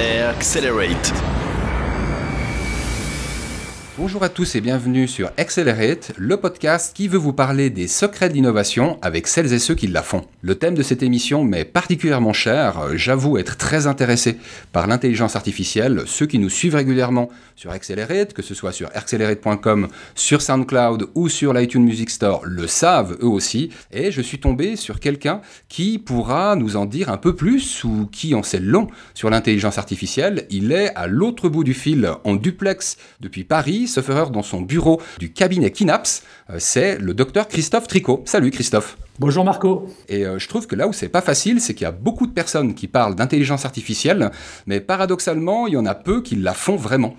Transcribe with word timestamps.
Accelerate. 0.00 1.27
Bonjour 3.98 4.22
à 4.22 4.28
tous 4.28 4.54
et 4.54 4.60
bienvenue 4.60 5.08
sur 5.08 5.32
Accelerate, 5.38 6.12
le 6.16 6.36
podcast 6.36 6.94
qui 6.94 7.08
veut 7.08 7.18
vous 7.18 7.32
parler 7.32 7.68
des 7.68 7.88
secrets 7.88 8.28
de 8.28 8.34
l'innovation 8.34 8.96
avec 9.02 9.26
celles 9.26 9.52
et 9.52 9.58
ceux 9.58 9.74
qui 9.74 9.88
la 9.88 10.02
font. 10.02 10.24
Le 10.40 10.54
thème 10.54 10.76
de 10.76 10.84
cette 10.84 11.02
émission 11.02 11.42
m'est 11.42 11.64
particulièrement 11.64 12.32
cher. 12.32 12.96
J'avoue 12.96 13.38
être 13.38 13.56
très 13.56 13.88
intéressé 13.88 14.38
par 14.70 14.86
l'intelligence 14.86 15.34
artificielle. 15.34 16.04
Ceux 16.06 16.26
qui 16.26 16.38
nous 16.38 16.48
suivent 16.48 16.76
régulièrement 16.76 17.28
sur 17.56 17.72
Accelerate, 17.72 18.34
que 18.34 18.42
ce 18.42 18.54
soit 18.54 18.70
sur 18.70 18.88
accelerate.com, 18.94 19.88
sur 20.14 20.42
SoundCloud 20.42 21.08
ou 21.16 21.28
sur 21.28 21.52
l'iTunes 21.52 21.82
Music 21.82 22.10
Store, 22.10 22.42
le 22.44 22.68
savent 22.68 23.18
eux 23.20 23.26
aussi. 23.26 23.70
Et 23.90 24.12
je 24.12 24.22
suis 24.22 24.38
tombé 24.38 24.76
sur 24.76 25.00
quelqu'un 25.00 25.40
qui 25.68 25.98
pourra 25.98 26.54
nous 26.54 26.76
en 26.76 26.86
dire 26.86 27.10
un 27.10 27.16
peu 27.16 27.34
plus 27.34 27.82
ou 27.82 28.08
qui 28.12 28.36
en 28.36 28.44
sait 28.44 28.60
long 28.60 28.86
sur 29.14 29.28
l'intelligence 29.28 29.76
artificielle. 29.76 30.46
Il 30.50 30.70
est 30.70 30.94
à 30.94 31.08
l'autre 31.08 31.48
bout 31.48 31.64
du 31.64 31.74
fil 31.74 32.08
en 32.22 32.36
duplex 32.36 32.96
depuis 33.18 33.42
Paris 33.42 33.87
sauf 33.88 34.08
erreur, 34.08 34.30
dans 34.30 34.42
son 34.42 34.60
bureau 34.60 35.00
du 35.18 35.32
cabinet 35.32 35.70
Kinaps, 35.70 36.22
euh, 36.50 36.56
c'est 36.58 36.98
le 36.98 37.14
docteur 37.14 37.48
Christophe 37.48 37.88
Tricot. 37.88 38.22
Salut 38.26 38.50
Christophe. 38.50 38.96
Bonjour 39.18 39.44
Marco. 39.44 39.88
Et 40.08 40.24
euh, 40.24 40.38
je 40.38 40.48
trouve 40.48 40.66
que 40.66 40.76
là 40.76 40.86
où 40.86 40.92
c'est 40.92 41.08
pas 41.08 41.22
facile, 41.22 41.60
c'est 41.60 41.74
qu'il 41.74 41.84
y 41.84 41.88
a 41.88 41.92
beaucoup 41.92 42.26
de 42.26 42.32
personnes 42.32 42.74
qui 42.74 42.86
parlent 42.86 43.16
d'intelligence 43.16 43.64
artificielle, 43.64 44.30
mais 44.66 44.80
paradoxalement, 44.80 45.66
il 45.66 45.74
y 45.74 45.76
en 45.76 45.86
a 45.86 45.94
peu 45.94 46.22
qui 46.22 46.36
la 46.36 46.54
font 46.54 46.76
vraiment. 46.76 47.16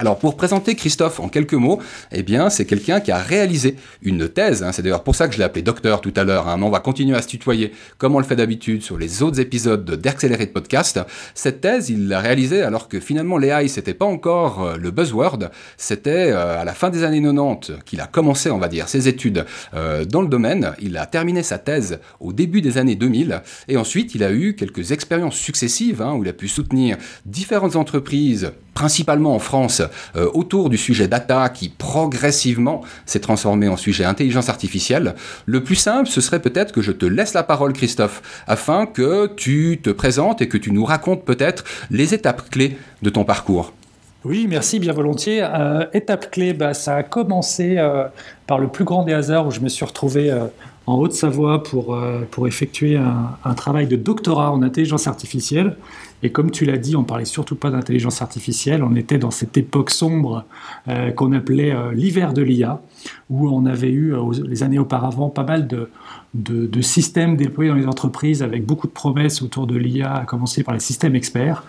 Alors 0.00 0.16
pour 0.16 0.36
présenter 0.36 0.76
Christophe 0.76 1.18
en 1.18 1.28
quelques 1.28 1.54
mots, 1.54 1.80
eh 2.12 2.22
bien 2.22 2.50
c'est 2.50 2.66
quelqu'un 2.66 3.00
qui 3.00 3.10
a 3.10 3.18
réalisé 3.18 3.74
une 4.00 4.28
thèse, 4.28 4.62
hein. 4.62 4.70
c'est 4.70 4.82
d'ailleurs 4.82 5.02
pour 5.02 5.16
ça 5.16 5.26
que 5.26 5.34
je 5.34 5.38
l'ai 5.38 5.44
appelé 5.44 5.62
docteur 5.62 6.00
tout 6.00 6.12
à 6.14 6.22
l'heure, 6.22 6.46
hein. 6.46 6.62
on 6.62 6.70
va 6.70 6.78
continuer 6.78 7.16
à 7.16 7.22
se 7.22 7.26
tutoyer 7.26 7.72
comme 7.98 8.14
on 8.14 8.20
le 8.20 8.24
fait 8.24 8.36
d'habitude 8.36 8.82
sur 8.82 8.96
les 8.96 9.24
autres 9.24 9.40
épisodes 9.40 9.84
d'Accelerate 9.84 10.52
Podcast. 10.52 11.00
Cette 11.34 11.62
thèse, 11.62 11.90
il 11.90 12.06
l'a 12.06 12.20
réalisée 12.20 12.62
alors 12.62 12.86
que 12.86 13.00
finalement 13.00 13.38
l'AI 13.38 13.66
c'était 13.66 13.92
pas 13.92 14.04
encore 14.04 14.62
euh, 14.62 14.76
le 14.76 14.92
buzzword, 14.92 15.50
c'était 15.76 16.30
euh, 16.30 16.60
à 16.60 16.64
la 16.64 16.74
fin 16.74 16.90
des 16.90 17.02
années 17.02 17.20
90 17.20 17.72
qu'il 17.84 18.00
a 18.00 18.06
commencé 18.06 18.52
on 18.52 18.58
va 18.58 18.68
dire 18.68 18.88
ses 18.88 19.08
études 19.08 19.46
euh, 19.74 20.04
dans 20.04 20.22
le 20.22 20.28
domaine, 20.28 20.74
il 20.80 20.96
a 20.96 21.06
terminé 21.06 21.42
sa 21.42 21.58
thèse 21.58 21.98
au 22.20 22.32
début 22.32 22.60
des 22.60 22.78
années 22.78 22.94
2000 22.94 23.42
et 23.66 23.76
ensuite 23.76 24.14
il 24.14 24.22
a 24.22 24.30
eu 24.30 24.54
quelques 24.54 24.92
expériences 24.92 25.36
successives 25.36 26.02
hein, 26.02 26.14
où 26.14 26.22
il 26.22 26.28
a 26.28 26.32
pu 26.32 26.46
soutenir 26.46 26.96
différentes 27.26 27.74
entreprises 27.74 28.52
principalement 28.78 29.34
en 29.34 29.40
France, 29.40 29.82
euh, 30.14 30.30
autour 30.34 30.70
du 30.70 30.76
sujet 30.76 31.08
data 31.08 31.48
qui 31.48 31.68
progressivement 31.68 32.82
s'est 33.06 33.18
transformé 33.18 33.66
en 33.66 33.76
sujet 33.76 34.04
intelligence 34.04 34.48
artificielle. 34.48 35.16
Le 35.46 35.64
plus 35.64 35.74
simple, 35.74 36.08
ce 36.08 36.20
serait 36.20 36.40
peut-être 36.40 36.70
que 36.70 36.80
je 36.80 36.92
te 36.92 37.04
laisse 37.04 37.34
la 37.34 37.42
parole, 37.42 37.72
Christophe, 37.72 38.22
afin 38.46 38.86
que 38.86 39.26
tu 39.34 39.80
te 39.82 39.90
présentes 39.90 40.42
et 40.42 40.48
que 40.48 40.56
tu 40.56 40.70
nous 40.70 40.84
racontes 40.84 41.24
peut-être 41.24 41.64
les 41.90 42.14
étapes 42.14 42.50
clés 42.50 42.78
de 43.02 43.10
ton 43.10 43.24
parcours. 43.24 43.72
Oui, 44.24 44.46
merci, 44.48 44.78
bien 44.78 44.92
volontiers. 44.92 45.40
Euh, 45.42 45.84
étape 45.92 46.30
clé, 46.30 46.52
bah, 46.52 46.72
ça 46.72 46.94
a 46.94 47.02
commencé 47.02 47.78
euh, 47.78 48.04
par 48.46 48.60
le 48.60 48.68
plus 48.68 48.84
grand 48.84 49.02
des 49.02 49.12
hasards 49.12 49.48
où 49.48 49.50
je 49.50 49.58
me 49.58 49.68
suis 49.68 49.84
retrouvé 49.84 50.32
en 50.86 50.94
Haute-Savoie 50.94 51.64
pour, 51.64 51.98
pour 52.30 52.46
effectuer 52.46 52.96
un, 52.96 53.30
un, 53.44 53.54
travail 53.54 53.88
de 53.88 53.96
doctorat 53.96 54.52
en 54.52 54.62
intelligence 54.62 55.08
artificielle. 55.08 55.74
Et 56.22 56.30
comme 56.30 56.50
tu 56.50 56.64
l'as 56.64 56.78
dit, 56.78 56.96
on 56.96 57.04
parlait 57.04 57.24
surtout 57.24 57.54
pas 57.54 57.70
d'intelligence 57.70 58.22
artificielle. 58.22 58.82
On 58.82 58.96
était 58.96 59.18
dans 59.18 59.30
cette 59.30 59.56
époque 59.56 59.90
sombre 59.90 60.44
euh, 60.88 61.10
qu'on 61.12 61.32
appelait 61.32 61.72
euh, 61.72 61.92
l'hiver 61.92 62.32
de 62.32 62.42
l'IA, 62.42 62.80
où 63.30 63.48
on 63.48 63.66
avait 63.66 63.90
eu 63.90 64.14
euh, 64.14 64.22
les 64.44 64.62
années 64.62 64.78
auparavant 64.78 65.28
pas 65.28 65.44
mal 65.44 65.68
de, 65.68 65.90
de, 66.34 66.82
systèmes 66.82 67.36
déployés 67.36 67.70
dans 67.70 67.76
les 67.76 67.86
entreprises 67.86 68.42
avec 68.42 68.66
beaucoup 68.66 68.86
de 68.86 68.92
promesses 68.92 69.42
autour 69.42 69.66
de 69.66 69.76
l'IA, 69.76 70.12
à 70.12 70.24
commencer 70.24 70.64
par 70.64 70.74
les 70.74 70.80
systèmes 70.80 71.14
experts. 71.14 71.62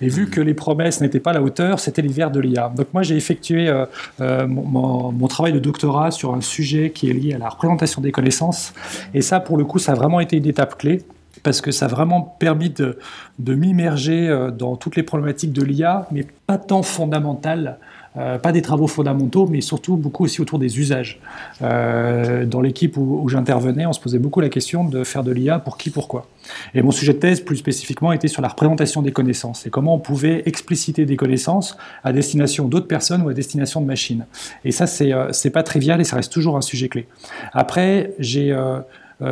Et 0.00 0.08
vu 0.08 0.30
que 0.30 0.40
les 0.40 0.54
promesses 0.54 1.00
n'étaient 1.00 1.20
pas 1.20 1.30
à 1.30 1.34
la 1.34 1.42
hauteur, 1.42 1.80
c'était 1.80 2.02
l'hiver 2.02 2.30
de 2.30 2.40
l'IA. 2.40 2.72
Donc 2.76 2.86
moi, 2.92 3.02
j'ai 3.02 3.16
effectué 3.16 3.72
mon, 4.20 5.12
mon, 5.12 5.28
travail 5.28 5.52
de 5.52 5.58
doctorat 5.58 6.10
sur 6.10 6.34
un 6.34 6.40
sujet 6.40 6.90
qui 6.90 7.10
est 7.10 7.12
lié 7.12 7.34
à 7.34 7.38
la 7.38 7.48
représentation 7.48 8.00
des 8.00 8.12
connaissances. 8.12 8.72
Et 9.14 9.22
ça, 9.22 9.40
pour 9.40 9.56
le 9.56 9.64
coup, 9.64 9.78
ça 9.78 9.92
a 9.92 9.94
vraiment 9.94 10.20
été 10.20 10.36
une 10.36 10.46
étape 10.46 10.78
clé 10.78 11.02
parce 11.46 11.60
que 11.60 11.70
ça 11.70 11.84
a 11.84 11.88
vraiment 11.88 12.22
permis 12.22 12.70
de, 12.70 12.98
m'immerger 13.38 14.28
euh, 14.28 14.50
dans 14.50 14.74
toutes 14.74 14.96
les 14.96 15.04
problématiques 15.04 15.52
de 15.52 15.62
l'IA, 15.62 16.08
mais 16.10 16.26
pas 16.48 16.58
tant 16.58 16.82
fondamentales, 16.82 17.78
euh, 18.16 18.36
pas 18.36 18.50
des 18.50 18.62
travaux 18.62 18.88
fondamentaux, 18.88 19.46
mais 19.46 19.60
surtout 19.60 19.96
beaucoup 19.96 20.24
aussi 20.24 20.40
autour 20.40 20.58
des 20.58 20.80
usages. 20.80 21.20
Euh, 21.62 22.46
dans 22.46 22.60
l'équipe 22.60 22.96
où, 22.96 23.28
j'intervenais, 23.28 23.86
on 23.86 23.92
se 23.92 24.00
posait 24.00 24.18
beaucoup 24.18 24.40
la 24.40 24.48
question 24.48 24.82
de 24.82 25.04
faire 25.04 25.22
de 25.22 25.30
l'IA 25.30 25.60
pour 25.60 25.78
qui, 25.78 25.90
pourquoi. 25.90 26.26
Et 26.74 26.82
mon 26.82 26.90
sujet 26.90 27.12
de 27.12 27.18
thèse, 27.18 27.40
plus 27.40 27.58
spécifiquement, 27.58 28.10
était 28.10 28.26
sur 28.26 28.42
la 28.42 28.48
représentation 28.48 29.00
des 29.00 29.12
connaissances 29.12 29.66
et 29.66 29.70
comment 29.70 29.94
on 29.94 30.00
pouvait 30.00 30.42
expliciter 30.46 31.06
des 31.06 31.14
connaissances 31.14 31.76
à 32.02 32.12
destination 32.12 32.66
d'autres 32.66 32.88
personnes 32.88 33.22
ou 33.22 33.28
à 33.28 33.34
destination 33.34 33.80
de 33.80 33.86
machines. 33.86 34.26
Et 34.64 34.72
ça, 34.72 34.88
c'est 34.88 35.50
pas 35.50 35.62
trivial 35.62 36.00
et 36.00 36.04
ça 36.04 36.16
reste 36.16 36.32
toujours 36.32 36.56
un 36.56 36.60
sujet 36.62 36.88
clé. 36.88 37.06
Après, 37.52 38.14
j'ai 38.18 38.50
euh, 38.50 38.80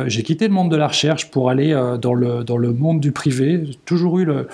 j'ai 0.07 0.23
quitté 0.23 0.47
le 0.47 0.53
monde 0.53 0.71
de 0.71 0.75
la 0.75 0.87
recherche 0.87 1.29
pour 1.29 1.49
aller 1.49 1.71
euh, 1.71 1.97
dans, 1.97 2.13
le, 2.13 2.43
dans 2.43 2.57
le 2.57 2.73
monde 2.73 2.99
du 2.99 3.11
privé. 3.11 3.63
Toujours 3.85 4.19
eu 4.19 4.25
le, 4.25 4.47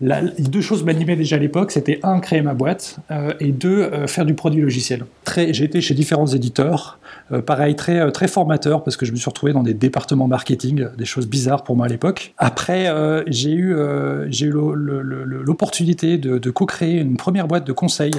deux 0.00 0.60
choses 0.60 0.84
m'animaient 0.84 1.16
déjà 1.16 1.36
à 1.36 1.38
l'époque, 1.38 1.72
c'était 1.72 2.00
un, 2.02 2.20
créer 2.20 2.42
ma 2.42 2.54
boîte, 2.54 2.98
euh, 3.10 3.32
et 3.40 3.52
deux, 3.52 4.06
faire 4.06 4.24
du 4.24 4.34
produit 4.34 4.62
logiciel. 4.62 5.06
J'ai 5.36 5.64
été 5.64 5.80
chez 5.80 5.94
différents 5.94 6.26
éditeurs, 6.26 6.98
euh, 7.32 7.42
pareil, 7.42 7.74
très, 7.74 7.98
euh, 7.98 8.10
très 8.10 8.28
formateur 8.28 8.84
parce 8.84 8.96
que 8.96 9.04
je 9.04 9.10
me 9.10 9.16
suis 9.16 9.28
retrouvé 9.28 9.52
dans 9.52 9.64
des 9.64 9.74
départements 9.74 10.28
marketing, 10.28 10.86
des 10.96 11.04
choses 11.04 11.26
bizarres 11.26 11.64
pour 11.64 11.76
moi 11.76 11.86
à 11.86 11.88
l'époque. 11.88 12.32
Après, 12.38 12.88
euh, 12.88 13.24
j'ai 13.26 13.50
eu, 13.50 13.72
eu 13.72 14.50
l'opportunité 14.50 16.18
de, 16.18 16.38
de 16.38 16.50
co-créer 16.50 17.00
une 17.00 17.16
première 17.16 17.48
boîte 17.48 17.66
de 17.66 17.72
conseil 17.72 18.12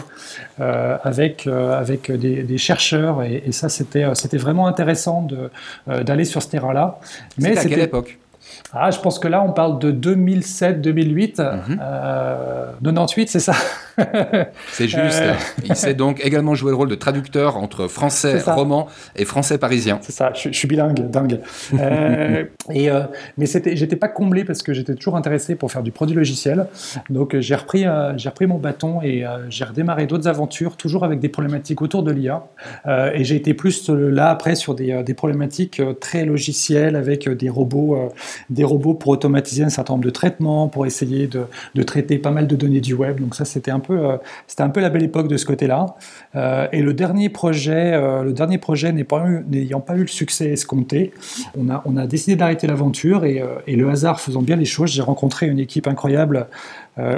avec, 0.60 1.48
avec 1.48 2.12
des, 2.12 2.58
chercheurs 2.58 3.24
et, 3.24 3.44
et 3.46 3.52
ça, 3.52 3.70
c'était 3.70 4.38
vraiment 4.38 4.68
intéressant 4.68 5.28
d'aller 5.88 6.26
sur 6.26 6.42
ce 6.42 6.50
terrain-là. 6.50 7.00
Mais 7.38 7.50
c'était 7.50 7.60
à 7.60 7.66
quelle 7.66 7.80
époque? 7.82 8.20
Ah, 8.74 8.92
je 8.92 9.00
pense 9.00 9.20
que 9.20 9.28
là, 9.28 9.44
on 9.44 9.54
parle 9.54 9.80
de 9.80 9.92
2007-2008. 9.92 11.36
98, 12.84 13.22
mhm. 13.22 13.28
c'est 13.28 13.40
ça? 13.40 13.54
C'est 14.72 14.88
juste. 14.88 15.22
Euh. 15.22 15.34
Il 15.66 15.76
s'est 15.76 15.94
donc 15.94 16.22
également 16.24 16.56
joué 16.56 16.72
le 16.72 16.78
rôle 16.78 16.90
de 16.90 16.96
traducteur 16.96 17.58
entre 17.58 17.88
français 17.88 18.40
roman 18.46 18.88
et 19.16 19.26
français 19.26 19.58
parisien. 19.58 20.00
C'est 20.02 20.12
ça, 20.12 20.32
je, 20.34 20.52
suis 20.52 20.68
bilingue, 20.68 21.10
dingue. 21.10 21.40
euh, 21.80 22.44
et, 22.70 22.90
euh, 22.90 23.02
mais 23.38 23.46
j'étais 23.46 23.96
pas 23.96 24.08
comblé 24.08 24.44
parce 24.44 24.62
que 24.62 24.74
j'étais 24.74 24.96
toujours 24.96 25.18
intéressé 25.18 25.56
pour 25.56 25.72
faire 25.72 25.84
du 25.84 25.92
produit 25.92 26.16
logiciel. 26.16 26.68
Donc 27.10 27.38
j'ai 27.40 27.56
repris, 27.56 27.86
euh, 27.86 28.18
j'ai 28.18 28.30
repris 28.30 28.48
mon 28.48 28.58
bâton 28.58 29.02
et 29.02 29.26
j'ai 29.50 29.66
redémarré 29.66 30.06
d'autres 30.06 30.28
aventures, 30.28 30.78
toujours 30.78 31.04
avec 31.04 31.20
des 31.20 31.30
problématiques 31.30 31.82
autour 31.82 32.04
de 32.04 32.12
l'IA. 32.12 32.44
et 33.14 33.24
j'ai 33.24 33.36
été 33.36 33.54
plus 33.54 33.90
là 33.90 34.30
après 34.30 34.56
sur 34.56 34.76
des, 34.76 35.04
des 35.04 35.14
problématiques 35.14 35.82
très 36.00 36.26
logicielles 36.26 36.96
avec 36.96 37.30
des 37.30 37.50
robots 37.50 38.12
des 38.50 38.64
robots 38.64 38.94
pour 38.94 39.10
automatiser 39.12 39.64
un 39.64 39.70
certain 39.70 39.94
nombre 39.94 40.06
de 40.06 40.10
traitements, 40.10 40.68
pour 40.68 40.86
essayer 40.86 41.28
de, 41.28 41.44
de 41.76 41.84
traiter 41.84 42.18
pas 42.18 42.32
mal 42.32 42.48
de 42.48 42.56
données 42.56 42.82
du 42.82 42.94
web. 42.94 43.20
Donc 43.20 43.36
ça, 43.36 43.46
c'était 43.46 43.72
un 43.72 43.80
peu, 43.80 43.87
euh, 43.96 44.18
c'était 44.48 44.64
un 44.64 44.70
peu 44.70 44.80
la 44.80 44.90
belle 44.90 45.04
époque 45.04 45.28
de 45.28 45.38
ce 45.38 45.46
côté-là. 45.46 45.86
Euh, 46.36 46.68
et 46.72 46.82
le 46.82 46.94
dernier 46.94 47.30
projet, 47.30 47.94
euh, 47.94 48.24
le 48.24 48.34
dernier 48.34 48.58
projet 48.58 48.92
n'ayant 48.92 49.80
pas, 49.82 49.96
eu 49.96 50.02
le 50.02 50.08
succès 50.08 50.50
escompté, 50.50 51.12
on 51.56 51.98
a, 51.98 52.08
décidé 52.08 52.36
d'arrêter 52.36 52.68
l'aventure 52.68 53.26
et, 53.26 53.44
le 53.68 53.90
hasard 53.90 54.20
faisant 54.20 54.42
bien 54.42 54.56
les 54.56 54.66
choses, 54.66 54.92
j'ai 54.92 55.02
rencontré 55.02 55.48
une 55.48 55.60
équipe 55.60 55.88
incroyable 55.88 56.48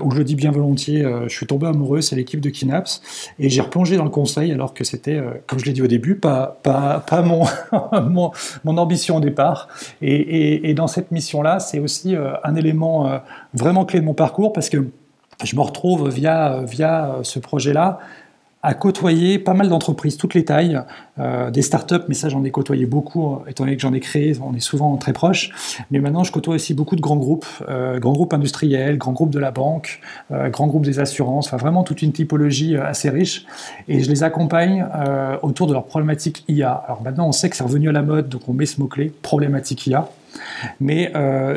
où 0.04 0.12
je 0.12 0.18
le 0.18 0.24
dis 0.26 0.36
bien 0.36 0.52
volontiers, 0.52 1.06
je 1.28 1.34
suis 1.34 1.46
tombé 1.46 1.68
amoureux, 1.68 2.02
c'est 2.02 2.18
l'équipe 2.18 2.42
de 2.42 2.50
Kinaps, 2.50 3.02
et 3.40 3.50
j'ai 3.50 3.62
replongé 3.62 3.96
dans 3.96 4.04
le 4.04 4.10
conseil 4.10 4.52
alors 4.52 4.74
que 4.74 4.84
c'était, 4.84 5.22
comme 5.48 5.58
je 5.60 5.66
l'ai 5.66 5.72
dit 5.72 5.82
au 5.82 5.88
début, 5.88 6.16
pas, 6.16 6.60
mon, 7.24 8.78
ambition 8.78 9.18
au 9.18 9.20
départ. 9.22 9.70
Et, 10.02 10.70
et 10.70 10.74
dans 10.74 10.88
cette 10.88 11.12
mission-là, 11.12 11.60
c'est 11.60 11.80
aussi 11.80 12.16
un 12.44 12.56
élément 12.56 13.22
vraiment 13.54 13.86
clé 13.86 14.02
de 14.02 14.06
mon 14.06 14.14
parcours 14.14 14.52
parce 14.52 14.70
que 14.70 14.86
je 15.44 15.56
me 15.56 15.62
retrouve 15.62 16.10
via, 16.10 16.62
via 16.64 17.18
ce 17.24 17.40
projet-là 17.40 18.00
à 18.62 18.74
côtoyer 18.74 19.40
pas 19.40 19.54
mal 19.54 19.70
d'entreprises, 19.70 20.18
toutes 20.18 20.34
les 20.34 20.44
tailles, 20.44 20.82
euh, 21.18 21.50
des 21.50 21.62
startups, 21.62 22.04
mais 22.10 22.14
ça 22.14 22.28
j'en 22.28 22.44
ai 22.44 22.52
côtoyé 22.52 22.86
beaucoup, 22.86 23.36
euh, 23.36 23.38
étant 23.48 23.64
donné 23.64 23.78
que 23.78 23.82
j'en 23.82 23.94
ai 23.94 24.02
créé, 24.02 24.36
on 24.42 24.54
est 24.54 24.60
souvent 24.60 24.96
très 24.98 25.14
proches. 25.14 25.52
Mais 25.92 26.00
maintenant 26.00 26.26
je 26.26 26.32
côtoie 26.32 26.56
aussi 26.56 26.74
beaucoup 26.74 26.98
de 26.98 27.02
grands 27.02 27.16
groupes, 27.16 27.46
euh, 27.70 28.00
grands 28.00 28.12
groupes 28.12 28.34
industriels, 28.34 28.98
grands 28.98 29.14
groupes 29.14 29.30
de 29.30 29.40
la 29.40 29.52
banque, 29.52 30.02
euh, 30.32 30.50
grands 30.50 30.68
groupes 30.68 30.86
des 30.86 31.00
assurances, 31.00 31.48
enfin 31.48 31.58
vraiment 31.58 31.84
toute 31.84 32.02
une 32.02 32.12
typologie 32.12 32.76
euh, 32.76 32.86
assez 32.86 33.10
riche. 33.10 33.46
Et 33.88 34.02
je 34.02 34.10
les 34.10 34.24
accompagne 34.24 34.86
autour 35.42 35.68
de 35.68 35.74
leurs 35.74 35.86
problématiques 35.86 36.44
IA. 36.48 36.72
Alors 36.72 37.02
maintenant 37.02 37.28
on 37.28 37.32
sait 37.32 37.50
que 37.50 37.56
c'est 37.56 37.64
revenu 37.64 37.90
à 37.90 37.92
la 37.92 38.02
mode, 38.02 38.28
donc 38.28 38.42
on 38.48 38.54
met 38.54 38.66
ce 38.66 38.80
mot-clé, 38.80 39.12
problématique 39.22 39.88
IA. 39.88 40.10
Mais 40.80 41.12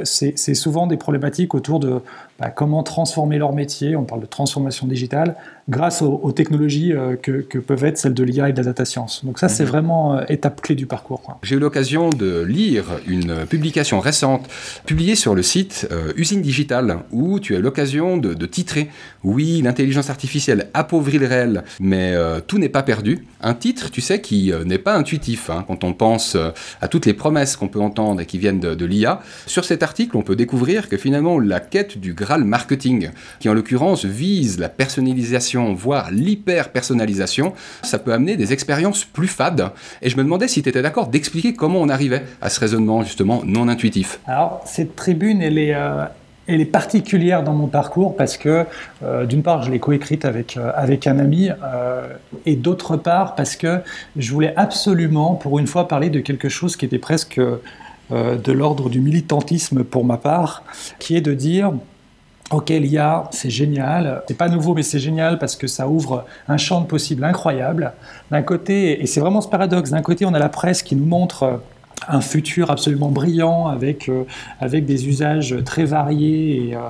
c'est 0.05 0.55
souvent 0.55 0.87
des 0.87 0.97
problématiques 0.97 1.55
autour 1.55 1.79
de 1.81 2.01
bah, 2.39 2.51
comment 2.51 2.83
transformer 2.83 3.39
leur 3.39 3.53
métier, 3.53 3.95
on 3.95 4.05
parle 4.05 4.21
de 4.21 4.27
transformation 4.27 4.87
digitale, 4.87 5.37
grâce 5.69 6.03
aux, 6.03 6.33
technologies 6.33 6.93
euh, 6.93 7.15
que, 7.15 7.59
peuvent 7.59 7.85
être 7.85 7.99
celles 7.99 8.15
de 8.15 8.25
l'IA 8.25 8.49
et 8.49 8.53
de 8.53 8.57
la 8.57 8.65
data 8.65 8.85
science. 8.85 9.25
Donc 9.25 9.39
ça, 9.39 9.49
c'est 9.49 9.63
mhm. 9.63 9.69
vraiment 9.69 10.17
euh, 10.17 10.25
étape 10.29 10.61
clé 10.61 10.75
du 10.75 10.87
parcours. 10.87 11.23
J'ai 11.43 11.57
eu 11.57 11.59
l'occasion 11.61 12.11
de 12.11 12.43
lire 12.43 12.85
une 13.07 13.47
publication 13.47 14.01
récente 14.01 14.49
publiée 14.87 15.15
sur 15.15 15.35
le 15.35 15.43
site 15.43 15.87
euh, 15.93 16.13
Usine 16.17 16.43
Digitale, 16.43 16.99
où 17.13 17.39
tu 17.39 17.55
as 17.55 17.59
eu 17.59 17.63
l'occasion 17.63 18.17
de, 18.17 18.47
titrer 18.47 18.91
«Oui, 19.25 19.63
l'intelligence 19.63 20.11
artificielle 20.11 20.69
appauvrit 20.75 21.19
le 21.19 21.27
réel, 21.27 21.63
mais 21.79 22.15
tout 22.49 22.59
n'est 22.59 22.69
pas 22.69 22.83
perdu». 22.83 23.25
Un 23.41 23.55
titre, 23.55 23.91
tu 23.91 24.01
sais, 24.01 24.21
qui 24.21 24.53
n'est 24.67 24.79
pas 24.79 24.97
intuitif 24.97 25.49
hein, 25.49 25.65
quand 25.67 25.85
on 25.85 25.93
pense 25.93 26.37
à 26.81 26.89
toutes 26.89 27.07
les 27.07 27.15
promesses 27.15 27.57
qu'on 27.57 27.69
peut 27.69 27.81
entendre 27.81 28.21
et 28.21 28.27
qui 28.27 28.39
viennent 28.39 28.61
de, 28.61 28.75
de 28.75 28.85
l'IA. 28.85 29.21
Sur 29.47 29.65
cet 29.65 29.83
article, 29.83 30.17
on 30.17 30.23
peut 30.23 30.37
découvrir 30.37 30.89
que 30.89 30.97
finalement, 30.97 31.39
la 31.39 31.61
quête 31.61 31.99
du 31.99 32.15
Graal 32.23 32.45
marketing, 32.45 33.11
qui 33.41 33.49
en 33.49 33.55
l'occurrence 33.55 34.05
vise 34.05 34.59
la 34.61 34.69
personnalisation 34.69 35.75
voire 35.75 36.11
l'hyper-personnalisation, 36.13 37.53
ça 37.83 37.99
peut 37.99 38.13
amener 38.13 38.37
des 38.37 38.53
expériences 38.53 39.05
plus 39.05 39.27
fades. 39.27 39.71
Et 40.03 40.09
je 40.09 40.17
me 40.17 40.23
demandais 40.23 40.47
si 40.47 40.63
tu 40.63 40.69
étais 40.69 40.83
d'accord 40.83 41.09
d'expliquer 41.09 41.55
comment 41.55 41.81
on 41.81 41.89
arrivait 41.89 42.23
à 42.41 42.49
ce 42.49 42.61
raisonnement 42.61 43.03
justement 43.03 43.43
non 43.45 43.69
intuitif. 43.69 44.21
Alors, 44.27 44.63
cette 44.67 44.95
tribune, 44.97 45.43
elle 45.43 45.59
est... 45.59 45.75
Euh, 45.75 46.05
particulière 46.71 47.45
dans 47.45 47.55
mon 47.55 47.67
parcours 47.67 48.15
parce 48.15 48.37
que, 48.37 48.67
euh, 49.03 49.25
d'une 49.25 49.43
part, 49.43 49.63
je 49.63 49.71
l'ai 49.71 49.79
coécrite 49.79 50.27
avec, 50.27 50.59
euh, 50.59 50.71
avec 50.75 51.07
un 51.07 51.19
ami, 51.19 51.49
et 52.45 52.57
d'autre 52.57 52.97
part, 52.97 53.35
parce 53.37 53.57
que 53.57 53.81
je 54.17 54.33
voulais 54.33 54.53
absolument, 54.57 55.35
pour 55.35 55.59
une 55.59 55.67
fois, 55.67 55.89
parler 55.89 56.11
de 56.11 56.21
quelque 56.21 56.51
chose 56.51 56.77
qui 56.77 56.85
était 56.85 56.99
presque 56.99 57.41
de 58.11 58.53
l'ordre 58.53 58.91
du 58.91 59.01
militantisme 59.01 59.85
pour 59.85 60.05
ma 60.05 60.19
part, 60.19 60.63
qui 60.99 61.17
est 61.17 61.23
de 61.23 61.33
dire, 61.33 61.73
Ok, 62.53 62.69
l'IA, 62.69 63.25
c'est 63.31 63.49
génial. 63.49 64.23
C'est 64.29 64.37
pas 64.37 64.51
nouveau, 64.51 64.75
mais 64.75 64.83
c'est 64.83 64.99
génial 64.99 65.39
parce 65.39 65.57
que 65.57 65.67
ça 65.67 65.89
ouvre 65.89 66.27
un 66.49 66.59
champ 66.59 66.83
de 66.83 66.87
possibles 66.87 67.25
incroyable. 67.25 67.95
D'un 68.31 68.43
côté, 68.43 69.03
et 69.03 69.07
c'est 69.07 69.21
vraiment 69.21 69.41
ce 69.41 69.49
paradoxe, 69.49 69.91
d'un 69.91 70.03
côté, 70.03 70.27
on 70.27 70.35
a 70.35 70.39
la 70.39 70.51
presse 70.51 70.83
qui 70.83 70.95
nous 70.95 71.07
montre 71.07 71.61
un 72.09 72.21
futur 72.21 72.71
absolument 72.71 73.11
brillant 73.11 73.67
avec, 73.67 74.09
euh, 74.09 74.25
avec 74.61 74.85
des 74.87 75.09
usages 75.09 75.57
très 75.65 75.85
variés 75.85 76.69
et, 76.69 76.75
euh, 76.75 76.81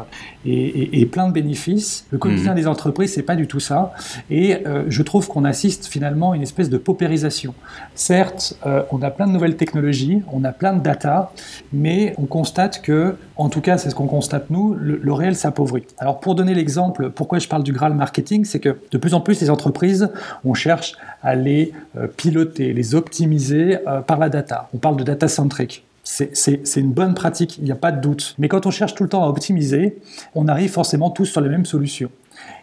et, 0.45 1.01
et, 1.01 1.07
plein 1.07 1.29
de 1.29 1.33
bénéfices. 1.33 2.07
Le 2.11 2.19
quotidien 2.19 2.53
mmh. 2.53 2.57
des 2.57 2.67
entreprises, 2.67 3.13
c'est 3.15 3.23
pas 3.23 3.37
du 3.37 3.47
tout 3.47 3.61
ça. 3.61 3.93
Et 4.31 4.67
euh, 4.67 4.85
je 4.89 5.03
trouve 5.03 5.29
qu'on 5.29 5.45
assiste 5.45 5.87
finalement 5.87 6.33
à 6.33 6.37
une 6.37 6.43
espèce 6.43 6.71
de 6.71 6.79
paupérisation. 6.79 7.55
Certes, 7.95 8.59
on 8.91 9.03
a 9.03 9.11
plein 9.11 9.27
de 9.27 9.33
nouvelles 9.33 9.57
technologies, 9.57 10.23
on 10.33 10.45
a 10.45 10.53
plein 10.53 10.73
de 10.73 10.83
data, 10.83 11.33
mais 11.73 12.15
on 12.19 12.27
constate 12.27 12.83
que, 12.83 13.17
en 13.37 13.49
tout 13.49 13.61
cas, 13.61 13.79
c'est 13.79 13.91
ce 13.91 13.95
qu'on 13.95 14.07
constate 14.07 14.51
nous, 14.51 14.75
le, 14.75 14.99
le 15.03 15.13
réel 15.13 15.37
s'appauvrit. 15.37 15.85
Alors 15.99 16.21
pour 16.21 16.35
donner 16.35 16.55
l'exemple, 16.55 17.11
pourquoi 17.11 17.39
je 17.39 17.49
parle 17.49 17.63
du 17.63 17.73
Graal 17.73 17.95
marketing, 17.95 18.45
c'est 18.45 18.61
que 18.61 18.77
de 18.91 18.99
plus 18.99 19.15
en 19.15 19.21
plus 19.21 19.41
les 19.41 19.51
entreprises, 19.51 20.11
on 20.45 20.55
cherche 20.55 20.95
à 21.23 21.35
les 21.35 21.73
piloter, 22.17 22.73
les 22.73 22.95
optimiser 22.95 23.79
par 24.07 24.19
la 24.19 24.29
data. 24.29 24.69
On 24.75 24.79
parle 24.79 24.97
de 24.97 25.05
data 25.05 25.29
centric. 25.29 25.85
C'est 26.05 26.77
une 26.77 26.93
bonne 26.93 27.15
pratique, 27.15 27.59
il 27.59 27.65
n'y 27.65 27.71
a 27.71 27.77
pas 27.77 27.93
de 27.93 28.01
doute. 28.01 28.35
Mais 28.39 28.49
quand 28.49 28.67
on 28.67 28.71
cherche 28.71 28.95
tout 28.95 29.05
le 29.05 29.09
temps 29.09 29.25
à 29.25 29.29
optimiser, 29.29 29.99
on 30.35 30.49
arrive 30.49 30.71
forcément 30.71 31.11
tous 31.11 31.27
sur 31.27 31.41
les 31.41 31.49
mêmes 31.49 31.65
solutions. 31.65 32.11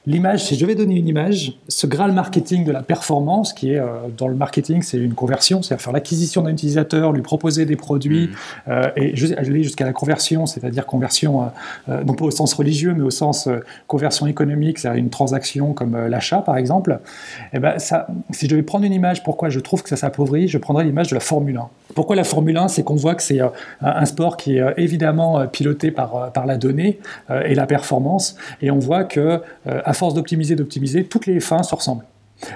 L'image, 0.07 0.45
si 0.45 0.55
je 0.55 0.65
vais 0.65 0.75
donner 0.75 0.95
une 0.95 1.07
image, 1.07 1.53
ce 1.67 1.85
Graal 1.85 2.13
marketing 2.13 2.63
de 2.63 2.71
la 2.71 2.81
performance, 2.81 3.53
qui 3.53 3.73
est 3.73 3.79
euh, 3.79 3.87
dans 4.17 4.27
le 4.27 4.35
marketing, 4.35 4.81
c'est 4.81 4.97
une 4.97 5.13
conversion, 5.13 5.61
c'est-à-dire 5.61 5.83
faire 5.83 5.93
l'acquisition 5.93 6.41
d'un 6.41 6.51
utilisateur, 6.51 7.11
lui 7.11 7.21
proposer 7.21 7.65
des 7.65 7.75
produits, 7.75 8.27
mmh. 8.27 8.71
euh, 8.71 8.91
et 8.95 9.13
aller 9.37 9.63
jusqu'à 9.63 9.85
la 9.85 9.93
conversion, 9.93 10.45
c'est-à-dire 10.45 10.85
conversion, 10.85 11.51
euh, 11.89 12.03
non 12.05 12.13
pas 12.13 12.25
au 12.25 12.31
sens 12.31 12.53
religieux, 12.53 12.93
mais 12.95 13.03
au 13.03 13.09
sens 13.09 13.49
conversion 13.87 14.25
économique, 14.25 14.79
c'est-à-dire 14.79 14.99
une 14.99 15.09
transaction 15.09 15.73
comme 15.73 16.07
l'achat, 16.07 16.37
par 16.37 16.57
exemple. 16.57 16.99
Et 17.53 17.57
eh 17.57 17.59
ben, 17.59 17.77
ça, 17.79 18.07
si 18.31 18.45
je 18.45 18.51
devais 18.51 18.63
prendre 18.63 18.85
une 18.85 18.93
image, 18.93 19.23
pourquoi 19.23 19.49
je 19.49 19.59
trouve 19.59 19.83
que 19.83 19.89
ça 19.89 19.97
s'appauvrit, 19.97 20.47
je 20.47 20.57
prendrais 20.57 20.85
l'image 20.85 21.09
de 21.09 21.15
la 21.15 21.19
Formule 21.19 21.57
1. 21.57 21.69
Pourquoi 21.95 22.15
la 22.15 22.23
Formule 22.23 22.57
1 22.57 22.69
C'est 22.69 22.83
qu'on 22.83 22.95
voit 22.95 23.15
que 23.15 23.23
c'est 23.23 23.39
un 23.81 24.05
sport 24.05 24.37
qui 24.37 24.57
est 24.57 24.73
évidemment 24.77 25.45
piloté 25.47 25.91
par, 25.91 26.31
par 26.31 26.45
la 26.45 26.57
donnée 26.57 26.99
et 27.29 27.55
la 27.55 27.65
performance, 27.65 28.35
et 28.61 28.71
on 28.71 28.79
voit 28.79 29.03
que 29.03 29.41
à 29.89 29.93
force 29.93 30.13
d'optimiser, 30.13 30.55
d'optimiser, 30.55 31.03
toutes 31.03 31.25
les 31.25 31.39
fins 31.39 31.63
se 31.63 31.73
ressemblent. 31.73 32.05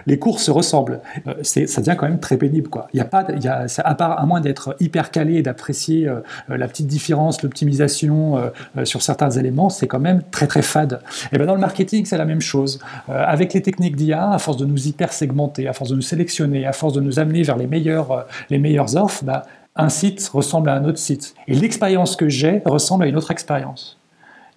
Les 0.05 0.19
courses 0.19 0.43
se 0.43 0.51
ressemblent. 0.51 1.01
Euh, 1.27 1.33
ça 1.41 1.81
devient 1.81 1.95
quand 1.97 2.07
même 2.07 2.19
très 2.19 2.37
pénible. 2.37 2.69
Quoi. 2.69 2.87
Y 2.93 2.99
a 2.99 3.05
pas, 3.05 3.25
y 3.41 3.47
a, 3.47 3.65
à, 3.83 3.95
part, 3.95 4.19
à 4.19 4.25
moins 4.27 4.39
d'être 4.39 4.75
hyper 4.79 5.09
calé 5.09 5.37
et 5.37 5.41
d'apprécier 5.41 6.07
euh, 6.07 6.19
la 6.47 6.67
petite 6.67 6.85
différence, 6.85 7.41
l'optimisation 7.41 8.37
euh, 8.37 8.85
sur 8.85 9.01
certains 9.01 9.31
éléments, 9.31 9.71
c'est 9.71 9.87
quand 9.87 9.99
même 9.99 10.21
très 10.29 10.45
très 10.45 10.61
fade. 10.61 11.01
Et 11.31 11.39
ben 11.39 11.47
dans 11.47 11.55
le 11.55 11.59
marketing, 11.59 12.05
c'est 12.05 12.19
la 12.19 12.25
même 12.25 12.39
chose. 12.39 12.79
avec 13.07 13.53
les 13.53 13.63
techniques 13.63 13.95
d'IA, 13.95 14.31
à 14.31 14.37
force 14.37 14.57
de 14.57 14.65
nous 14.65 14.87
hyper 14.87 15.11
segmenter, 15.11 15.67
à 15.67 15.73
force 15.73 15.89
de 15.89 15.95
nous 15.95 16.01
sélectionner, 16.03 16.67
à 16.67 16.71
force 16.71 16.93
de 16.93 17.01
nous 17.01 17.17
amener 17.19 17.41
vers 17.41 17.57
les 17.57 17.67
meilleures, 17.67 18.27
les 18.51 18.95
offres, 18.95 19.23
bah, 19.23 19.43
un 19.75 19.89
site 19.89 20.29
ressemble 20.31 20.69
à 20.69 20.75
un 20.75 20.85
autre 20.85 20.99
site. 20.99 21.33
Et 21.47 21.55
l'expérience 21.55 22.15
que 22.15 22.29
j'ai 22.29 22.61
ressemble 22.65 23.05
à 23.05 23.07
une 23.07 23.17
autre 23.17 23.31
expérience. 23.31 23.97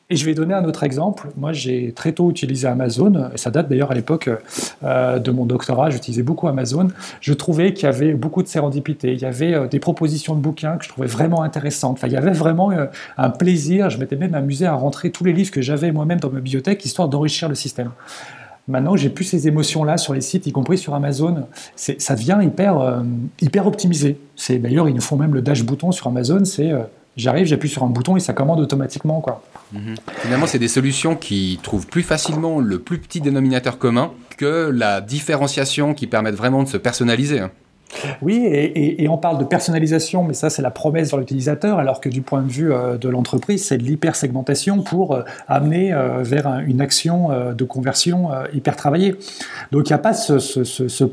Et 0.08 0.14
je 0.14 0.24
vais 0.24 0.34
donner 0.34 0.54
un 0.54 0.64
autre 0.64 0.84
exemple. 0.84 1.30
Moi, 1.36 1.52
j'ai 1.52 1.90
très 1.92 2.12
tôt 2.12 2.30
utilisé 2.30 2.68
Amazon, 2.68 3.28
et 3.34 3.38
ça 3.38 3.50
date 3.50 3.68
d'ailleurs 3.68 3.90
à 3.90 3.94
l'époque 3.94 4.30
euh, 4.84 5.18
de 5.18 5.30
mon 5.32 5.46
doctorat, 5.46 5.90
j'utilisais 5.90 6.22
beaucoup 6.22 6.46
Amazon. 6.46 6.88
Je 7.20 7.32
trouvais 7.32 7.74
qu'il 7.74 7.86
y 7.86 7.88
avait 7.88 8.12
beaucoup 8.14 8.44
de 8.44 8.46
sérendipité, 8.46 9.14
il 9.14 9.20
y 9.20 9.24
avait 9.24 9.54
euh, 9.54 9.66
des 9.66 9.80
propositions 9.80 10.36
de 10.36 10.40
bouquins 10.40 10.76
que 10.76 10.84
je 10.84 10.90
trouvais 10.90 11.08
vraiment 11.08 11.42
intéressantes. 11.42 11.98
Il 12.06 12.12
y 12.12 12.16
avait 12.16 12.30
vraiment 12.30 12.70
euh, 12.70 12.86
un 13.18 13.30
plaisir, 13.30 13.90
je 13.90 13.98
m'étais 13.98 14.14
même 14.14 14.34
amusé 14.36 14.64
à 14.64 14.74
rentrer 14.74 15.10
tous 15.10 15.24
les 15.24 15.32
livres 15.32 15.50
que 15.50 15.60
j'avais 15.60 15.90
moi-même 15.90 16.20
dans 16.20 16.30
ma 16.30 16.38
bibliothèque, 16.38 16.84
histoire 16.84 17.08
d'enrichir 17.08 17.48
le 17.48 17.56
système. 17.56 17.90
Maintenant, 18.68 18.94
j'ai 18.94 19.08
plus 19.08 19.24
ces 19.24 19.48
émotions-là 19.48 19.96
sur 19.96 20.14
les 20.14 20.20
sites, 20.20 20.46
y 20.46 20.52
compris 20.52 20.78
sur 20.78 20.94
Amazon. 20.94 21.46
Ça 21.76 22.14
devient 22.16 22.38
hyper, 22.42 23.00
hyper 23.40 23.64
optimisé. 23.68 24.18
D'ailleurs, 24.50 24.88
ils 24.88 24.94
nous 24.94 25.00
font 25.00 25.16
même 25.16 25.34
le 25.34 25.40
dash 25.40 25.62
bouton 25.62 25.92
sur 25.92 26.08
Amazon. 26.08 26.44
C'est 26.44 26.72
j'arrive, 27.16 27.46
j'appuie 27.46 27.68
sur 27.68 27.82
un 27.82 27.88
bouton 27.88 28.16
et 28.16 28.20
ça 28.20 28.32
commande 28.32 28.60
automatiquement, 28.60 29.20
quoi. 29.20 29.42
Mhm. 29.72 29.94
Finalement, 30.18 30.46
c'est 30.46 30.58
des 30.58 30.68
solutions 30.68 31.16
qui 31.16 31.58
trouvent 31.62 31.86
plus 31.86 32.02
facilement 32.02 32.60
le 32.60 32.78
plus 32.78 32.98
petit 32.98 33.20
dénominateur 33.20 33.78
commun 33.78 34.12
que 34.36 34.70
la 34.72 35.00
différenciation 35.00 35.94
qui 35.94 36.06
permet 36.06 36.30
vraiment 36.30 36.62
de 36.62 36.68
se 36.68 36.76
personnaliser. 36.76 37.40
Hein. 37.40 37.50
Oui, 38.22 38.44
et, 38.44 39.08
on 39.08 39.16
parle 39.16 39.38
de 39.38 39.44
personnalisation, 39.44 40.24
mais 40.24 40.34
ça 40.34 40.50
c'est 40.50 40.62
la 40.62 40.70
promesse 40.70 41.10
vers 41.10 41.20
l'utilisateur, 41.20 41.78
alors 41.78 42.00
que 42.00 42.08
du 42.08 42.20
point 42.20 42.42
de 42.42 42.50
vue 42.50 42.72
euh, 42.72 42.98
de 42.98 43.08
l'entreprise, 43.08 43.64
c'est 43.64 43.78
de 43.78 43.84
l'hyper-segmentation 43.84 44.82
pour 44.82 45.14
euh, 45.14 45.22
amener 45.48 45.92
euh, 45.92 46.22
vers 46.22 46.46
une 46.66 46.80
action 46.80 47.30
de 47.56 47.64
conversion 47.64 48.30
hyper 48.52 48.76
travaillée. 48.76 49.14
Donc 49.72 49.88
il 49.88 49.92
n'y 49.92 49.94
a 49.94 49.98
pas 49.98 50.14
ce, 50.14 51.04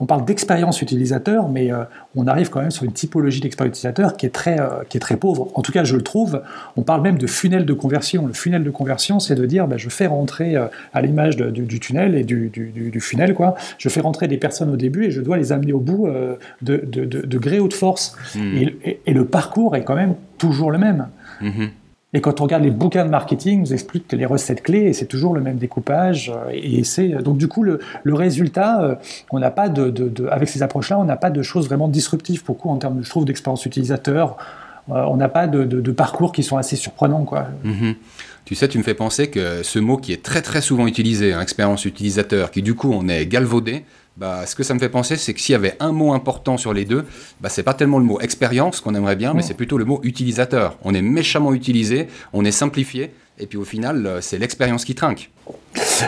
on 0.00 0.06
parle 0.06 0.24
d'expérience 0.24 0.80
utilisateur, 0.82 1.48
mais 1.48 1.72
euh, 1.72 1.84
on 2.14 2.26
arrive 2.26 2.50
quand 2.50 2.60
même 2.60 2.70
sur 2.70 2.84
une 2.84 2.92
typologie 2.92 3.40
d'expérience 3.40 3.76
utilisateur 3.76 4.16
qui 4.16 4.26
est, 4.26 4.30
très, 4.30 4.60
euh, 4.60 4.84
qui 4.88 4.96
est 4.96 5.00
très 5.00 5.16
pauvre. 5.16 5.50
En 5.54 5.62
tout 5.62 5.72
cas, 5.72 5.84
je 5.84 5.96
le 5.96 6.02
trouve. 6.02 6.42
On 6.76 6.82
parle 6.82 7.02
même 7.02 7.18
de 7.18 7.26
funnel 7.26 7.64
de 7.64 7.72
conversion. 7.72 8.26
Le 8.26 8.32
funnel 8.32 8.62
de 8.62 8.70
conversion, 8.70 9.20
c'est 9.20 9.34
de 9.34 9.44
dire, 9.46 9.66
bah, 9.66 9.76
je 9.76 9.88
fais 9.88 10.06
rentrer 10.06 10.56
euh, 10.56 10.66
à 10.92 11.02
l'image 11.02 11.36
du, 11.36 11.80
tunnel 11.80 12.14
et 12.14 12.24
du, 12.24 12.48
du, 12.50 13.00
funnel, 13.00 13.34
quoi, 13.34 13.54
je 13.78 13.88
fais 13.88 14.00
rentrer 14.00 14.28
des 14.28 14.38
personnes 14.38 14.70
au 14.70 14.76
début 14.76 15.04
et 15.06 15.10
je 15.10 15.20
dois 15.20 15.36
les 15.36 15.52
amener 15.52 15.72
au 15.72 15.80
bout 15.80 16.08
de, 16.62 16.84
de, 16.84 17.38
gré 17.38 17.60
ou 17.60 17.68
de 17.68 17.74
force. 17.74 18.16
Mmh. 18.34 18.58
Et, 19.06 19.12
le 19.12 19.24
parcours 19.24 19.74
est 19.76 19.84
quand 19.84 19.94
même 19.94 20.14
toujours 20.36 20.70
le 20.70 20.78
même. 20.78 21.08
Mmh. 21.40 21.66
Et 22.14 22.22
quand 22.22 22.40
on 22.40 22.44
regarde 22.44 22.62
les 22.62 22.70
bouquins 22.70 23.04
de 23.04 23.10
marketing, 23.10 23.60
nous 23.60 23.72
expliquent 23.74 24.12
les 24.12 24.24
recettes 24.24 24.62
clés 24.62 24.84
et 24.84 24.92
c'est 24.94 25.06
toujours 25.06 25.34
le 25.34 25.42
même 25.42 25.58
découpage. 25.58 26.30
Euh, 26.34 26.50
et 26.52 26.82
c'est 26.82 27.08
donc 27.08 27.36
du 27.36 27.48
coup 27.48 27.62
le, 27.62 27.80
résultat, 28.06 28.82
euh, 28.82 28.94
on 29.30 29.38
n'a 29.38 29.50
pas 29.50 29.68
de, 29.68 30.12
avec 30.30 30.48
ces 30.48 30.62
approches-là, 30.62 30.98
on 30.98 31.04
n'a 31.04 31.16
pas 31.16 31.30
de 31.30 31.42
choses 31.42 31.66
vraiment 31.66 31.88
disruptives. 31.88 32.44
Pourquoi 32.44 32.72
en 32.72 32.76
termes, 32.78 33.02
je 33.02 33.10
trouve, 33.10 33.26
d'expérience 33.26 33.66
utilisateur, 33.66 34.38
euh, 34.88 35.04
on 35.08 35.16
n'a 35.16 35.28
pas 35.28 35.46
de, 35.46 35.92
parcours 35.92 36.32
qui 36.32 36.42
sont 36.42 36.56
assez 36.56 36.76
surprenants, 36.76 37.24
quoi. 37.24 37.48
Mm-hmm. 37.64 37.94
Tu 38.46 38.54
sais, 38.54 38.68
tu 38.68 38.78
me 38.78 38.82
fais 38.82 38.94
penser 38.94 39.28
que 39.28 39.62
ce 39.62 39.78
mot 39.78 39.98
qui 39.98 40.14
est 40.14 40.22
très 40.22 40.40
très 40.40 40.62
souvent 40.62 40.86
utilisé, 40.86 41.34
hein, 41.34 41.42
expérience 41.42 41.84
utilisateur, 41.84 42.50
qui 42.50 42.62
du 42.62 42.74
coup 42.74 42.90
on 42.90 43.06
est 43.06 43.26
galvaudé, 43.26 43.84
bah, 44.18 44.46
ce 44.46 44.54
que 44.54 44.62
ça 44.62 44.74
me 44.74 44.78
fait 44.78 44.88
penser, 44.88 45.16
c'est 45.16 45.32
que 45.32 45.40
s'il 45.40 45.52
y 45.52 45.56
avait 45.56 45.76
un 45.80 45.92
mot 45.92 46.12
important 46.12 46.56
sur 46.56 46.72
les 46.72 46.84
deux, 46.84 47.06
bah, 47.40 47.48
c'est 47.48 47.62
pas 47.62 47.74
tellement 47.74 47.98
le 47.98 48.04
mot 48.04 48.20
expérience 48.20 48.80
qu'on 48.80 48.94
aimerait 48.94 49.16
bien, 49.16 49.32
mais 49.32 49.42
c'est 49.42 49.54
plutôt 49.54 49.78
le 49.78 49.84
mot 49.84 50.00
utilisateur. 50.02 50.76
On 50.82 50.92
est 50.94 51.02
méchamment 51.02 51.54
utilisé, 51.54 52.08
on 52.32 52.44
est 52.44 52.52
simplifié, 52.52 53.12
et 53.38 53.46
puis 53.46 53.58
au 53.58 53.64
final, 53.64 54.18
c'est 54.20 54.38
l'expérience 54.38 54.84
qui 54.84 54.94
trinque. 54.94 55.30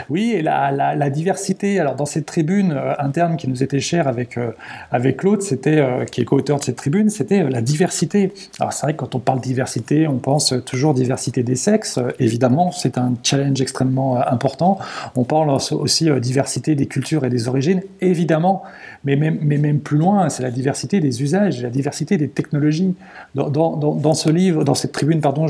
Oui, 0.08 0.32
et 0.32 0.42
la, 0.42 1.10
diversité. 1.10 1.80
Alors 1.80 1.96
dans 1.96 2.06
cette 2.06 2.26
tribune 2.26 2.72
euh, 2.72 2.94
interne 2.98 3.36
qui 3.36 3.48
nous 3.48 3.62
était 3.62 3.80
chère 3.80 4.06
avec 4.06 4.38
euh, 4.38 4.52
avec 4.90 5.18
Claude, 5.18 5.42
c'était 5.42 5.78
euh, 5.78 6.04
qui 6.04 6.20
est 6.20 6.24
co-auteur 6.24 6.58
de 6.58 6.64
cette 6.64 6.76
tribune, 6.76 7.10
c'était 7.10 7.42
la 7.42 7.60
diversité. 7.60 8.32
Alors 8.58 8.72
c'est 8.72 8.86
vrai 8.86 8.92
que 8.92 8.98
quand 8.98 9.14
on 9.14 9.18
parle 9.18 9.40
diversité, 9.40 10.06
on 10.06 10.18
pense 10.18 10.54
toujours 10.64 10.94
diversité 10.94 11.42
des 11.42 11.56
sexes. 11.56 11.98
évidemment, 12.18 12.70
c'est 12.70 12.98
un 12.98 13.14
challenge 13.22 13.60
extrêmement 13.60 14.16
important. 14.16 14.78
On 15.16 15.24
parle 15.24 15.50
aussi 15.50 16.08
diversité 16.20 16.74
des 16.74 16.86
cultures 16.86 17.24
et 17.24 17.30
des 17.30 17.48
origines, 17.48 17.82
évidemment. 18.00 18.62
Mais 19.04 19.16
même, 19.16 19.80
plus 19.80 19.98
loin, 19.98 20.28
c'est 20.28 20.42
la 20.42 20.50
diversité 20.50 21.00
des 21.00 21.22
usages, 21.22 21.62
la 21.62 21.70
diversité 21.70 22.16
des 22.16 22.28
technologies. 22.28 22.94
Dans, 23.34 24.14
ce 24.14 24.30
livre, 24.30 24.64
dans 24.64 24.74
cette 24.74 24.92
tribune, 24.92 25.20
pardon, 25.20 25.46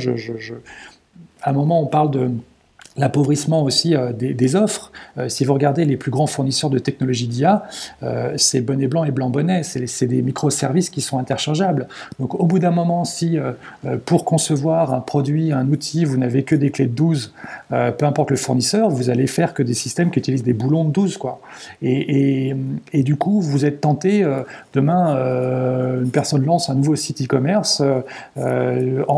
à 1.42 1.50
un 1.50 1.52
moment, 1.52 1.82
on 1.82 1.86
parle 1.86 2.10
de 2.10 2.30
l'appauvrissement 3.00 3.62
aussi 3.62 3.96
euh, 3.96 4.12
des, 4.12 4.56
offres. 4.56 4.92
Euh, 5.18 5.28
si 5.28 5.44
vous 5.44 5.54
regardez 5.54 5.84
les 5.84 5.96
plus 5.96 6.10
grands 6.10 6.26
fournisseurs 6.26 6.70
de 6.70 6.78
technologies 6.78 7.26
d'IA, 7.26 7.64
euh, 8.02 8.34
c'est 8.36 8.60
bonnet 8.60 8.86
blanc 8.86 9.04
et 9.04 9.10
blanc 9.10 9.30
bonnet, 9.30 9.62
c'est 9.62 10.06
des 10.06 10.22
microservices 10.22 10.90
qui 10.90 11.00
sont 11.00 11.18
interchangeables. 11.18 11.88
Donc 12.18 12.38
au 12.38 12.46
bout 12.46 12.58
d'un 12.58 12.70
moment, 12.70 13.04
si 13.04 13.38
pour 14.04 14.24
concevoir 14.24 14.92
un 14.92 15.00
produit, 15.00 15.52
un 15.52 15.66
outil, 15.68 16.04
vous 16.04 16.18
n'avez 16.18 16.42
que 16.42 16.54
des 16.54 16.70
clés 16.70 16.86
de 16.86 16.92
12, 16.92 17.32
peu 17.70 18.04
importe 18.04 18.30
le 18.30 18.36
fournisseur, 18.36 18.90
vous 18.90 19.08
allez 19.08 19.26
faire 19.26 19.54
que 19.54 19.62
des 19.62 19.74
systèmes 19.74 20.10
qui 20.10 20.18
utilisent 20.18 20.42
des 20.42 20.52
boulons 20.52 20.84
de 20.84 20.90
12. 20.90 21.16
Quoi. 21.16 21.40
Et, 21.82 22.54
et, 22.92 23.02
du 23.02 23.16
coup, 23.16 23.40
vous 23.40 23.64
êtes 23.64 23.80
tenté, 23.80 24.26
demain, 24.74 25.14
une 26.02 26.10
personne 26.10 26.44
lance 26.44 26.68
un 26.68 26.74
nouveau 26.74 26.96
site 26.96 27.22
e-commerce, 27.22 27.82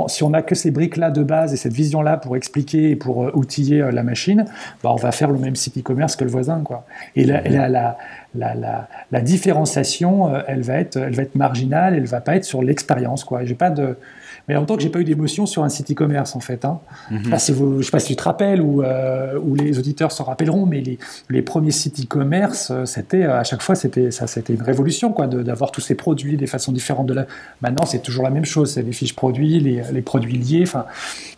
si 0.09 0.23
on 0.23 0.31
n'a 0.31 0.43
que 0.43 0.55
ces 0.55 0.71
briques-là 0.71 1.11
de 1.11 1.23
base 1.23 1.53
et 1.53 1.57
cette 1.57 1.73
vision-là 1.73 2.17
pour 2.19 2.37
expliquer 2.37 2.91
et 2.91 2.97
pour 2.97 3.35
outiller 3.35 3.72
euh, 3.81 3.91
la 3.91 4.03
machine, 4.03 4.45
bah, 4.83 4.91
on 4.93 4.97
va 4.97 5.13
faire 5.13 5.31
le 5.31 5.39
même 5.39 5.57
site 5.57 5.79
e-commerce 5.79 6.17
que 6.17 6.25
le 6.25 6.31
voisin. 6.31 6.61
Quoi. 6.65 6.85
Et 7.17 7.25
la, 7.25 7.43
la, 7.49 7.97
la, 8.35 8.89
la, 9.11 9.21
différenciation, 9.21 10.35
euh, 10.35 10.41
elle 10.47 10.63
va, 10.63 10.75
être, 10.79 10.97
elle 10.97 11.15
va 11.15 11.23
être 11.23 11.35
marginale, 11.35 11.95
elle 11.95 12.07
va 12.07 12.21
pas 12.21 12.37
être 12.37 12.45
sur 12.45 12.63
l'expérience. 12.63 13.25
Quoi. 13.25 13.45
J'ai 13.45 13.55
pas 13.55 13.71
de, 13.71 13.97
mais 14.49 14.57
en 14.57 14.61
même 14.61 14.67
temps 14.67 14.77
que 14.77 14.83
j'ai 14.83 14.89
pas 14.89 15.01
eu 15.01 15.05
d'émotion 15.05 15.47
sur 15.47 15.65
un 15.65 15.69
site 15.69 15.91
e-commerce 15.91 16.37
en 16.37 16.41
fait. 16.41 16.65
Hein. 16.65 16.81
Vous, 17.11 17.81
je 17.81 17.85
sais 17.85 17.91
pas 17.91 17.99
si 17.99 18.09
tu 18.09 18.17
te 18.17 18.23
rappelles 18.23 18.61
ou, 18.61 18.83
euh, 18.83 19.39
ou 19.39 19.55
les 19.55 19.79
auditeurs 19.79 20.13
s'en 20.13 20.25
rappelleront, 20.25 20.67
mais 20.67 20.81
les, 20.81 20.99
les 21.31 21.43
premiers 21.43 21.71
sites 21.71 22.05
e-commerce, 22.05 22.73
c'était 22.85 23.25
à 23.25 23.45
chaque 23.45 23.63
fois 23.63 23.75
c'était 23.75 24.11
ça, 24.11 24.27
c'était 24.27 24.55
une 24.55 24.63
révolution 24.63 25.13
quoi, 25.13 25.27
d'avoir 25.27 25.71
tous 25.71 25.81
ces 25.81 25.95
produits 25.95 26.37
des 26.37 26.47
façons 26.47 26.73
différentes 26.73 27.07
de 27.07 27.15
la. 27.15 27.27
Maintenant 27.61 27.87
c'est 27.87 28.03
toujours 28.03 28.25
la 28.25 28.31
même 28.31 28.45
chose, 28.45 28.73
c'est 28.73 28.83
les 28.83 28.93
fiches 28.93 29.17
produits, 29.17 29.61
les, 29.61 29.83
les 29.93 30.03
produits 30.03 30.39
liés. 30.39 30.63
Enfin, 30.63 30.87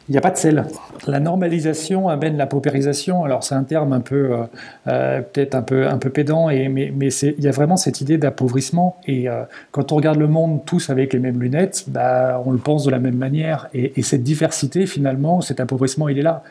il 0.08 0.12
n'y 0.12 0.18
a 0.18 0.20
pas 0.20 0.30
de 0.30 0.37
sel. 0.37 0.66
La 1.06 1.18
normalisation 1.18 2.08
amène 2.08 2.37
la 2.37 2.46
paupérisation. 2.46 3.25
Alors 3.25 3.42
c'est 3.42 3.54
un 3.54 3.64
terme 3.64 3.92
un 3.94 4.00
peu, 4.00 4.32
euh, 4.32 4.42
euh, 4.88 5.23
peut-être 5.23 5.54
un 5.54 5.62
peu, 5.62 5.87
un 5.87 5.96
peu 5.96 6.11
pédant, 6.11 6.50
et, 6.50 6.68
mais, 6.68 6.92
mais 6.94 7.08
il 7.08 7.42
y 7.42 7.49
a 7.49 7.52
vraiment 7.52 7.78
cette 7.78 8.02
idée 8.02 8.18
d'appauvrissement. 8.18 8.99
Et 9.06 9.28
euh, 9.28 9.44
quand 9.70 9.92
on 9.92 9.96
regarde 9.96 10.18
le 10.18 10.28
monde 10.28 10.64
tous 10.66 10.90
avec 10.90 11.14
les 11.14 11.18
mêmes 11.18 11.40
lunettes, 11.40 11.84
bah, 11.88 12.42
on 12.44 12.50
le 12.50 12.58
pense 12.58 12.84
de 12.84 12.90
la 12.94 13.00
même 13.00 13.16
manière. 13.16 13.68
et 13.72 14.02
cette 14.02 14.22
diversité, 14.22 14.86
finalement, 14.86 15.40
cet 15.40 15.60
appauvrissement, 15.60 16.08
il 16.08 16.18
est 16.18 16.22
là. 16.22 16.42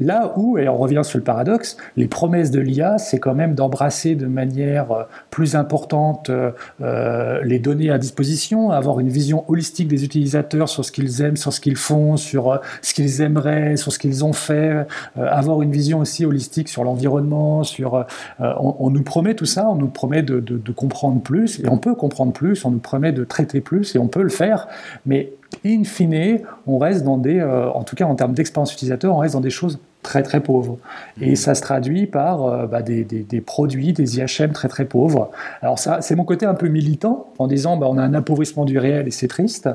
Là 0.00 0.32
où, 0.36 0.58
et 0.58 0.68
on 0.68 0.76
revient 0.76 1.02
sur 1.04 1.18
le 1.18 1.24
paradoxe, 1.24 1.76
les 1.96 2.08
promesses 2.08 2.50
de 2.50 2.60
l'IA, 2.60 2.98
c'est 2.98 3.18
quand 3.18 3.34
même 3.34 3.54
d'embrasser 3.54 4.16
de 4.16 4.26
manière 4.26 4.90
euh, 4.90 5.02
plus 5.30 5.54
importante 5.54 6.30
euh, 6.30 6.50
euh, 6.80 7.40
les 7.44 7.60
données 7.60 7.90
à 7.90 7.98
disposition, 7.98 8.70
avoir 8.70 8.98
une 8.98 9.08
vision 9.08 9.44
holistique 9.48 9.88
des 9.88 10.04
utilisateurs 10.04 10.68
sur 10.68 10.84
ce 10.84 10.90
qu'ils 10.90 11.22
aiment, 11.22 11.36
sur 11.36 11.52
ce 11.52 11.60
qu'ils 11.60 11.76
font, 11.76 12.16
sur 12.16 12.60
ce 12.82 12.94
qu'ils 12.94 13.20
aimeraient, 13.20 13.76
sur 13.76 13.92
ce 13.92 13.98
qu'ils 13.98 14.24
ont 14.24 14.32
fait, 14.32 14.86
avoir 15.16 15.62
une 15.62 15.70
vision 15.70 16.00
aussi 16.00 16.24
holistique 16.24 16.68
sur 16.68 16.84
l'environnement, 16.84 17.62
sur... 17.62 18.06
On, 18.40 18.90
nous 18.90 19.02
promet 19.02 19.34
tout 19.34 19.46
ça, 19.46 19.68
on 19.68 19.76
nous 19.76 19.88
promet 19.88 20.22
de, 20.22 20.40
de 20.40 20.72
comprendre 20.72 21.20
plus, 21.20 21.60
et 21.60 21.68
on 21.68 21.78
peut 21.78 21.94
comprendre 21.94 22.32
plus, 22.32 22.64
on 22.64 22.70
nous 22.70 22.78
promet 22.78 23.12
de 23.12 23.24
traiter 23.24 23.60
plus, 23.60 23.94
et 23.94 23.98
on 23.98 24.08
peut 24.08 24.22
le 24.22 24.28
faire, 24.28 24.66
mais 25.06 25.32
in 25.64 25.84
fine, 25.84 26.40
on 26.66 26.78
reste 26.78 27.04
dans 27.04 27.18
des, 27.18 27.38
euh, 27.38 27.70
en 27.70 27.84
tout 27.84 27.96
cas 27.96 28.04
en 28.04 28.14
termes 28.14 28.34
d'expérience 28.34 28.72
utilisateur, 28.72 29.14
on 29.14 29.18
reste 29.18 29.34
dans 29.34 29.40
des 29.40 29.50
choses 29.50 29.78
très 30.04 30.22
très 30.22 30.40
pauvres. 30.40 30.78
Et 31.20 31.32
mmh. 31.32 31.36
ça 31.36 31.54
se 31.56 31.62
traduit 31.62 32.06
par 32.06 32.44
euh, 32.44 32.66
bah, 32.66 32.82
des, 32.82 33.04
produits, 33.40 33.92
des 33.92 34.18
IHM 34.18 34.52
très 34.52 34.68
très 34.68 34.84
pauvres. 34.84 35.30
Alors 35.62 35.80
ça, 35.80 36.00
c'est 36.00 36.14
mon 36.14 36.24
côté 36.24 36.46
un 36.46 36.54
peu 36.54 36.68
militant, 36.68 37.32
en 37.38 37.48
disant 37.48 37.76
bah, 37.76 37.88
on 37.90 37.98
a 37.98 38.02
un 38.02 38.14
appauvrissement 38.14 38.64
du 38.64 38.78
réel 38.78 39.08
et 39.08 39.10
c'est 39.10 39.26
triste. 39.26 39.68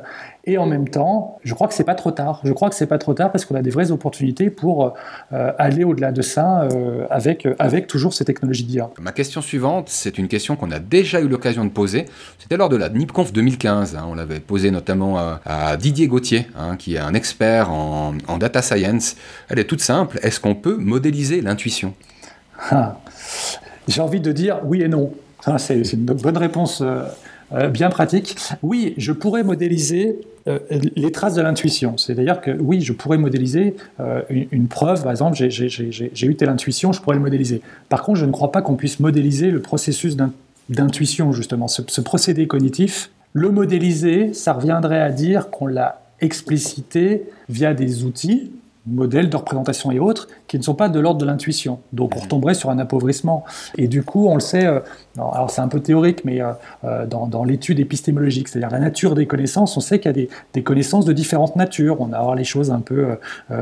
Et 0.45 0.57
en 0.57 0.65
même 0.65 0.87
temps, 0.87 1.39
je 1.43 1.53
crois 1.53 1.67
que 1.67 1.73
c'est 1.73 1.83
pas 1.83 1.95
trop 1.95 2.11
tard. 2.11 2.39
Je 2.43 2.53
crois 2.53 2.69
que 2.69 2.75
c'est 2.75 2.87
pas 2.87 2.97
trop 2.97 3.13
tard 3.13 3.31
parce 3.31 3.45
qu'on 3.45 3.55
a 3.55 3.61
des 3.61 3.69
vraies 3.69 3.91
opportunités 3.91 4.49
pour 4.49 4.93
euh, 5.33 5.51
aller 5.57 5.83
au-delà 5.83 6.11
de 6.11 6.21
ça 6.21 6.63
euh, 6.63 7.05
avec, 7.09 7.47
avec 7.59 7.87
toujours 7.87 8.13
ces 8.13 8.23
technologies 8.23 8.63
d'IA. 8.63 8.89
Ma 9.01 9.11
question 9.11 9.41
suivante, 9.41 9.89
c'est 9.89 10.17
une 10.17 10.27
question 10.27 10.55
qu'on 10.55 10.71
a 10.71 10.79
déjà 10.79 11.19
eu 11.19 11.27
l'occasion 11.27 11.65
de 11.65 11.69
poser. 11.69 12.05
C'était 12.37 12.57
lors 12.57 12.69
de 12.69 12.77
la 12.77 12.89
NIPConf 12.89 13.33
2015. 13.33 13.95
Hein. 13.95 14.05
on 14.09 14.15
l'avait 14.15 14.39
posée 14.39 14.71
notamment 14.71 15.17
à, 15.17 15.75
Didier 15.77 16.07
Gauthier, 16.07 16.47
hein, 16.57 16.75
qui 16.77 16.95
est 16.95 16.99
un 16.99 17.13
expert 17.13 17.71
en, 17.71 18.13
en 18.27 18.37
data 18.37 18.61
science. 18.61 19.15
Elle 19.49 19.59
est 19.59 19.65
toute 19.65 19.81
simple 19.81 20.18
est-ce 20.21 20.39
qu'on 20.39 20.55
peut 20.55 20.77
modéliser 20.77 21.41
l'intuition? 21.41 21.93
Ah. 22.71 22.99
J'ai 23.87 24.01
envie 24.01 24.19
de 24.19 24.31
dire 24.31 24.59
oui 24.65 24.81
et 24.81 24.87
non. 24.87 25.11
c'est 25.57 25.93
une 25.93 26.05
bonne 26.05 26.37
réponse 26.37 26.81
euh, 26.81 27.03
euh, 27.53 27.69
bien 27.69 27.89
pratique. 27.89 28.35
Oui, 28.61 28.93
je 28.97 29.11
pourrais 29.11 29.43
modéliser 29.43 30.19
euh, 30.47 30.59
les 30.95 31.11
traces 31.11 31.33
de 31.33 31.41
l'intuition. 31.41 31.97
C'est-à-dire 31.97 32.41
que 32.41 32.51
oui, 32.51 32.81
je 32.81 32.93
pourrais 32.93 33.17
modéliser 33.17 33.75
une, 34.29 34.67
preuve. 34.67 35.01
Par 35.01 35.11
exemple, 35.11 35.37
j'ai 35.37 36.27
eu 36.27 36.35
telle 36.35 36.49
intuition, 36.49 36.91
je 36.91 37.01
pourrais 37.01 37.15
le 37.15 37.21
modéliser. 37.21 37.61
Par 37.89 38.03
contre, 38.03 38.19
je 38.19 38.25
ne 38.25 38.31
crois 38.31 38.51
pas 38.51 38.61
qu'on 38.61 38.75
puisse 38.75 38.99
modéliser 38.99 39.49
le 39.49 39.61
processus 39.61 40.15
d'intuition, 40.69 41.31
justement, 41.31 41.67
ce 41.67 42.01
procédé 42.01 42.45
cognitif. 42.47 43.09
Le 43.33 43.49
modéliser, 43.49 44.33
ça 44.33 44.53
reviendrait 44.53 45.01
à 45.01 45.11
dire 45.11 45.49
qu'on 45.49 45.67
l'a 45.67 46.01
explicité 46.21 47.23
via 47.47 47.73
des 47.73 48.03
outils 48.03 48.51
modèles 48.89 49.29
de 49.29 49.37
représentation 49.37 49.91
et 49.91 49.99
autres 49.99 50.27
qui 50.47 50.57
ne 50.57 50.63
sont 50.63 50.73
pas 50.73 50.89
de 50.89 50.99
l'ordre 50.99 51.19
de 51.19 51.25
l'intuition. 51.25 51.79
Donc 51.93 52.13
on 52.15 52.17
mhm. 52.17 52.23
retomberait 52.23 52.53
sur 52.53 52.69
un 52.69 52.79
appauvrissement. 52.79 53.45
Et 53.77 53.87
du 53.87 54.03
coup, 54.03 54.27
on 54.27 54.35
le 54.35 54.39
sait, 54.39 54.65
euh, 54.65 54.79
alors 55.17 55.49
c'est 55.51 55.61
un 55.61 55.67
peu 55.67 55.79
théorique, 55.79 56.25
mais 56.25 56.41
euh, 56.41 56.51
euh, 56.83 57.05
dans, 57.05 57.43
l'étude 57.43 57.79
épistémologique, 57.79 58.47
c'est-à-dire 58.47 58.71
la 58.71 58.79
nature 58.79 59.15
des 59.15 59.25
connaissances, 59.25 59.77
on 59.77 59.79
sait 59.79 59.99
qu'il 59.99 60.17
y 60.17 60.23
a 60.23 60.27
des, 60.53 60.63
connaissances 60.63 61.05
de 61.05 61.13
différentes 61.13 61.55
natures. 61.55 62.01
On 62.01 62.07
va 62.07 62.17
avoir 62.17 62.35
les 62.35 62.43
choses 62.43 62.71
un 62.71 62.81
peu 62.81 63.17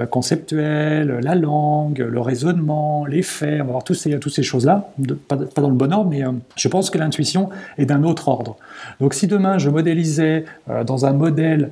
conceptuelles, 0.09 1.19
la 1.21 1.35
langue, 1.35 1.99
le 1.99 2.19
raisonnement, 2.19 3.05
les 3.05 3.21
faits, 3.21 3.61
on 3.61 3.65
va 3.65 3.69
avoir 3.69 3.83
toutes 3.83 3.97
ces, 3.97 4.19
toutes 4.19 4.33
ces 4.33 4.43
choses-là, 4.43 4.89
pas, 5.27 5.37
pas, 5.37 5.61
dans 5.61 5.69
le 5.69 5.75
bon 5.75 5.93
ordre, 5.93 6.09
mais 6.09 6.23
je 6.55 6.67
pense 6.67 6.89
que 6.89 6.97
l'intuition 6.97 7.49
est 7.77 7.85
d'un 7.85 8.03
autre 8.03 8.27
ordre. 8.27 8.57
Donc 8.99 9.13
si 9.13 9.27
demain 9.27 9.57
je 9.57 9.69
modélisais 9.69 10.45
dans 10.85 11.05
un 11.05 11.13
modèle 11.13 11.71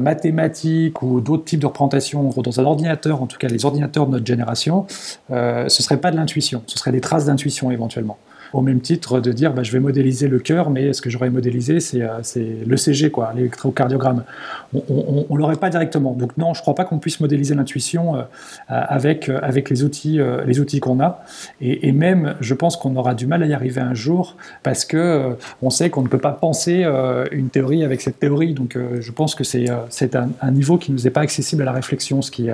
mathématique 0.00 1.02
ou 1.02 1.20
d'autres 1.20 1.44
types 1.44 1.60
de 1.60 1.66
représentations, 1.66 2.28
dans 2.28 2.60
un 2.60 2.64
ordinateur, 2.64 3.22
en 3.22 3.26
tout 3.26 3.38
cas 3.38 3.48
les 3.48 3.64
ordinateurs 3.64 4.06
de 4.06 4.12
notre 4.12 4.26
génération, 4.26 4.86
ce 5.28 5.64
ne 5.64 5.68
serait 5.68 6.00
pas 6.00 6.10
de 6.10 6.16
l'intuition, 6.16 6.62
ce 6.66 6.78
serait 6.78 6.92
des 6.92 7.00
traces 7.00 7.26
d'intuition 7.26 7.70
éventuellement 7.70 8.18
au 8.52 8.62
même 8.62 8.80
titre 8.80 9.20
de 9.20 9.32
dire 9.32 9.52
bah, 9.52 9.62
je 9.62 9.72
vais 9.72 9.80
modéliser 9.80 10.28
le 10.28 10.38
cœur, 10.38 10.70
mais 10.70 10.92
ce 10.92 11.02
que 11.02 11.10
j'aurais 11.10 11.30
modélisé, 11.30 11.80
c'est 11.80 12.02
euh, 12.02 12.20
l'ECG, 12.66 13.12
l'électrocardiogramme. 13.34 14.24
On 14.72 15.26
ne 15.30 15.38
l'aurait 15.38 15.56
pas 15.56 15.70
directement. 15.70 16.12
Donc 16.12 16.36
non, 16.36 16.54
je 16.54 16.60
ne 16.60 16.62
crois 16.62 16.74
pas 16.74 16.84
qu'on 16.84 16.98
puisse 16.98 17.20
modéliser 17.20 17.54
l'intuition 17.54 18.16
euh, 18.16 18.22
avec, 18.68 19.28
euh, 19.28 19.38
avec 19.42 19.70
les 19.70 19.84
outils, 19.84 20.20
outils 20.20 20.80
qu'on 20.80 21.00
a. 21.00 21.24
Et, 21.60 21.92
même, 21.92 22.36
je 22.40 22.54
pense 22.54 22.76
qu'on 22.76 22.96
aura 22.96 23.14
du 23.14 23.26
mal 23.26 23.42
à 23.42 23.46
y 23.46 23.52
arriver 23.52 23.80
un 23.80 23.94
jour 23.94 24.36
parce 24.62 24.84
que 24.84 25.36
on 25.60 25.70
sait 25.70 25.90
qu'on 25.90 26.02
ne 26.02 26.08
peut 26.08 26.18
pas 26.18 26.32
penser 26.32 26.84
une 27.32 27.48
théorie 27.50 27.84
avec 27.84 28.00
cette 28.00 28.18
théorie. 28.18 28.54
Donc 28.54 28.78
je 29.00 29.12
pense 29.12 29.34
que 29.34 29.44
c'est 29.44 29.68
un, 29.68 30.30
un, 30.40 30.50
niveau 30.50 30.78
qui 30.78 30.92
ne 30.92 30.96
nous 30.96 31.06
est 31.06 31.10
pas 31.10 31.20
accessible 31.20 31.62
à 31.62 31.66
la 31.66 31.72
réflexion, 31.72 32.22
ce 32.22 32.30
qui 32.30 32.48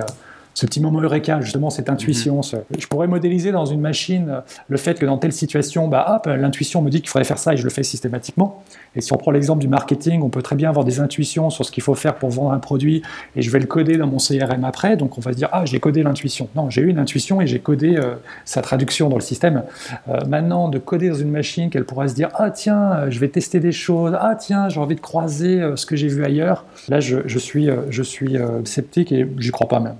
ce 0.57 0.65
petit 0.65 0.81
moment 0.81 0.99
eureka, 1.01 1.39
justement, 1.39 1.69
cette 1.69 1.87
intuition. 1.87 2.37
Mhm. 2.37 2.61
Je 2.79 2.87
pourrais 2.87 3.05
modéliser 3.05 3.51
dans 3.51 3.67
une 3.67 3.79
machine 3.79 4.27
euh, 4.27 4.41
le 4.69 4.77
fait 4.77 4.97
que 4.97 5.05
dans 5.05 5.19
telle 5.19 5.31
situation, 5.31 5.87
bah, 5.87 6.19
l'intuition 6.25 6.81
me 6.81 6.89
dit 6.89 7.01
qu'il 7.01 7.09
faudrait 7.09 7.25
faire 7.25 7.37
ça 7.37 7.53
et 7.53 7.57
je 7.57 7.63
le 7.63 7.69
fais 7.69 7.83
systématiquement. 7.83 8.63
Et 8.95 9.01
si 9.01 9.13
on 9.13 9.17
prend 9.17 9.29
l'exemple 9.29 9.61
du 9.61 9.67
marketing, 9.67 10.23
on 10.23 10.29
peut 10.29 10.41
très 10.41 10.55
bien 10.55 10.69
avoir 10.69 10.83
des 10.83 10.99
intuitions 10.99 11.51
sur 11.51 11.63
ce 11.63 11.71
qu'il 11.71 11.83
faut 11.83 11.93
faire 11.93 12.15
pour 12.15 12.31
vendre 12.31 12.53
un 12.53 12.57
produit 12.57 13.03
et 13.35 13.43
je 13.43 13.51
vais 13.51 13.59
le 13.59 13.67
coder 13.67 13.97
dans 13.97 14.07
mon 14.07 14.17
CRM 14.17 14.63
après. 14.63 14.97
Donc 14.97 15.19
on 15.19 15.21
va 15.21 15.31
se 15.31 15.37
dire, 15.37 15.49
ah, 15.51 15.63
j'ai 15.65 15.79
codé 15.79 16.01
l'intuition. 16.01 16.49
Non, 16.55 16.71
j'ai 16.71 16.81
eu 16.81 16.87
une 16.87 16.97
intuition 16.97 17.39
et 17.39 17.45
j'ai 17.45 17.59
codé 17.59 17.95
euh, 17.95 18.15
sa 18.43 18.63
traduction 18.63 19.09
dans 19.09 19.17
le 19.17 19.21
système. 19.21 19.61
Euh, 20.09 20.25
maintenant, 20.27 20.69
de 20.69 20.79
coder 20.79 21.09
dans 21.09 21.19
une 21.19 21.29
machine 21.29 21.69
qu'elle 21.69 21.85
pourra 21.85 22.07
se 22.07 22.15
dire, 22.15 22.29
ah, 22.33 22.49
tiens, 22.49 23.11
je 23.11 23.19
vais 23.19 23.27
tester 23.27 23.59
des 23.59 23.71
choses. 23.71 24.17
Ah, 24.19 24.35
tiens, 24.35 24.69
j'ai 24.69 24.79
envie 24.79 24.95
de 24.95 25.01
croiser 25.01 25.61
ce 25.75 25.85
que 25.85 25.95
j'ai 25.95 26.07
vu 26.07 26.25
ailleurs. 26.25 26.65
Là, 26.89 26.99
je, 26.99 27.17
je 27.27 27.37
suis, 27.37 27.69
je 27.91 28.01
suis 28.01 28.37
sceptique 28.63 29.11
et 29.11 29.29
j'y 29.37 29.51
crois 29.51 29.67
pas 29.67 29.79
même 29.79 29.97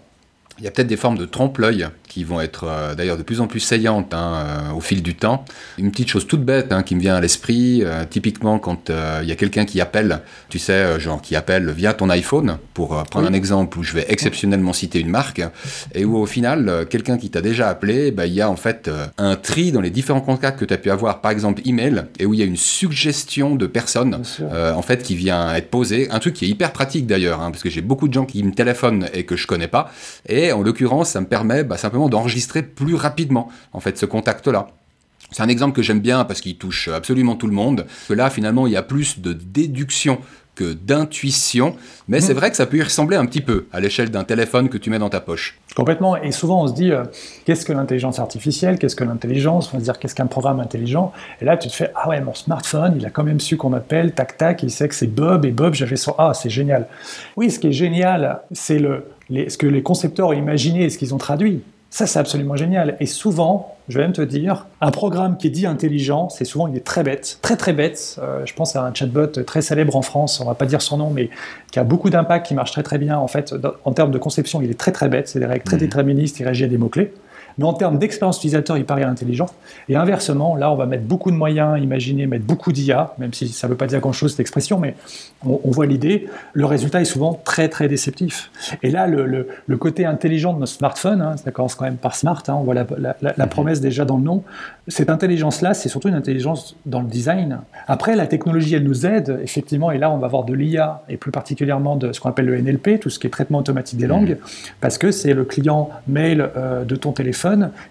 il 0.57 0.63
y 0.63 0.67
a 0.67 0.71
peut-être 0.71 0.87
des 0.87 0.97
formes 0.97 1.17
de 1.17 1.25
trompe-l'œil 1.25 1.87
qui 2.07 2.23
vont 2.23 2.41
être 2.41 2.65
euh, 2.67 2.95
d'ailleurs 2.95 3.17
de 3.17 3.23
plus 3.23 3.41
en 3.41 3.47
plus 3.47 3.59
saillantes 3.59 4.13
hein, 4.13 4.33
euh, 4.35 4.73
au 4.73 4.79
fil 4.79 5.03
du 5.03 5.15
temps. 5.15 5.45
Une 5.77 5.91
petite 5.91 6.09
chose 6.09 6.25
toute 6.25 6.43
bête 6.43 6.71
hein, 6.71 6.83
qui 6.83 6.95
me 6.95 7.01
vient 7.01 7.15
à 7.15 7.21
l'esprit, 7.21 7.83
euh, 7.83 8.05
typiquement 8.09 8.59
quand 8.59 8.89
il 9.21 9.27
y 9.27 9.31
a 9.31 9.35
quelqu'un 9.35 9.65
qui 9.65 9.81
appelle, 9.81 10.21
tu 10.49 10.59
sais, 10.59 10.99
genre 10.99 11.21
qui 11.21 11.35
appelle 11.35 11.69
via 11.71 11.93
ton 11.93 12.09
iPhone, 12.09 12.57
pour 12.73 13.03
prendre 13.03 13.27
un 13.27 13.33
exemple 13.33 13.77
où 13.77 13.83
je 13.83 13.93
vais 13.93 14.05
exceptionnellement 14.09 14.73
citer 14.73 14.99
une 14.99 15.09
marque, 15.09 15.41
et 15.93 16.05
où 16.05 16.17
au 16.17 16.25
final, 16.25 16.85
quelqu'un 16.89 17.17
qui 17.17 17.29
t'a 17.29 17.41
déjà 17.41 17.67
appelé, 17.67 18.11
bah, 18.11 18.25
il 18.25 18.33
y 18.33 18.41
a 18.41 18.49
en 18.49 18.55
fait 18.55 18.89
un 19.17 19.35
tri 19.35 19.71
dans 19.71 19.81
les 19.81 19.89
différents 19.89 20.21
contacts 20.21 20.59
que 20.59 20.65
tu 20.65 20.73
as 20.73 20.77
pu 20.77 20.89
avoir, 20.89 21.21
par 21.21 21.31
exemple 21.31 21.61
email, 21.65 22.05
et 22.19 22.25
où 22.25 22.33
il 22.33 22.39
y 22.39 22.43
a 22.43 22.45
une 22.45 22.57
suggestion 22.57 23.55
de 23.55 23.67
personnes 23.67 24.21
en 24.53 24.81
fait 24.81 25.03
qui 25.03 25.15
vient 25.15 25.53
être 25.55 25.69
posée, 25.69 26.09
un 26.11 26.19
truc 26.19 26.35
qui 26.35 26.45
est 26.45 26.49
hyper 26.49 26.71
pratique 26.71 27.07
d'ailleurs, 27.07 27.41
hein, 27.41 27.51
parce 27.51 27.63
que 27.63 27.69
j'ai 27.69 27.81
beaucoup 27.81 28.07
de 28.07 28.13
gens 28.13 28.25
qui 28.25 28.43
me 28.43 28.53
téléphonent 28.53 29.07
et 29.13 29.25
que 29.25 29.35
je 29.35 29.47
connais 29.47 29.67
pas, 29.67 29.91
et 30.29 30.51
en 30.51 30.61
l'occurrence, 30.61 31.09
ça 31.09 31.21
me 31.21 31.27
permet 31.27 31.63
bah, 31.63 31.77
simplement 31.77 31.96
d'enregistrer 32.07 32.63
plus 32.63 32.95
rapidement 32.95 33.49
en 33.73 33.79
fait 33.79 33.97
ce 33.97 34.05
contact-là. 34.05 34.67
C'est 35.31 35.43
un 35.43 35.49
exemple 35.49 35.75
que 35.75 35.81
j'aime 35.81 35.99
bien 35.99 36.23
parce 36.23 36.39
qu'il 36.39 36.57
touche 36.57 36.87
absolument 36.87 37.35
tout 37.35 37.47
le 37.47 37.53
monde. 37.53 37.85
Que 38.07 38.13
là, 38.13 38.29
finalement, 38.29 38.65
il 38.65 38.73
y 38.73 38.77
a 38.77 38.83
plus 38.83 39.19
de 39.19 39.33
déduction 39.33 40.19
que 40.55 40.73
d'intuition, 40.73 41.75
mais 42.07 42.19
c'est 42.19 42.33
mmh. 42.33 42.37
vrai 42.37 42.49
que 42.49 42.57
ça 42.57 42.65
peut 42.65 42.77
y 42.77 42.81
ressembler 42.81 43.15
un 43.15 43.27
petit 43.27 43.41
peu 43.41 43.67
à 43.71 43.79
l'échelle 43.79 44.09
d'un 44.09 44.23
téléphone 44.23 44.69
que 44.69 44.79
tu 44.79 44.89
mets 44.89 44.97
dans 44.97 45.09
ta 45.09 45.19
poche. 45.19 45.59
Complètement. 45.75 46.17
Et 46.17 46.31
souvent, 46.31 46.63
on 46.63 46.67
se 46.67 46.73
dit, 46.73 46.91
euh, 46.91 47.03
qu'est-ce 47.45 47.63
que 47.63 47.73
l'intelligence 47.73 48.17
artificielle? 48.17 48.79
Qu'est-ce 48.79 48.95
que 48.95 49.03
l'intelligence? 49.03 49.69
On 49.71 49.77
va 49.77 49.79
se 49.79 49.83
dire, 49.83 49.99
qu'est-ce 49.99 50.15
qu'un 50.15 50.25
programme 50.25 50.59
intelligent? 50.59 51.13
Et 51.41 51.45
là, 51.45 51.57
tu 51.57 51.67
te 51.67 51.75
fais, 51.75 51.91
ah 51.93 52.09
ouais, 52.09 52.19
mon 52.21 52.33
smartphone, 52.33 52.95
il 52.97 53.05
a 53.05 53.11
quand 53.11 53.23
même 53.23 53.39
su 53.39 53.55
qu'on 53.55 53.73
appelle, 53.73 54.13
tac, 54.13 54.37
tac, 54.37 54.63
il 54.63 54.71
sait 54.71 54.87
que 54.87 54.95
c'est 54.95 55.05
Bob, 55.05 55.45
et 55.45 55.51
Bob, 55.51 55.75
j'avais 55.75 55.95
son... 55.95 56.15
Ah, 56.17 56.33
c'est 56.33 56.49
génial. 56.49 56.87
Oui, 57.35 57.51
ce 57.51 57.59
qui 57.59 57.67
est 57.67 57.71
génial, 57.71 58.41
c'est 58.51 58.79
le, 58.79 59.05
ce 59.29 59.57
que 59.59 59.67
les 59.67 59.83
concepteurs 59.83 60.29
ont 60.29 60.33
imaginé 60.33 60.85
et 60.85 60.89
ce 60.89 60.97
qu'ils 60.97 61.13
ont 61.13 61.19
traduit. 61.19 61.61
Ça, 61.89 62.05
c'est 62.05 62.19
absolument 62.19 62.55
génial. 62.55 62.97
Et 62.99 63.05
souvent, 63.05 63.77
je 63.87 63.97
vais 63.97 64.03
même 64.03 64.13
te 64.13 64.21
dire, 64.21 64.67
un 64.81 64.91
programme 64.91 65.37
qui 65.37 65.47
est 65.47 65.51
dit 65.51 65.65
intelligent, 65.65 66.27
c'est 66.29 66.43
souvent, 66.43 66.67
il 66.67 66.75
est 66.75 66.85
très 66.85 67.03
bête, 67.03 67.39
très 67.41 67.55
très 67.55 67.73
bête. 67.73 68.19
Euh, 68.21 68.45
je 68.45 68.53
pense 68.53 68.75
à 68.75 68.83
un 68.83 68.93
chatbot 68.93 69.27
très 69.27 69.61
célèbre 69.61 69.95
en 69.95 70.01
France, 70.01 70.41
on 70.41 70.45
va 70.45 70.55
pas 70.55 70.65
dire 70.65 70.81
son 70.81 70.97
nom, 70.97 71.09
mais 71.09 71.29
qui 71.71 71.79
a 71.79 71.83
beaucoup 71.83 72.09
d'impact, 72.09 72.47
qui 72.47 72.53
marche 72.55 72.71
très 72.71 72.83
très 72.83 72.97
bien. 72.97 73.17
En 73.17 73.27
fait, 73.27 73.55
en 73.85 73.93
termes 73.93 74.11
de 74.11 74.17
conception, 74.17 74.61
il 74.61 74.69
est 74.69 74.79
très 74.79 74.91
très 74.91 75.07
bête. 75.07 75.29
C'est 75.29 75.39
des 75.39 75.45
règles 75.45 75.63
très 75.63 75.77
mmh. 75.77 75.79
déterministes, 75.79 76.39
il 76.39 76.43
réagit 76.43 76.65
à 76.65 76.67
des 76.67 76.77
mots-clés 76.77 77.13
mais 77.57 77.65
en 77.65 77.73
termes 77.73 77.97
d'expérience 77.97 78.37
utilisateur, 78.37 78.77
il 78.77 78.85
paraît 78.85 79.03
intelligent. 79.03 79.47
Et 79.89 79.95
inversement, 79.95 80.55
là, 80.55 80.71
on 80.71 80.75
va 80.75 80.85
mettre 80.85 81.03
beaucoup 81.03 81.31
de 81.31 81.35
moyens, 81.35 81.81
imaginer 81.81 82.27
mettre 82.27 82.45
beaucoup 82.45 82.71
d'IA, 82.71 83.13
même 83.17 83.33
si 83.33 83.47
ça 83.49 83.67
ne 83.67 83.71
veut 83.71 83.77
pas 83.77 83.87
dire 83.87 83.99
grand-chose 83.99 84.31
cette 84.31 84.39
expression, 84.39 84.79
mais 84.79 84.95
on, 85.45 85.71
voit 85.71 85.85
l'idée, 85.85 86.27
le 86.53 86.65
résultat 86.65 87.01
est 87.01 87.05
souvent 87.05 87.39
très 87.43 87.69
très 87.69 87.87
déceptif. 87.87 88.51
Et 88.83 88.89
là, 88.89 89.07
le, 89.07 89.25
le, 89.65 89.77
côté 89.77 90.05
intelligent 90.05 90.53
de 90.53 90.59
nos 90.59 90.65
smartphones, 90.65 91.21
hein, 91.21 91.37
ça 91.37 91.51
commence 91.51 91.75
quand 91.75 91.85
même 91.85 91.97
par 91.97 92.15
smart, 92.15 92.41
hein, 92.47 92.55
on 92.55 92.63
voit 92.63 92.73
la, 92.73 92.85
la, 92.97 93.15
la, 93.21 93.47
promesse 93.47 93.79
déjà 93.79 94.05
dans 94.05 94.17
le 94.17 94.23
nom, 94.23 94.43
cette 94.87 95.09
intelligence-là, 95.09 95.73
c'est 95.73 95.89
surtout 95.89 96.09
une 96.09 96.15
intelligence 96.15 96.75
dans 96.85 97.01
le 97.01 97.07
design. 97.07 97.59
Après, 97.87 98.15
la 98.15 98.27
technologie, 98.27 98.75
elle 98.75 98.83
nous 98.83 99.05
aide, 99.05 99.39
effectivement, 99.43 99.91
et 99.91 99.97
là, 99.97 100.11
on 100.11 100.17
va 100.17 100.25
avoir 100.25 100.43
de 100.43 100.53
l'IA, 100.53 101.03
et 101.09 101.17
plus 101.17 101.31
particulièrement 101.31 101.95
de 101.95 102.11
ce 102.11 102.19
qu'on 102.19 102.29
appelle 102.29 102.45
le 102.45 102.59
NLP, 102.59 102.99
tout 102.99 103.09
ce 103.09 103.19
qui 103.19 103.27
est 103.27 103.29
traitement 103.29 103.59
automatique 103.59 103.99
des 103.99 104.07
langues, 104.07 104.37
parce 104.81 104.97
que 104.97 105.11
c'est 105.11 105.33
le 105.33 105.45
client 105.45 105.89
mail 106.07 106.49
euh, 106.55 106.83
de 106.83 106.95
ton 106.95 107.11
téléphone 107.11 107.46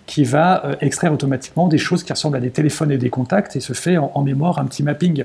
qui 0.06 0.24
va 0.24 0.64
euh, 0.64 0.76
extraire 0.80 1.12
automatiquement 1.12 1.68
des 1.68 1.78
choses 1.78 2.02
qui 2.02 2.12
ressemblent 2.12 2.36
à 2.36 2.40
des 2.40 2.50
téléphones 2.50 2.90
et 2.90 2.98
des 2.98 3.10
contacts 3.10 3.56
et 3.56 3.60
se 3.60 3.72
fait 3.72 3.96
en, 3.96 4.22
mémoire 4.22 4.58
un 4.58 4.64
petit 4.64 4.82
mapping. 4.82 5.24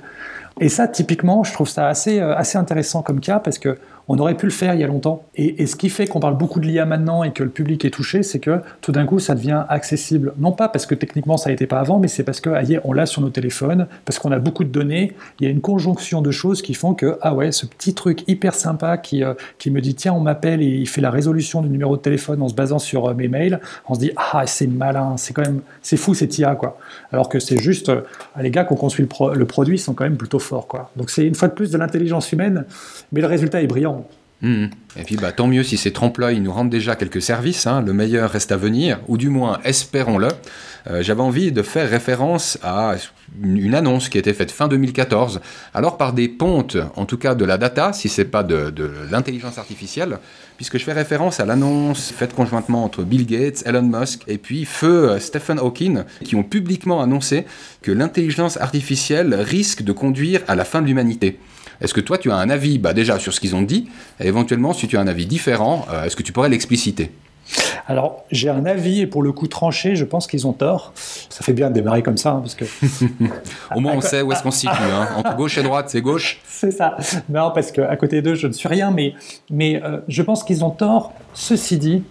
Et 0.60 0.70
ça, 0.70 0.88
typiquement, 0.88 1.44
je 1.44 1.54
trouve 1.54 1.68
ça 1.68 1.88
assez, 1.88 2.20
euh, 2.20 2.36
assez 2.36 2.58
intéressant 2.58 3.02
comme 3.02 3.20
cas 3.20 3.40
parce 3.40 3.58
que 3.58 3.78
on 4.08 4.18
aurait 4.20 4.36
pu 4.36 4.46
le 4.46 4.52
faire 4.52 4.74
il 4.74 4.82
y 4.82 4.84
a 4.84 4.88
longtemps. 4.88 5.24
Et, 5.36 5.66
ce 5.66 5.76
qui 5.76 5.90
fait 5.90 6.08
qu'on 6.08 6.20
parle 6.20 6.38
beaucoup 6.38 6.60
de 6.60 6.66
l'IA 6.66 6.86
maintenant 6.86 7.24
et 7.24 7.32
que 7.32 7.44
le 7.44 7.50
public 7.50 7.86
est 7.86 7.92
touché, 7.92 8.24
c'est 8.24 8.40
que 8.40 8.62
tout 8.82 8.92
d'un 8.92 9.06
coup, 9.06 9.20
ça 9.20 9.36
devient 9.36 9.64
accessible. 9.70 10.34
Non 10.38 10.52
pas 10.52 10.70
parce 10.70 10.86
que 10.86 10.96
techniquement 10.96 11.38
ça 11.38 11.50
n'était 11.50 11.68
pas 11.68 11.80
avant, 11.80 12.00
mais 12.00 12.08
c'est 12.08 12.24
parce 12.24 12.42
que 12.42 12.50
on 12.84 12.94
l'a 12.94 13.06
sur 13.06 13.22
nos 13.22 13.30
téléphones, 13.30 13.88
parce 14.06 14.20
qu'on 14.20 14.32
a 14.32 14.40
beaucoup 14.40 14.64
de 14.64 14.70
données. 14.70 15.14
Il 15.40 15.46
y 15.46 15.48
a 15.48 15.52
une 15.52 15.62
conjonction 15.62 16.22
de 16.22 16.32
choses 16.32 16.62
qui 16.62 16.74
font 16.74 16.94
que, 16.94 17.18
ah 17.22 17.34
ouais, 17.34 17.52
ce 17.52 17.66
petit 17.66 17.94
truc 17.94 18.24
hyper 18.28 18.54
sympa 18.54 18.98
qui, 18.98 19.24
euh, 19.24 19.34
qui 19.58 19.72
me 19.72 19.82
dit, 19.82 19.96
tiens, 19.96 20.14
on 20.14 20.20
m'appelle 20.20 20.62
et 20.62 20.68
il 20.68 20.88
fait 20.88 21.02
la 21.02 21.12
résolution 21.12 21.62
du 21.62 21.70
numéro 21.70 21.96
de 21.96 22.02
téléphone 22.02 22.42
en 22.42 22.50
se 22.50 22.54
basant 22.54 22.80
sur 22.80 23.08
euh, 23.08 23.14
mes 23.14 23.28
mails, 23.28 23.60
on 23.88 23.94
se 23.94 24.00
dit, 24.00 24.12
ah, 24.16 24.44
c'est 24.48 24.68
malin, 24.68 25.16
c'est 25.18 25.34
quand 25.34 25.44
même, 25.44 25.62
c'est 25.82 25.98
fou 25.98 26.14
cette 26.14 26.38
IA, 26.38 26.56
quoi. 26.56 26.78
Alors 27.12 27.30
que 27.30 27.40
c'est 27.40 27.58
juste, 27.58 27.90
euh, 27.90 28.02
les 28.40 28.52
gars 28.52 28.66
qui 28.66 28.74
ont 28.74 28.78
construit 28.78 29.06
le, 29.06 29.36
le 29.36 29.46
produit 29.46 29.78
sont 29.78 29.94
quand 29.94 30.04
même 30.04 30.18
plutôt 30.18 30.40
forts, 30.40 30.68
quoi. 30.68 30.92
Donc 30.96 31.10
c'est 31.10 31.26
une 31.26 31.36
fois 31.36 31.48
de 31.48 31.54
plus 31.54 31.72
de 31.72 31.78
l'intelligence 31.78 32.32
humaine, 32.32 32.66
mais 33.12 33.22
le 33.22 33.28
résultat 33.28 33.62
est 33.62 33.68
brillant. 33.68 34.01
Mmh. 34.42 34.66
Et 34.98 35.04
puis 35.04 35.18
bah, 35.18 35.32
tant 35.32 35.48
mieux 35.48 35.64
si 35.64 35.78
ces 35.78 35.92
trompe-l'œil 35.92 36.40
nous 36.40 36.52
rendent 36.52 36.70
déjà 36.70 36.96
quelques 36.96 37.22
services, 37.22 37.68
hein. 37.68 37.82
le 37.82 37.94
meilleur 37.94 38.32
reste 38.32 38.52
à 38.52 38.58
venir, 38.58 39.00
ou 39.08 39.18
du 39.18 39.30
moins 39.30 39.60
espérons-le. 39.64 40.30
Euh, 40.90 41.04
j'avais 41.04 41.22
envie 41.22 41.52
de 41.52 41.62
faire 41.62 41.88
référence 41.88 42.58
à 42.64 42.96
une, 43.44 43.76
annonce 43.76 44.10
qui 44.10 44.18
a 44.18 44.20
été 44.20 44.34
faite 44.34 44.50
fin 44.50 44.68
2014, 44.68 45.42
alors 45.76 45.98
par 45.98 46.14
des 46.14 46.28
pontes, 46.28 46.78
en 46.96 47.06
tout 47.06 47.18
cas 47.18 47.36
de 47.36 47.46
la 47.46 47.60
data, 47.60 47.94
si 47.94 48.10
c'est 48.10 48.26
pas 48.26 48.42
de, 48.42 48.72
de 48.72 48.90
l'intelligence 49.12 49.60
artificielle, 49.60 50.18
puisque 50.58 50.80
je 50.80 50.84
fais 50.84 50.94
référence 50.94 51.40
à 51.40 51.46
l'annonce 51.46 52.12
faite 52.12 52.34
conjointement 52.34 52.84
entre 52.84 53.04
Bill 53.04 53.28
Gates, 53.28 53.64
Elon 53.66 53.84
Musk 53.84 54.24
et 54.28 54.40
puis 54.40 54.66
feu 54.66 55.12
euh, 55.12 55.20
Stephen 55.20 55.60
Hawking, 55.60 56.02
qui 56.24 56.36
ont 56.36 56.44
publiquement 56.44 57.02
annoncé 57.02 57.46
que 57.84 57.92
l'intelligence 57.92 58.58
artificielle 58.58 59.36
risque 59.36 59.84
de 59.84 59.92
conduire 59.92 60.42
à 60.48 60.56
la 60.56 60.66
fin 60.66 60.82
de 60.82 60.88
l'humanité. 60.88 61.38
Est-ce 61.82 61.94
que 61.94 62.02
toi, 62.02 62.18
tu 62.18 62.32
as 62.32 62.36
un 62.36 62.50
avis 62.50 62.78
bah, 62.78 62.94
déjà 62.94 63.20
sur 63.20 63.34
ce 63.34 63.40
qu'ils 63.40 63.56
ont 63.56 63.62
dit 63.62 63.90
et 64.20 64.28
éventuellement, 64.28 64.74
si 64.74 64.88
tu 64.88 64.98
as 64.98 65.02
un 65.02 65.08
avis 65.08 65.26
différent, 65.26 65.86
euh, 65.92 66.06
est-ce 66.06 66.16
que 66.16 66.24
tu 66.24 66.32
pourrais 66.32 66.50
l'expliciter? 66.50 67.12
Alors, 67.88 68.24
j'ai 68.32 68.50
un 68.50 68.66
avis, 68.66 69.02
et 69.02 69.08
pour 69.08 69.24
le 69.24 69.32
coup 69.32 69.48
tranché, 69.48 69.96
je 69.96 70.06
pense 70.06 70.28
qu'ils 70.28 70.48
ont 70.48 70.54
tort. 70.54 70.94
Ça 70.96 71.44
fait 71.44 71.54
bien 71.54 71.70
de 71.70 71.74
démarrer 71.74 72.04
comme 72.04 72.18
ça, 72.18 72.32
hein, 72.32 72.40
parce 72.40 72.56
que... 72.56 72.66
Au 73.76 73.80
moins, 73.80 73.94
on 73.96 74.02
sait 74.02 74.22
où 74.22 74.32
est-ce 74.32 74.44
qu'on 74.44 74.52
se 74.52 74.60
situe. 74.60 74.72
Hein. 74.72 75.10
Entre 75.18 75.36
gauche 75.36 75.58
et 75.58 75.64
droite, 75.64 75.90
c'est 75.90 76.02
gauche. 76.02 76.40
C'est 76.48 76.72
ça. 76.72 76.96
Non, 77.28 77.52
parce 77.54 77.72
qu'à 77.72 77.96
côté 77.96 78.22
d'eux, 78.22 78.36
je 78.36 78.48
ne 78.48 78.54
suis 78.54 78.68
rien, 78.68 78.92
mais, 78.92 79.16
mais 79.50 79.82
euh, 79.84 79.98
je 80.08 80.22
pense 80.22 80.44
qu'ils 80.44 80.64
ont 80.64 80.70
tort. 80.70 81.12
Ceci 81.34 81.78
dit, 81.78 82.04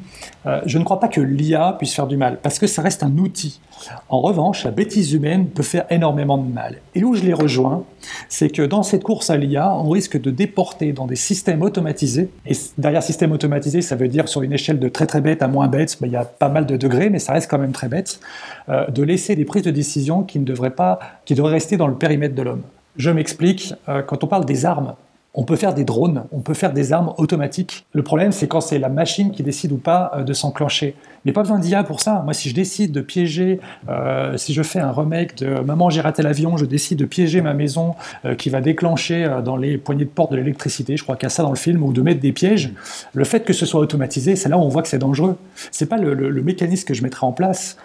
euh, 0.47 0.61
je 0.67 0.79
ne 0.79 0.85
crois 0.85 0.99
pas 0.99 1.09
que 1.09 1.21
l'IA 1.21 1.77
puisse 1.79 1.95
faire 1.95 2.09
du 2.09 2.17
mal, 2.17 2.39
parce 2.43 2.59
que 2.59 2.67
ça 2.67 2.83
reste 2.83 3.03
un 3.03 3.17
outil. 3.17 3.61
En 4.09 4.21
revanche, 4.21 4.65
la 4.65 4.71
bêtise 4.71 5.13
humaine 5.13 5.47
peut 5.47 5.63
faire 5.63 5.85
énormément 5.91 6.39
de 6.39 6.51
mal. 6.51 6.77
Et 6.95 7.05
où 7.05 7.15
je 7.15 7.23
les 7.23 7.33
rejoins, 7.33 7.85
c'est 8.29 8.51
que 8.51 8.63
dans 8.63 8.83
cette 8.83 9.03
course 9.05 9.31
à 9.31 9.37
l'IA, 9.37 9.75
on 9.75 9.89
risque 9.89 10.21
de 10.21 10.31
déporter 10.31 10.93
dans 10.93 11.07
des 11.07 11.17
systèmes 11.17 11.63
automatisés, 11.63 12.31
et 12.47 12.53
derrière 12.79 13.03
système 13.03 13.33
automatisé, 13.33 13.83
ça 13.83 13.97
veut 13.97 14.09
dire 14.09 14.29
sur 14.29 14.43
une 14.43 14.53
échelle 14.53 14.79
de 14.79 14.89
très 14.89 15.07
très 15.07 15.21
bête 15.21 15.43
à 15.43 15.49
moins 15.49 15.69
bête, 15.69 15.97
ben, 16.01 16.07
il 16.07 16.13
y 16.13 16.17
a 16.17 16.25
pas 16.25 16.49
mal 16.49 16.67
de 16.67 16.77
degrés, 16.77 17.11
mais 17.11 17.19
ça 17.19 17.33
reste 17.33 17.51
quand 17.51 17.59
même 17.59 17.73
très 17.73 17.89
bête, 17.89 18.21
euh, 18.69 18.87
de 18.89 19.03
laisser 19.03 19.37
des 19.37 19.45
prises 19.45 19.63
de 19.63 19.71
décision 19.71 20.23
qui 20.23 20.39
ne 20.39 20.45
devraient 20.45 20.71
pas, 20.71 20.99
qui 21.25 21.35
devraient 21.35 21.53
rester 21.53 21.77
dans 21.77 21.87
le 21.87 21.95
périmètre 21.95 22.35
de 22.35 22.43
l'homme. 22.43 22.63
Je 22.97 23.11
m'explique, 23.11 23.75
euh, 23.89 24.03
quand 24.03 24.25
on 24.25 24.27
parle 24.27 24.45
des 24.45 24.67
armes, 24.67 24.95
on 25.35 25.45
peut 25.45 25.57
faire 25.57 25.75
des 25.75 25.85
drones, 25.85 26.25
on 26.33 26.41
peut 26.41 26.55
faire 26.55 26.73
des 26.73 26.93
armes 26.93 27.15
automatiques. 27.17 27.87
Le 27.93 28.03
problème, 28.03 28.33
c'est 28.33 28.49
quand 28.49 28.61
c'est 28.61 28.79
la 28.79 28.89
machine 28.89 29.31
qui 29.31 29.43
décide 29.43 29.73
ou 29.73 29.77
pas 29.77 30.11
euh, 30.15 30.25
de 30.25 30.33
s'enclencher. 30.33 30.97
Mais 31.25 31.33
pas 31.33 31.43
besoin 31.43 31.59
d'IA 31.59 31.85
pour 31.85 32.01
ça. 32.01 32.23
Moi, 32.25 32.33
si 32.33 32.49
je 32.49 32.55
décide 32.55 32.93
de 32.93 33.03
piéger, 33.03 33.61
euh, 33.89 34.37
si 34.37 34.55
je 34.55 34.63
fais 34.63 34.81
un 34.81 34.91
remake 34.91 35.37
de 35.37 35.61
Maman, 35.61 35.91
j'ai 35.91 36.01
raté 36.01 36.23
l'avion, 36.23 36.57
je 36.57 36.65
décide 36.65 36.99
de 36.99 37.05
piéger 37.05 37.43
ma 37.43 37.53
maison 37.53 37.95
euh, 38.25 38.35
qui 38.35 38.49
va 38.49 38.61
déclencher 38.61 39.25
euh, 39.25 39.43
dans 39.43 39.57
les 39.57 39.77
poignées 39.77 40.05
de 40.05 40.11
porte 40.11 40.33
de 40.33 40.37
l'électricité, 40.37 40.97
je 40.97 41.03
crois 41.03 41.17
qu'il 41.17 41.25
y 41.25 41.27
a 41.27 41.31
ça 41.31 41.43
dans 41.43 41.51
le 41.51 41.57
film, 41.57 41.83
ou 41.83 41.93
de 41.93 42.01
mettre 42.01 42.21
des 42.21 42.33
pièges, 42.33 42.73
le 43.13 43.25
fait 43.25 43.45
que 43.45 43.53
ce 43.53 43.67
soit 43.67 43.81
automatisé, 43.81 44.35
c'est 44.35 44.49
là 44.49 44.57
où 44.57 44.63
on 44.63 44.69
voit 44.69 44.83
que 44.83 44.89
c'est 44.89 44.99
dangereux. 44.99 45.37
C'est 45.71 45.87
pas 45.87 45.99
le, 45.99 46.41
mécanisme 46.43 46.87
que 46.87 46.95
je 46.95 47.03
mettrais 47.03 47.27
en 47.27 47.33
place 47.33 47.77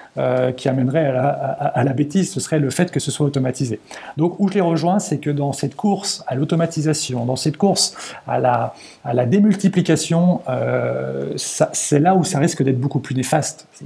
qui 0.56 0.70
amènerait 0.70 1.08
à 1.08 1.84
la, 1.84 1.92
bêtise, 1.92 2.32
ce 2.32 2.40
serait 2.40 2.60
le 2.60 2.70
fait 2.70 2.90
que 2.90 3.02
ce 3.02 3.12
soit 3.12 3.26
automatisé. 3.26 3.82
Donc, 4.16 4.40
où 4.40 4.48
je 4.48 4.54
les 4.54 4.62
rejoins, 4.62 5.00
c'est 5.00 5.18
que 5.18 5.30
dans 5.30 5.52
cette 5.52 5.76
course 5.76 6.24
à 6.28 6.36
l'automatisation, 6.36 7.26
dans 7.26 7.36
cette 7.36 7.58
course 7.58 7.94
à 8.26 8.40
la, 8.40 9.26
démultiplication, 9.26 10.40
c'est 11.36 12.00
là 12.00 12.16
où 12.16 12.24
ça 12.24 12.40
risque 12.40 12.64
d'être 12.64 12.80
beaucoup 12.80 13.00
plus 13.00 13.14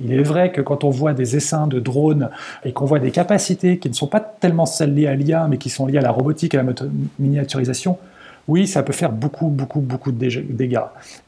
il 0.02 0.14
est 0.14 0.24
vrai 0.24 0.52
que 0.52 0.62
quand 0.62 0.84
on 0.84 0.90
voit 0.90 1.14
des 1.14 1.36
essaims 1.36 1.68
de 1.68 1.80
drones 1.80 2.30
et 2.64 2.72
qu'on 2.72 2.86
voit 2.86 3.00
des 3.00 3.12
capacités 3.12 3.80
qui 3.80 3.90
ne 3.90 3.94
sont 3.94 4.08
pas 4.08 4.20
tellement 4.20 4.66
celles 4.66 4.94
liées 4.94 5.08
à 5.08 5.16
l'IA, 5.16 5.48
mais 5.50 5.58
qui 5.58 5.70
sont 5.70 5.86
liées 5.86 5.98
à 5.98 6.02
la 6.02 6.12
robotique 6.12 6.54
et 6.54 6.58
à 6.58 6.64
la 6.64 6.74
miniaturisation, 7.20 7.98
oui, 8.50 8.66
ça 8.66 8.82
peut 8.82 8.94
faire 8.94 9.12
beaucoup, 9.12 9.48
beaucoup, 9.48 9.80
beaucoup 9.80 10.12
de 10.12 10.28
dégâts. 10.28 10.80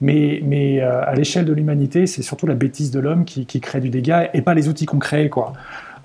Mais, 0.01 0.41
mais 0.43 0.81
euh, 0.81 1.05
à 1.05 1.13
l'échelle 1.13 1.45
de 1.45 1.53
l'humanité, 1.53 2.07
c'est 2.07 2.23
surtout 2.23 2.47
la 2.47 2.55
bêtise 2.55 2.89
de 2.89 2.99
l'homme 2.99 3.25
qui, 3.25 3.45
crée 3.61 3.79
du 3.79 3.89
dégât 3.89 4.29
et 4.33 4.41
pas 4.41 4.55
les 4.55 4.67
outils 4.67 4.87
qu'on 4.87 4.97
crée. 4.97 5.29
Quoi 5.29 5.53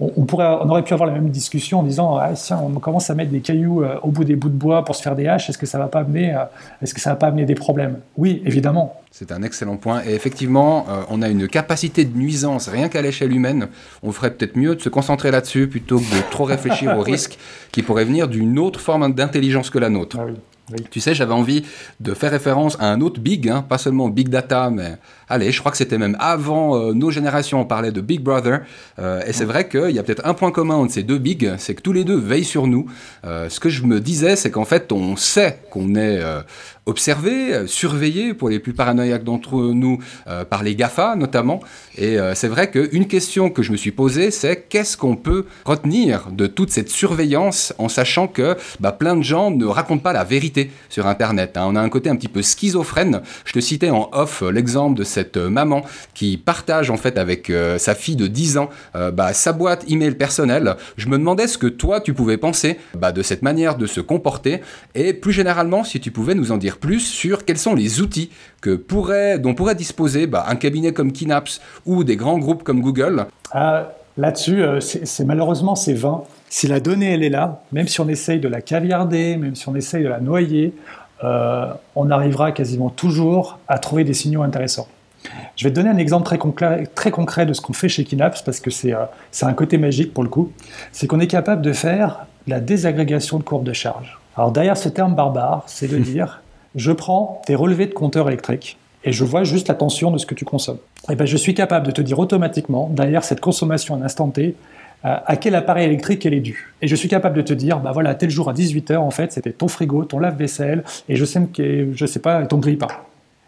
on, 0.01 0.25
pourrait, 0.25 0.47
on 0.47 0.69
aurait 0.69 0.85
pu 0.85 0.93
avoir 0.93 1.09
la 1.09 1.15
même 1.15 1.31
discussion 1.31 1.81
en 1.81 1.83
disant 1.83 2.17
ah, 2.17 2.33
tiens, 2.35 2.61
on 2.63 2.79
commence 2.81 3.09
à 3.11 3.15
mettre 3.15 3.31
des 3.31 3.41
cailloux 3.41 3.83
euh, 3.83 3.99
au 4.03 4.11
bout 4.11 4.25
des 4.25 4.37
bouts 4.37 4.49
de 4.49 4.55
bois 4.55 4.85
pour 4.85 4.95
se 4.95 5.03
faire 5.03 5.15
des 5.15 5.27
haches, 5.27 5.49
est-ce 5.49 5.59
que 5.59 5.67
ça 5.67 5.79
va 5.79 5.89
pas 5.89 6.01
amener, 6.01 6.35
euh, 6.35 6.45
est-ce 6.83 6.93
que 6.93 7.01
ça 7.01 7.11
va 7.11 7.17
pas 7.17 7.29
amener 7.29 7.45
des 7.45 7.55
problèmes? 7.55 7.99
Oui, 8.17 8.43
évidemment. 8.45 9.01
C'est 9.11 9.33
un 9.33 9.43
excellent 9.43 9.79
point. 9.79 10.03
Et 10.07 10.13
effectivement, 10.13 10.87
euh, 10.91 11.03
on 11.09 11.23
a 11.23 11.29
une 11.29 11.49
capacité 11.49 12.05
de 12.05 12.17
nuisance 12.17 12.69
rien 12.69 12.89
qu'à 12.89 13.01
l'échelle 13.01 13.33
humaine. 13.33 13.69
On 14.03 14.13
ferait 14.13 14.31
peut-être 14.31 14.57
mieux 14.57 14.75
de 14.75 14.81
se 14.81 14.91
concentrer 14.91 15.31
là-dessus 15.31 15.69
plutôt 15.69 15.99
que 15.99 16.05
de 16.05 16.31
trop 16.31 16.45
réfléchir 16.45 16.95
aux 16.99 17.03
risques 17.03 17.39
qui 17.73 17.83
pourraient 17.83 18.05
venir 18.05 18.29
d'une 18.29 18.59
autre 18.59 18.81
forme 18.81 19.15
d'intelligence 19.15 19.71
que 19.71 19.79
la 19.79 19.89
nôtre. 19.89 20.19
Ah 20.21 20.27
Tu 20.91 21.01
sais, 21.01 21.15
j'avais 21.15 21.33
envie 21.33 21.65
de 22.01 22.13
faire 22.13 22.33
référence 22.33 22.77
à 22.81 22.91
un 22.91 23.01
autre 23.01 23.21
big, 23.21 23.49
hein, 23.49 23.65
pas 23.69 23.79
seulement 23.79 24.09
big 24.09 24.29
data, 24.29 24.69
mais 24.69 24.97
allez, 25.29 25.53
je 25.53 25.61
crois 25.61 25.71
que 25.71 25.79
c'était 25.79 25.97
même 25.99 26.17
avant 26.19 26.77
euh, 26.77 26.93
nos 26.93 27.13
générations, 27.13 27.61
on 27.61 27.65
parlait 27.65 27.93
de 27.93 28.01
Big 28.01 28.21
Brother. 28.21 28.63
Euh, 28.99 29.23
et 29.27 29.33
c'est 29.33 29.45
vrai 29.45 29.69
qu'il 29.69 29.91
y 29.91 29.99
a 30.01 30.03
peut-être 30.03 30.27
un 30.27 30.35
point 30.35 30.51
commun 30.51 30.75
entre 30.75 30.93
ces 30.93 31.05
deux 31.05 31.19
bigs, 31.19 31.55
c'est 31.59 31.77
que 31.77 31.83
tous 31.83 31.93
les 31.93 32.03
deux 32.03 32.19
veillent 32.19 32.45
sur 32.45 32.67
nous. 32.67 32.87
Euh, 33.25 33.49
ce 33.49 33.61
que 33.61 33.69
je 33.69 33.85
me 33.85 34.01
disais, 34.01 34.35
c'est 34.35 34.51
qu'en 34.51 34.65
fait, 34.65 34.91
on 34.91 35.15
sait 35.15 35.61
qu'on 35.71 35.95
est 35.95 36.21
observé, 36.87 37.67
surveillé 37.67 38.35
pour 38.35 38.49
les 38.49 38.59
plus 38.59 38.73
paranoïaques 38.73 39.25
d'entre 39.25 39.57
nous 39.57 39.99
par 40.49 40.63
les 40.63 40.75
GAFA 40.75 41.17
notamment. 41.17 41.61
Et 41.99 42.17
c'est 42.35 42.49
vrai 42.49 42.71
qu'une 42.71 43.07
question 43.07 43.51
que 43.51 43.63
je 43.63 43.73
me 43.73 43.77
suis 43.77 43.91
posée, 43.91 44.31
c'est 44.31 44.69
qu'est-ce 44.69 44.97
qu'on 44.97 45.17
peut 45.17 45.47
retenir 45.65 46.29
de 46.31 46.47
toute 46.47 46.71
cette 46.71 46.89
surveillance 46.89 47.75
en 47.79 47.89
sachant 47.89 48.29
que 48.29 48.57
bah, 48.81 48.93
plein 48.93 49.17
de 49.17 49.23
gens 49.23 49.51
ne 49.51 49.65
racontent 49.65 50.03
pas 50.03 50.13
la 50.13 50.25
vérité 50.25 50.71
sur 50.89 51.07
Internet. 51.07 51.57
Hein. 51.57 51.67
On 51.67 51.77
a 51.77 51.81
un 51.81 51.89
côté 51.89 52.11
un 52.11 52.17
petit 52.17 52.29
peu 52.29 52.43
schizophrène. 52.43 53.23
Je 53.45 53.53
te 53.53 53.61
citais 53.61 53.91
en 53.91 54.09
off 54.13 54.43
l'exemple 54.43 54.99
de 54.99 55.05
cette 55.05 55.37
maman 55.37 55.85
qui 56.15 56.37
partage 56.37 56.91
en 56.91 56.97
fait 56.97 57.19
avec 57.19 57.51
euh, 57.51 57.79
sa 57.79 57.95
fille 57.95 58.17
de 58.17 58.27
10 58.27 58.59
ans 58.59 58.71
euh, 58.95 59.11
bah, 59.11 59.33
sa 59.33 59.53
boîte 59.53 59.85
email 59.91 60.15
personnelle. 60.15 60.77
Je 60.97 61.09
me 61.09 61.19
demandais 61.19 61.47
ce 61.49 61.59
que 61.59 61.67
toi 61.67 62.01
tu 62.01 62.15
pouvais 62.15 62.37
penser 62.37 62.79
bah, 62.95 63.13
de 63.13 63.23
cette 63.23 63.43
manière 63.43 63.77
de 63.77 63.87
se 63.87 64.01
comporter 64.01 64.61
et 64.95 65.13
plus 65.13 65.33
généralement 65.33 65.85
si 65.85 66.01
tu 66.01 66.11
pouvais 66.11 66.35
nous 66.35 66.53
en 66.53 66.57
dire 66.57 66.76
plus 66.77 67.01
sur 67.01 67.45
quels 67.45 67.59
sont 67.59 67.75
les 67.75 68.01
outils 68.01 68.31
que 68.61 68.77
pourrait, 68.77 69.39
dont 69.39 69.55
pourrait 69.55 69.75
disposer 69.75 70.27
bah, 70.27 70.45
un 70.49 70.57
cabinet 70.57 70.93
comme 70.93 71.13
Kinaps 71.13 71.61
ou 71.85 72.05
des 72.05 72.17
grands 72.17 72.39
groupes 72.39 72.63
comme 72.63 72.81
Google. 72.81 73.27
Ah, 73.53 73.93
là-dessus, 74.17 74.63
euh, 74.63 74.81
c'est 74.81 75.25
malheureusement 75.25 75.75
c'est 75.75 75.95
vain. 75.95 76.23
Si 76.49 76.67
la 76.67 76.81
donnée 76.81 77.13
elle 77.13 77.25
est 77.25 77.31
là, 77.31 77.63
même 77.73 77.89
si 77.89 78.01
on 78.01 78.09
essaye 78.09 78.41
de 78.41 78.49
la 78.49 78.61
caviarder, 78.61 79.37
même 79.37 79.57
si 79.57 79.69
on 79.69 79.75
essaye 79.75 80.05
de 80.05 80.09
la 80.09 80.21
noyer, 80.21 80.73
on 81.23 82.11
arrivera 82.11 82.53
quasiment 82.53 82.91
toujours 82.91 83.59
à 83.69 83.79
trouver 83.79 84.05
des 84.05 84.13
signaux 84.13 84.43
intéressants. 84.43 84.87
Je 85.57 85.65
vais 85.65 85.71
te 85.71 85.77
donner 85.77 85.89
un 85.89 85.97
exemple 85.97 86.25
très 86.25 86.39
concret, 86.39 86.89
très 86.95 87.11
concret 87.11 87.47
de 87.47 87.53
ce 87.53 87.61
qu'on 87.61 87.73
fait 87.73 87.89
chez 87.89 88.05
Kinaps 88.05 88.43
parce 88.43 88.61
que 88.61 88.71
c'est 88.71 88.93
euh, 88.93 89.05
un 89.43 89.55
côté 89.55 89.79
magique 89.79 90.13
pour 90.13 90.23
le 90.23 90.29
coup. 90.29 90.53
C'est 90.93 91.07
qu'on 91.07 91.21
est 91.21 91.27
capable 91.27 91.63
de 91.63 91.73
faire 91.73 92.27
la 92.47 92.61
désagrégation 92.61 93.39
de 93.39 93.43
courbe 93.43 93.65
de 93.65 93.73
charge. 93.73 94.19
Alors 94.37 94.53
derrière 94.53 94.77
ce 94.77 94.89
terme 94.89 95.15
barbare, 95.15 95.65
c'est 95.67 95.89
de 95.89 95.99
dire 96.13 96.43
je 96.77 96.93
prends 96.93 97.43
tes 97.47 97.55
relevés 97.55 97.87
de 97.87 97.95
compteur 97.95 98.29
électrique 98.29 98.79
et 99.05 99.13
je 99.13 99.25
vois 99.25 99.45
juste 99.45 99.69
la 99.69 99.75
tension 99.75 100.11
de 100.11 100.19
ce 100.19 100.27
que 100.27 100.35
tu 100.35 100.45
consommes. 100.45 100.79
Et 101.11 101.15
ben, 101.15 101.27
je 101.27 101.37
suis 101.37 101.55
capable 101.55 101.87
de 101.87 101.93
te 101.93 102.01
dire 102.01 102.19
automatiquement, 102.19 102.89
derrière 102.93 103.25
cette 103.25 103.41
consommation 103.41 103.95
à 103.95 103.99
un 103.99 104.03
instant 104.03 104.29
T, 104.29 104.55
euh, 105.05 105.17
à 105.25 105.37
quel 105.37 105.55
appareil 105.55 105.87
électrique 105.87 106.27
elle 106.27 106.35
est 106.35 106.41
due. 106.41 106.75
Et 106.83 106.89
je 106.89 106.97
suis 106.97 107.09
capable 107.09 107.37
de 107.37 107.43
te 107.43 107.53
dire, 107.53 107.79
bah 107.79 107.93
voilà, 107.93 108.15
tel 108.15 108.31
jour 108.31 108.49
à 108.49 108.53
18h, 108.53 108.97
en 108.97 109.11
fait, 109.11 109.33
c'était 109.33 109.53
ton 109.53 109.69
frigo, 109.69 110.05
ton 110.05 110.19
lave-vaisselle, 110.19 110.85
et 111.09 111.17
je 111.17 111.25
sais, 111.25 111.41
je 111.57 112.07
sais 112.07 112.19
pas, 112.19 112.45
ton 112.47 112.59
grille-pain. 112.59 112.89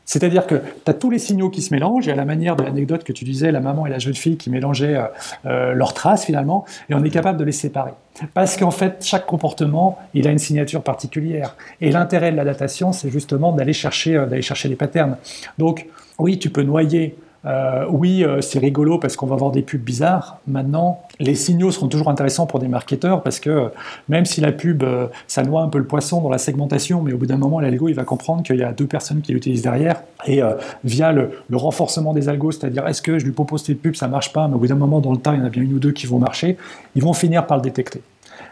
C'est-à-dire 0.08 0.46
que 0.46 0.54
tu 0.54 0.90
as 0.90 0.94
tous 0.94 1.10
les 1.10 1.18
signaux 1.18 1.50
qui 1.50 1.60
se 1.60 1.72
mélangent, 1.72 2.08
et 2.08 2.12
à 2.12 2.16
la 2.16 2.24
manière 2.24 2.56
de 2.56 2.62
l'anecdote 2.62 3.04
que 3.04 3.12
tu 3.12 3.26
disais, 3.26 3.52
la 3.52 3.60
maman 3.60 3.84
et 3.84 3.90
la 3.90 3.98
jeune 3.98 4.14
fille 4.14 4.38
qui 4.38 4.48
mélangeaient 4.48 4.96
euh, 4.96 5.04
euh, 5.44 5.74
leurs 5.74 5.92
traces 5.92 6.24
finalement, 6.24 6.64
et 6.88 6.94
on 6.94 7.04
est 7.04 7.10
capable 7.10 7.38
de 7.38 7.44
les 7.44 7.52
séparer. 7.52 7.90
Parce 8.32 8.56
qu'en 8.56 8.70
fait, 8.70 9.04
chaque 9.04 9.26
comportement, 9.26 9.98
il 10.14 10.26
a 10.26 10.30
une 10.30 10.38
signature 10.38 10.82
particulière. 10.82 11.56
Et 11.82 11.92
l'intérêt 11.92 12.32
de 12.32 12.38
la 12.38 12.44
datation, 12.44 12.92
c'est 12.92 13.10
justement 13.10 13.52
d'aller 13.52 13.74
chercher, 13.74 14.16
euh, 14.16 14.24
d'aller 14.24 14.40
chercher 14.40 14.70
les 14.70 14.76
patterns. 14.76 15.18
Donc, 15.58 15.86
oui, 16.18 16.38
tu 16.38 16.48
peux 16.48 16.62
noyer 16.62 17.14
euh, 17.44 17.86
oui, 17.88 18.24
euh, 18.24 18.40
c'est 18.40 18.58
rigolo 18.58 18.98
parce 18.98 19.16
qu'on 19.16 19.26
va 19.26 19.34
avoir 19.34 19.52
des 19.52 19.62
pubs 19.62 19.80
bizarres. 19.80 20.38
Maintenant, 20.46 21.00
les 21.20 21.34
signaux 21.34 21.70
seront 21.70 21.88
toujours 21.88 22.08
intéressants 22.08 22.46
pour 22.46 22.58
des 22.58 22.68
marketeurs 22.68 23.22
parce 23.22 23.38
que 23.38 23.50
euh, 23.50 23.68
même 24.08 24.24
si 24.24 24.40
la 24.40 24.52
pub, 24.52 24.84
ça 25.26 25.42
noie 25.42 25.62
un 25.62 25.68
peu 25.68 25.78
le 25.78 25.84
poisson 25.84 26.20
dans 26.20 26.30
la 26.30 26.38
segmentation, 26.38 27.02
mais 27.02 27.12
au 27.12 27.18
bout 27.18 27.26
d'un 27.26 27.36
moment, 27.36 27.60
l'algo, 27.60 27.88
il 27.88 27.94
va 27.94 28.04
comprendre 28.04 28.42
qu'il 28.42 28.56
y 28.56 28.62
a 28.62 28.72
deux 28.72 28.86
personnes 28.86 29.20
qui 29.20 29.32
l'utilisent 29.32 29.62
derrière. 29.62 30.02
Et 30.26 30.40
via 30.84 31.12
le, 31.12 31.30
renforcement 31.52 32.12
des 32.12 32.28
algos, 32.28 32.52
c'est-à-dire 32.52 32.86
est-ce 32.86 33.02
que 33.02 33.18
je 33.18 33.24
lui 33.24 33.32
propose 33.32 33.62
cette 33.62 33.80
pub, 33.80 33.94
ça 33.94 34.08
marche 34.08 34.32
pas, 34.32 34.48
mais 34.48 34.54
au 34.54 34.58
bout 34.58 34.66
d'un 34.66 34.74
moment, 34.74 35.00
dans 35.00 35.12
le 35.12 35.18
tas, 35.18 35.34
il 35.34 35.40
y 35.40 35.42
en 35.42 35.46
a 35.46 35.48
bien 35.48 35.62
une 35.62 35.72
ou 35.74 35.78
deux 35.78 35.92
qui 35.92 36.06
vont 36.06 36.18
marcher, 36.18 36.56
ils 36.96 37.02
vont 37.02 37.12
finir 37.12 37.46
par 37.46 37.56
le 37.56 37.62
détecter. 37.62 38.02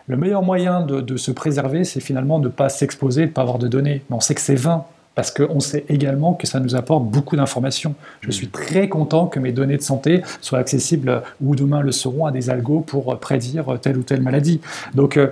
Le 0.07 0.17
meilleur 0.17 0.43
moyen 0.43 0.83
de, 0.83 1.01
de 1.01 1.17
se 1.17 1.33
préserver, 1.33 1.85
c'est 1.85 2.01
finalement 2.01 2.39
de 2.39 2.45
ne 2.45 2.53
pas 2.53 2.69
s'exposer, 2.69 3.23
de 3.23 3.27
ne 3.27 3.33
pas 3.33 3.43
avoir 3.43 3.59
de 3.59 3.67
données. 3.67 4.03
Mais 4.09 4.17
on 4.17 4.21
sait 4.21 4.35
que 4.35 4.41
c'est 4.41 4.55
vain 4.55 4.85
parce 5.17 5.31
qu'on 5.33 5.59
sait 5.61 5.85
également 5.89 6.35
que 6.35 6.47
ça 6.47 6.61
nous 6.61 6.77
apporte 6.77 7.05
beaucoup 7.05 7.37
d'informations. 7.37 7.95
Je 8.21 8.31
suis 8.31 8.49
très 8.49 8.89
content 8.89 9.27
que 9.27 9.41
mes 9.41 9.51
données 9.51 9.79
de 9.79 9.83
santé 9.83 10.23
soient 10.43 10.59
accessibles 10.59 11.23
ou 11.43 11.57
demain 11.57 11.81
le 11.81 11.91
seront 11.91 12.27
à 12.27 12.31
des 12.31 12.51
algos 12.51 12.81
pour 12.81 13.19
prédire 13.19 13.79
telle 13.81 13.97
ou 13.97 14.03
telle 14.03 14.21
maladie. 14.21 14.61
Donc, 14.95 15.17
euh, 15.17 15.29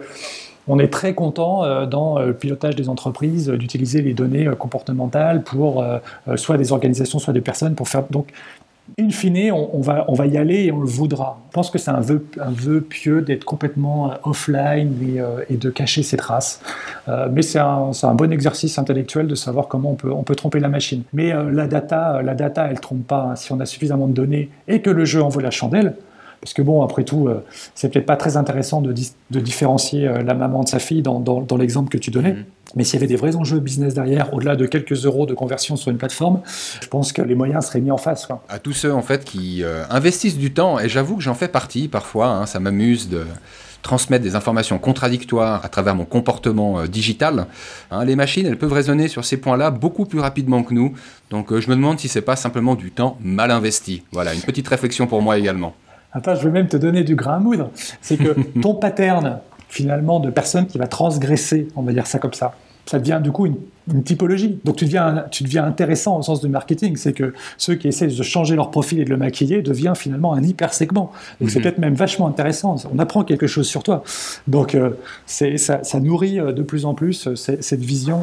on 0.67 0.79
est 0.79 0.89
très 0.89 1.13
content 1.13 1.65
euh, 1.65 1.85
dans 1.85 2.19
le 2.19 2.33
pilotage 2.33 2.75
des 2.75 2.89
entreprises 2.89 3.51
d'utiliser 3.51 4.01
les 4.01 4.15
données 4.15 4.47
euh, 4.47 4.55
comportementales 4.55 5.43
pour 5.43 5.85
soit 6.37 6.57
des 6.57 6.73
organisations, 6.73 7.19
soit 7.19 7.35
des 7.35 7.43
personnes 7.43 7.75
pour 7.75 7.89
faire. 7.89 8.05
Donc, 8.09 8.29
in 8.99 9.11
fine, 9.11 9.51
on, 9.51 9.81
va, 9.81 10.27
y 10.27 10.37
aller 10.37 10.65
et 10.65 10.73
on 10.73 10.81
le 10.81 10.87
voudra. 10.87 11.41
Je 11.49 11.55
pense 11.55 11.71
que 11.71 11.79
c'est 11.79 11.91
un 11.91 12.01
vœu, 12.01 12.81
pieux 12.81 13.23
d'être 13.23 13.45
complètement 13.45 14.13
euh, 14.13 14.15
offline 14.25 14.95
euh, 15.17 15.43
et, 15.49 15.57
de 15.57 15.71
cacher 15.71 16.03
ses 16.03 16.17
traces. 16.17 16.61
Euh, 17.09 17.29
mais 17.33 17.43
c'est 17.43 17.59
un, 17.59 18.15
bon 18.15 18.33
exercice 18.33 18.79
intellectuel 18.79 19.27
de 19.27 19.35
savoir 19.35 19.69
comment 19.69 19.97
on 20.05 20.23
peut, 20.23 20.35
tromper 20.35 20.61
la 20.61 20.69
machine. 20.69 21.03
Mais 21.13 21.33
la, 21.33 21.67
data, 21.67 22.23
la 22.23 22.35
data, 22.35 22.67
elle 22.67 22.75
ne 22.75 22.81
trompe 22.81 23.07
pas. 23.07 23.35
Si 23.37 23.53
on 23.53 23.61
a 23.61 23.67
suffisamment 23.67 24.07
de 24.07 24.13
données 24.13 24.51
et 24.69 24.81
que 24.81 24.91
le 24.91 25.05
jeu 25.05 25.23
envoie 25.23 25.43
la 25.43 25.51
chandelle, 25.51 25.95
parce 26.45 26.55
que 26.55 26.63
bon, 26.63 26.83
après 26.83 27.05
tout, 27.05 27.29
c'est 27.75 27.89
peut-être 27.89 28.05
pas 28.05 28.17
très 28.17 28.37
intéressant 28.37 28.83
de, 28.83 28.93
de 28.93 29.41
différencier 29.41 30.07
la 30.07 30.35
maman 30.35 30.63
de 30.63 30.69
sa 30.69 30.79
fille 30.79 31.01
dans, 31.01 31.19
dans, 31.19 31.57
l'exemple 31.57 31.89
que 31.89 31.97
tu 31.97 32.11
donnais. 32.11 32.33
Mm-hmm. 32.33 32.65
Mais 32.77 32.85
s'il 32.85 32.95
y 32.95 32.97
avait 32.99 33.07
des 33.07 33.17
vrais 33.17 33.37
enjeux 33.37 33.61
business 33.61 33.95
derrière, 33.95 34.33
au-delà 34.35 34.57
de 34.57 34.67
quelques 34.67 35.05
euros 35.05 35.27
de 35.27 35.35
conversion 35.35 35.77
sur 35.77 35.91
une 35.91 35.99
plateforme, 35.99 36.41
je 36.83 36.89
pense 36.89 37.13
que 37.13 37.23
les 37.23 37.35
moyens 37.35 37.67
seraient 37.67 37.81
mis 37.81 37.91
en 37.91 37.99
face. 37.99 38.29
À 38.49 38.59
tous 38.59 38.73
ceux 38.73 38.93
en 38.93 39.03
fait 39.03 39.25
qui 39.25 39.63
euh, 39.63 39.85
investissent 39.91 40.39
du 40.39 40.53
temps, 40.53 40.79
et 40.79 40.89
j'avoue 40.89 41.17
que 41.17 41.23
j'en 41.23 41.35
fais 41.35 41.49
partie 41.49 41.89
parfois, 41.89 42.29
hein, 42.29 42.47
ça 42.47 42.61
m'amuse 42.61 43.09
de 43.09 43.25
transmettre 43.83 44.25
des 44.25 44.35
informations 44.35 44.79
contradictoires 44.79 45.63
à 45.63 45.69
travers 45.69 45.95
mon 45.95 46.07
comportement 46.07 46.81
euh, 46.81 46.87
digital. 46.87 47.47
Hein, 47.91 48.05
les 48.05 48.17
machines, 48.17 48.47
elles 48.47 48.59
peuvent 48.59 48.73
raisonner 48.73 49.09
sur 49.09 49.25
ces 49.25 49.37
points-là 49.37 49.71
beaucoup 49.71 50.07
plus 50.07 50.21
rapidement 50.21 50.63
que 50.63 50.73
nous. 50.73 50.95
Donc 51.31 51.53
euh, 51.53 51.61
je 51.61 51.69
me 51.69 51.77
demande 51.77 52.01
si 52.01 52.09
c'est 52.09 52.23
pas 52.23 52.37
simplement 52.37 52.75
du 52.75 52.91
temps 52.91 53.19
mal 53.21 53.51
investi. 53.51 54.03
Voilà, 54.11 54.35
une 54.35 54.43
petite 54.43 54.69
réflexion 54.69 55.07
pour 55.07 55.23
moi 55.23 55.39
également. 55.39 55.75
Attends, 56.15 56.37
je 56.37 56.45
vais 56.45 56.51
même 56.51 56.69
te 56.69 56.77
donner 56.77 57.03
du 57.03 57.17
grain 57.17 57.35
à 57.35 57.39
moudre. 57.41 57.71
C'est 58.01 58.17
que 58.17 58.37
ton 58.63 58.75
pattern, 58.75 59.41
finalement, 59.69 60.21
de 60.21 60.31
personne 60.31 60.67
qui 60.67 60.79
va 60.79 60.87
transgresser, 60.87 61.69
on 61.75 61.83
va 61.83 61.93
dire 61.93 62.07
ça 62.07 62.19
comme 62.19 62.35
ça, 62.35 62.55
ça 62.87 62.99
devient 62.99 63.21
du 63.23 63.33
coup 63.33 63.47
une 63.47 63.57
une 63.93 64.03
typologie. 64.03 64.59
Donc 64.65 64.77
tu 64.77 64.85
deviens, 64.85 65.27
tu 65.31 65.45
deviens 65.45 65.65
intéressant 65.65 66.19
au 66.19 66.23
sens 66.23 66.41
du 66.41 66.49
marketing. 66.49 66.97
C'est 66.97 67.13
que 67.13 67.35
ceux 67.59 67.75
qui 67.75 67.89
essaient 67.89 68.07
de 68.07 68.23
changer 68.23 68.57
leur 68.57 68.71
profil 68.71 69.01
et 69.01 69.05
de 69.05 69.11
le 69.11 69.17
maquiller 69.17 69.63
deviennent 69.63 69.95
finalement 69.95 70.33
un 70.33 70.43
hyper 70.43 70.73
segment. 70.73 71.13
Donc 71.41 71.51
c'est 71.51 71.59
mhm. 71.59 71.63
peut-être 71.63 71.79
même 71.79 71.95
vachement 71.95 72.27
intéressant. 72.27 72.77
On 72.93 72.99
apprend 72.99 73.25
quelque 73.25 73.47
chose 73.47 73.67
sur 73.67 73.83
toi. 73.83 74.03
Donc 74.47 74.75
euh, 74.75 74.91
c'est, 75.27 75.59
ça, 75.59 75.81
nourrit 76.01 76.41
euh, 76.41 76.53
de 76.53 76.63
plus 76.63 76.87
en 76.87 76.95
plus 76.95 77.27
euh, 77.27 77.35
cette 77.37 77.81
vision, 77.81 78.21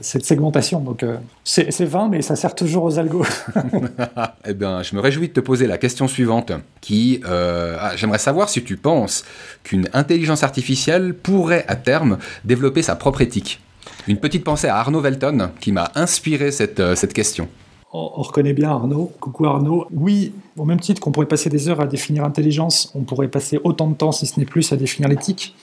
cette 0.00 0.24
segmentation. 0.24 0.80
Donc 0.80 1.04
c'est, 1.44 1.84
vain, 1.84 2.08
mais 2.08 2.22
ça 2.22 2.36
sert 2.36 2.54
toujours 2.54 2.84
aux 2.84 2.98
algos. 2.98 3.24
eh 4.46 4.54
bien, 4.54 4.82
je 4.82 4.94
me 4.94 5.00
réjouis 5.00 5.28
de 5.28 5.32
te 5.32 5.40
poser 5.40 5.66
la 5.66 5.78
question 5.78 6.08
suivante, 6.08 6.52
qui 6.80 7.20
ah, 7.26 7.92
j'aimerais 7.96 8.18
savoir 8.18 8.48
si 8.48 8.62
tu 8.62 8.76
penses 8.76 9.24
qu'une 9.62 9.88
intelligence 9.92 10.42
artificielle 10.42 11.14
pourrait 11.14 11.64
à 11.68 11.76
terme 11.76 12.18
développer 12.44 12.82
sa 12.82 12.96
propre 12.96 13.22
éthique. 13.22 13.60
Une 14.08 14.16
petite 14.16 14.42
pensée 14.42 14.68
à 14.68 14.76
Arnaud 14.78 15.02
Velton 15.02 15.50
qui 15.60 15.70
m'a 15.70 15.92
inspiré 15.94 16.50
cette, 16.50 16.80
euh, 16.80 16.94
cette 16.94 17.12
question. 17.12 17.46
On, 17.92 18.22
reconnaît 18.22 18.54
bien 18.54 18.70
Arnaud. 18.70 19.12
Coucou 19.20 19.44
Arnaud. 19.44 19.86
Oui, 19.92 20.32
au 20.56 20.64
même 20.64 20.80
titre 20.80 21.00
qu'on 21.02 21.12
pourrait 21.12 21.26
passer 21.26 21.50
des 21.50 21.68
heures 21.68 21.80
à 21.82 21.86
définir 21.86 22.22
l'intelligence, 22.22 22.90
on 22.94 23.02
pourrait 23.02 23.28
passer 23.28 23.60
autant 23.64 23.86
de 23.86 23.94
temps, 23.94 24.10
si 24.10 24.26
ce 24.26 24.40
n'est 24.40 24.46
plus, 24.46 24.72
à 24.72 24.76
définir 24.76 25.10
l'éthique. 25.10 25.54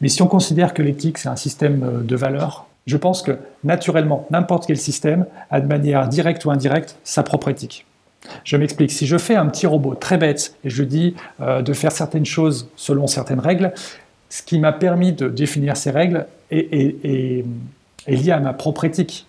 Mais 0.00 0.08
si 0.08 0.22
on 0.22 0.26
considère 0.26 0.74
que 0.74 0.82
l'éthique, 0.82 1.18
c'est 1.18 1.28
un 1.28 1.36
système 1.36 1.84
euh, 1.84 2.02
de 2.02 2.16
valeurs, 2.16 2.66
je 2.86 2.96
pense 2.96 3.22
que 3.22 3.38
naturellement, 3.62 4.26
n'importe 4.28 4.66
quel 4.66 4.76
système 4.76 5.26
a 5.50 5.60
de 5.60 5.68
manière 5.68 6.08
directe 6.08 6.44
ou 6.44 6.50
indirecte 6.50 6.96
sa 7.04 7.22
propre 7.22 7.48
éthique. 7.48 7.86
Je 8.42 8.56
m'explique. 8.56 8.90
Si 8.90 9.06
je 9.06 9.18
fais 9.18 9.36
un 9.36 9.46
petit 9.46 9.68
robot 9.68 9.94
très 9.94 10.18
bête 10.18 10.56
et 10.64 10.70
je 10.70 10.82
dis 10.82 11.14
euh, 11.40 11.62
de 11.62 11.72
faire 11.72 11.92
certaines 11.92 12.26
choses 12.26 12.68
selon 12.74 13.06
certaines 13.06 13.40
règles, 13.40 13.72
ce 14.30 14.42
qui 14.42 14.58
m'a 14.58 14.72
permis 14.72 15.12
de 15.12 15.28
définir 15.28 15.76
ces 15.76 15.92
règles 15.92 16.26
est, 16.50 17.04
est 17.04 17.44
lié 18.06 18.32
à 18.32 18.40
ma 18.40 18.52
propre 18.52 18.84
éthique. 18.84 19.26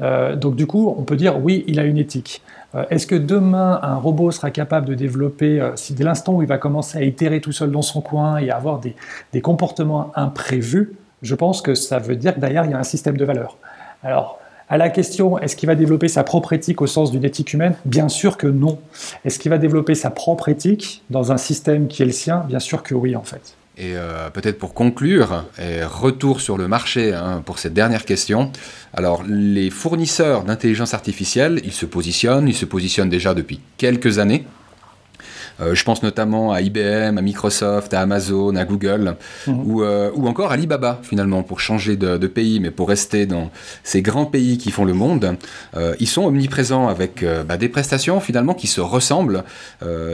Euh, 0.00 0.36
donc 0.36 0.56
du 0.56 0.66
coup, 0.66 0.94
on 0.96 1.02
peut 1.02 1.16
dire 1.16 1.42
oui, 1.42 1.64
il 1.66 1.80
a 1.80 1.84
une 1.84 1.98
éthique. 1.98 2.42
Euh, 2.74 2.84
est-ce 2.90 3.06
que 3.06 3.14
demain, 3.14 3.80
un 3.82 3.96
robot 3.96 4.30
sera 4.30 4.50
capable 4.50 4.86
de 4.86 4.94
développer, 4.94 5.60
euh, 5.60 5.72
si 5.76 5.94
dès 5.94 6.04
l'instant 6.04 6.34
où 6.34 6.42
il 6.42 6.48
va 6.48 6.58
commencer 6.58 6.98
à 6.98 7.02
itérer 7.02 7.40
tout 7.40 7.52
seul 7.52 7.70
dans 7.70 7.82
son 7.82 8.00
coin 8.00 8.36
et 8.38 8.50
à 8.50 8.56
avoir 8.56 8.78
des, 8.78 8.94
des 9.32 9.40
comportements 9.40 10.12
imprévus, 10.14 10.92
je 11.22 11.34
pense 11.34 11.62
que 11.62 11.74
ça 11.74 11.98
veut 11.98 12.16
dire 12.16 12.34
que 12.34 12.40
derrière, 12.40 12.64
il 12.64 12.70
y 12.70 12.74
a 12.74 12.78
un 12.78 12.84
système 12.84 13.16
de 13.16 13.24
valeurs. 13.24 13.56
Alors, 14.02 14.38
à 14.68 14.76
la 14.76 14.90
question, 14.90 15.38
est-ce 15.38 15.56
qu'il 15.56 15.66
va 15.66 15.74
développer 15.74 16.08
sa 16.08 16.24
propre 16.24 16.52
éthique 16.52 16.82
au 16.82 16.86
sens 16.86 17.10
d'une 17.10 17.24
éthique 17.24 17.54
humaine? 17.54 17.74
Bien 17.86 18.10
sûr 18.10 18.36
que 18.36 18.46
non. 18.46 18.78
Est-ce 19.24 19.38
qu'il 19.38 19.50
va 19.50 19.56
développer 19.56 19.94
sa 19.94 20.10
propre 20.10 20.50
éthique 20.50 21.02
dans 21.08 21.32
un 21.32 21.38
système 21.38 21.88
qui 21.88 22.02
est 22.02 22.06
le 22.06 22.12
sien? 22.12 22.44
Bien 22.46 22.60
sûr 22.60 22.82
que 22.82 22.94
oui, 22.94 23.16
en 23.16 23.22
fait. 23.22 23.57
Et 23.80 23.96
euh, 23.96 24.28
peut-être 24.30 24.58
pour 24.58 24.74
conclure, 24.74 25.44
et 25.56 25.84
retour 25.84 26.40
sur 26.40 26.58
le 26.58 26.66
marché 26.66 27.14
hein, 27.14 27.42
pour 27.46 27.60
cette 27.60 27.74
dernière 27.74 28.04
question. 28.04 28.50
Alors, 28.92 29.22
les 29.22 29.70
fournisseurs 29.70 30.42
d'intelligence 30.42 30.94
artificielle, 30.94 31.60
ils 31.62 31.72
se 31.72 31.86
positionnent, 31.86 32.48
ils 32.48 32.56
se 32.56 32.64
positionnent 32.64 33.08
déjà 33.08 33.34
depuis 33.34 33.60
quelques 33.76 34.18
années. 34.18 34.44
Euh, 35.60 35.74
je 35.74 35.84
pense 35.84 36.02
notamment 36.02 36.52
à 36.52 36.60
IBM, 36.60 37.18
à 37.18 37.22
Microsoft, 37.22 37.92
à 37.94 38.00
Amazon, 38.00 38.54
à 38.56 38.64
Google, 38.64 39.16
mhm. 39.46 39.62
ou, 39.66 39.82
euh, 39.82 40.10
ou, 40.14 40.26
encore 40.28 40.52
Alibaba, 40.52 41.00
finalement, 41.02 41.42
pour 41.42 41.60
changer 41.60 41.96
de, 41.96 42.16
de, 42.16 42.26
pays, 42.26 42.60
mais 42.60 42.70
pour 42.70 42.88
rester 42.88 43.26
dans 43.26 43.50
ces 43.82 44.02
grands 44.02 44.26
pays 44.26 44.58
qui 44.58 44.70
font 44.70 44.84
le 44.84 44.92
monde. 44.92 45.36
Euh, 45.76 45.94
ils 46.00 46.06
sont 46.06 46.24
omniprésents 46.24 46.88
avec 46.88 47.24
bah, 47.46 47.56
des 47.56 47.68
prestations, 47.68 48.20
finalement, 48.20 48.54
qui 48.54 48.66
se 48.66 48.80
ressemblent. 48.80 49.44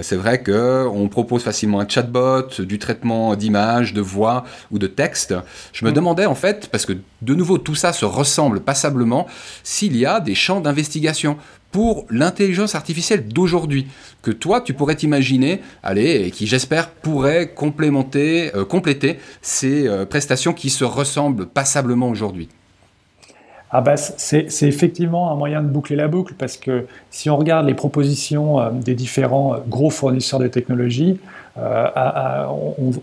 C'est 0.02 0.16
vrai 0.16 0.42
qu'on 0.42 1.08
propose 1.08 1.42
facilement 1.42 1.80
un 1.80 1.88
chatbot, 1.88 2.60
du 2.60 2.78
traitement 2.78 3.34
d'images, 3.36 3.92
de 3.92 4.00
voix 4.00 4.44
ou 4.70 4.78
de 4.78 4.86
texte. 4.86 5.34
Je 5.72 5.84
me 5.84 5.90
mhm. 5.90 5.96
demandais, 5.96 6.26
en 6.26 6.34
fait, 6.34 6.68
parce 6.70 6.86
que 6.86 6.92
de 7.22 7.34
nouveau, 7.34 7.58
tout 7.58 7.74
ça 7.74 7.92
se 7.92 8.04
ressemble 8.04 8.60
passablement, 8.60 9.26
s'il 9.62 9.96
y 9.96 10.06
a 10.06 10.20
des 10.20 10.34
champs 10.34 10.60
d'investigation 10.60 11.36
pour 11.74 12.06
l'intelligence 12.08 12.76
artificielle 12.76 13.26
d'aujourd'hui 13.26 13.88
que 14.22 14.30
toi 14.30 14.60
tu 14.60 14.74
pourrais 14.74 14.94
t'imaginer, 14.94 15.60
allez, 15.82 16.22
et 16.24 16.30
qui 16.30 16.46
j'espère 16.46 16.88
pourrait 16.88 17.48
complémenter, 17.52 18.54
euh, 18.54 18.64
compléter 18.64 19.18
ces 19.42 19.88
euh, 19.88 20.06
prestations 20.06 20.52
qui 20.52 20.70
se 20.70 20.84
ressemblent 20.84 21.46
passablement 21.46 22.08
aujourd'hui. 22.08 22.48
Ah 23.72 23.80
bah, 23.80 23.96
c'est 23.96 24.46
effectivement 24.62 25.32
un 25.32 25.34
moyen 25.34 25.62
de 25.62 25.66
boucler 25.66 25.96
la 25.96 26.06
boucle 26.06 26.34
parce 26.38 26.56
que 26.56 26.86
si 27.10 27.28
on 27.28 27.36
regarde 27.36 27.66
les 27.66 27.74
propositions 27.74 28.60
euh, 28.60 28.70
des 28.70 28.94
différents 28.94 29.56
gros 29.66 29.90
fournisseurs 29.90 30.38
de 30.38 30.46
euh, 31.56 32.46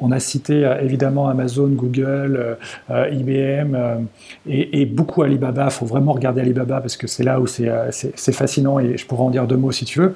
on, 0.01 0.11
a 0.11 0.19
cité 0.19 0.65
euh, 0.65 0.81
évidemment 0.81 1.29
Amazon, 1.29 1.67
Google, 1.67 2.57
euh, 2.89 3.09
IBM 3.09 4.07
et, 4.47 4.85
beaucoup 4.85 5.23
Alibaba. 5.23 5.65
Il 5.65 5.71
faut 5.71 5.85
vraiment 5.85 6.11
regarder 6.11 6.41
Alibaba 6.41 6.81
parce 6.81 6.97
que 6.97 7.07
c'est 7.07 7.23
là 7.23 7.39
où 7.39 7.47
c'est 7.47 8.33
fascinant 8.33 8.79
et 8.79 8.97
je 8.97 9.05
pourrais 9.05 9.23
en 9.23 9.29
dire 9.29 9.47
deux 9.47 9.57
mots 9.57 9.71
si 9.71 9.85
tu 9.85 9.99
veux. 9.99 10.15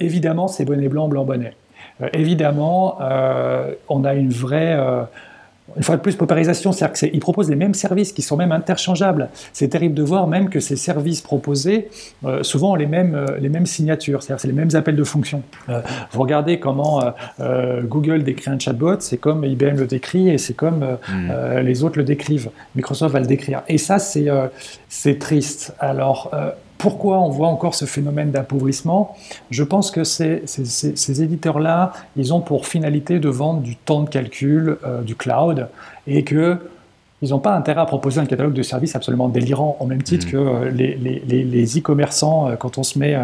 évidemment, 0.00 0.48
c'est 0.48 0.64
bonnet 0.64 0.88
blanc, 0.88 1.08
blanc 1.08 1.24
bonnet. 1.24 1.54
évidemment, 2.12 2.98
on 3.88 4.04
a 4.04 4.14
une 4.14 4.30
vraie 4.30 4.78
une 5.76 5.82
fois 5.82 5.96
de 5.96 6.00
plus, 6.00 6.16
paupérisation, 6.16 6.72
c'est-à-dire 6.72 7.10
qu'ils 7.10 7.20
proposent 7.20 7.50
les 7.50 7.56
mêmes 7.56 7.74
services 7.74 8.12
qui 8.12 8.22
sont 8.22 8.36
même 8.36 8.52
interchangeables. 8.52 9.28
C'est 9.52 9.68
terrible 9.68 9.94
de 9.94 10.02
voir 10.02 10.26
même 10.26 10.48
que 10.48 10.60
ces 10.60 10.76
services 10.76 11.20
proposés, 11.20 11.88
euh, 12.24 12.42
souvent 12.42 12.72
ont 12.72 12.74
les 12.74 12.86
mêmes, 12.86 13.14
euh, 13.14 13.38
les 13.38 13.48
mêmes 13.48 13.66
signatures, 13.66 14.22
c'est-à-dire 14.22 14.40
c'est 14.40 14.48
les 14.48 14.54
mêmes 14.54 14.74
appels 14.74 14.96
de 14.96 15.04
fonction. 15.04 15.42
Euh, 15.68 15.80
vous 16.12 16.20
regardez 16.20 16.58
comment 16.58 17.02
Google 17.84 18.22
décrit 18.22 18.50
un 18.50 18.58
chatbot, 18.58 19.00
c'est 19.00 19.18
comme 19.18 19.44
IBM 19.44 19.76
le 19.76 19.86
décrit 19.86 20.28
et 20.30 20.38
c'est 20.38 20.54
comme 20.54 20.98
hmm. 21.08 21.58
les 21.62 21.84
autres 21.84 21.98
le 21.98 22.04
décrivent. 22.04 22.50
Microsoft 22.74 23.12
va 23.12 23.20
le 23.20 23.26
décrire. 23.26 23.62
Et 23.68 23.78
ça, 23.78 23.98
c'est 23.98 25.18
triste. 25.18 25.74
Alors, 25.78 26.30
pourquoi 26.78 27.18
on 27.18 27.28
voit 27.28 27.48
encore 27.48 27.74
ce 27.74 27.84
phénomène 27.84 28.30
d'appauvrissement 28.30 29.16
Je 29.50 29.64
pense 29.64 29.90
que 29.90 30.04
ces, 30.04 31.22
éditeurs-là, 31.22 31.92
ils 32.16 32.32
ont 32.32 32.40
pour 32.40 32.66
finalité 32.66 33.18
de 33.18 33.28
vendre 33.28 33.60
du 33.60 33.76
temps 33.76 34.02
de 34.02 34.08
calcul, 34.08 34.78
euh, 34.84 35.02
du 35.02 35.16
cloud, 35.16 35.68
et 36.06 36.22
que 36.22 36.58
ils 37.20 37.30
n'ont 37.30 37.40
pas 37.40 37.52
intérêt 37.52 37.80
à 37.80 37.84
proposer 37.84 38.20
un 38.20 38.26
catalogue 38.26 38.52
de 38.52 38.62
services 38.62 38.94
absolument 38.94 39.28
délirant, 39.28 39.76
au 39.80 39.86
même 39.86 40.04
titre 40.04 40.28
mmh. 40.28 40.30
que 40.30 40.36
euh, 40.36 40.70
les 40.70 41.78
e-commerçants, 41.78 42.48
euh, 42.48 42.54
quand 42.54 42.78
on 42.78 42.84
se 42.84 42.96
met 42.96 43.16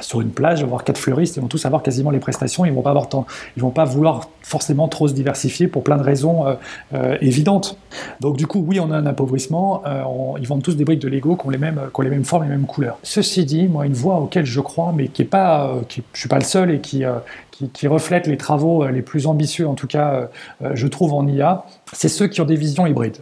sur 0.00 0.20
une 0.20 0.30
plage, 0.30 0.64
voir 0.64 0.84
quatre 0.84 0.98
fleuristes, 0.98 1.36
ils 1.36 1.40
vont 1.40 1.48
tous 1.48 1.64
avoir 1.66 1.82
quasiment 1.82 2.10
les 2.10 2.18
prestations, 2.18 2.64
ils 2.64 2.72
vont 2.72 2.82
pas 2.82 2.90
avoir 2.90 3.08
temps, 3.08 3.26
ils 3.56 3.62
vont 3.62 3.70
pas 3.70 3.84
vouloir 3.84 4.28
forcément 4.42 4.88
trop 4.88 5.08
se 5.08 5.14
diversifier 5.14 5.68
pour 5.68 5.82
plein 5.82 5.96
de 5.96 6.02
raisons 6.02 6.46
euh, 6.46 6.54
euh, 6.94 7.16
évidentes. 7.20 7.78
Donc 8.20 8.36
du 8.36 8.46
coup, 8.46 8.64
oui, 8.66 8.80
on 8.80 8.90
a 8.90 8.96
un 8.96 9.06
appauvrissement, 9.06 9.82
euh, 9.86 10.02
ils 10.40 10.46
vendent 10.46 10.62
tous 10.62 10.76
des 10.76 10.84
briques 10.84 11.02
de 11.02 11.08
Lego 11.08 11.36
qui 11.36 11.46
ont 11.46 11.50
les 11.50 11.58
mêmes, 11.58 11.80
qui 11.92 12.00
ont 12.00 12.02
les 12.02 12.10
mêmes 12.10 12.24
formes, 12.24 12.44
les 12.44 12.50
mêmes 12.50 12.66
couleurs. 12.66 12.98
Ceci 13.02 13.44
dit, 13.44 13.68
moi, 13.68 13.86
une 13.86 13.94
voie 13.94 14.18
auquel 14.18 14.46
je 14.46 14.60
crois, 14.60 14.92
mais 14.94 15.08
qui 15.08 15.22
est 15.22 15.26
pas, 15.26 15.74
qui, 15.88 16.02
je 16.12 16.20
suis 16.20 16.28
pas 16.28 16.38
le 16.38 16.44
seul 16.44 16.70
et 16.70 16.80
qui, 16.80 17.04
qui, 17.50 17.68
qui, 17.68 17.86
reflète 17.86 18.26
les 18.26 18.36
travaux 18.36 18.86
les 18.86 19.02
plus 19.02 19.26
ambitieux, 19.26 19.66
en 19.66 19.74
tout 19.74 19.86
cas, 19.86 20.28
je 20.74 20.86
trouve 20.86 21.14
en 21.14 21.26
IA, 21.26 21.64
c'est 21.92 22.08
ceux 22.08 22.26
qui 22.26 22.40
ont 22.40 22.46
des 22.46 22.56
visions 22.56 22.86
hybrides. 22.86 23.18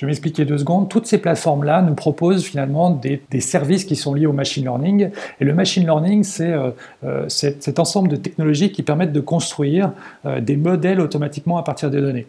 Je 0.00 0.06
vais 0.06 0.12
m'expliquer 0.12 0.46
deux 0.46 0.56
secondes. 0.56 0.88
Toutes 0.88 1.06
ces 1.06 1.18
plateformes-là 1.18 1.82
nous 1.82 1.94
proposent 1.94 2.42
finalement 2.42 2.88
des, 2.88 3.20
services 3.40 3.84
qui 3.84 3.96
sont 3.96 4.14
liés 4.14 4.24
au 4.24 4.32
machine 4.32 4.62
learning. 4.62 5.10
Et 5.40 5.44
le 5.44 5.52
machine 5.52 5.82
learning, 5.82 6.24
c'est 6.24 6.50
euh, 6.50 6.70
euh, 7.04 7.28
cet 7.28 7.78
ensemble 7.78 8.08
de 8.08 8.16
technologies 8.16 8.72
qui 8.72 8.82
permettent 8.82 9.12
de 9.12 9.20
construire 9.20 9.92
euh, 10.24 10.40
des 10.40 10.56
modèles 10.56 11.02
automatiquement 11.02 11.58
à 11.58 11.64
partir 11.64 11.90
des 11.90 12.00
données. 12.00 12.26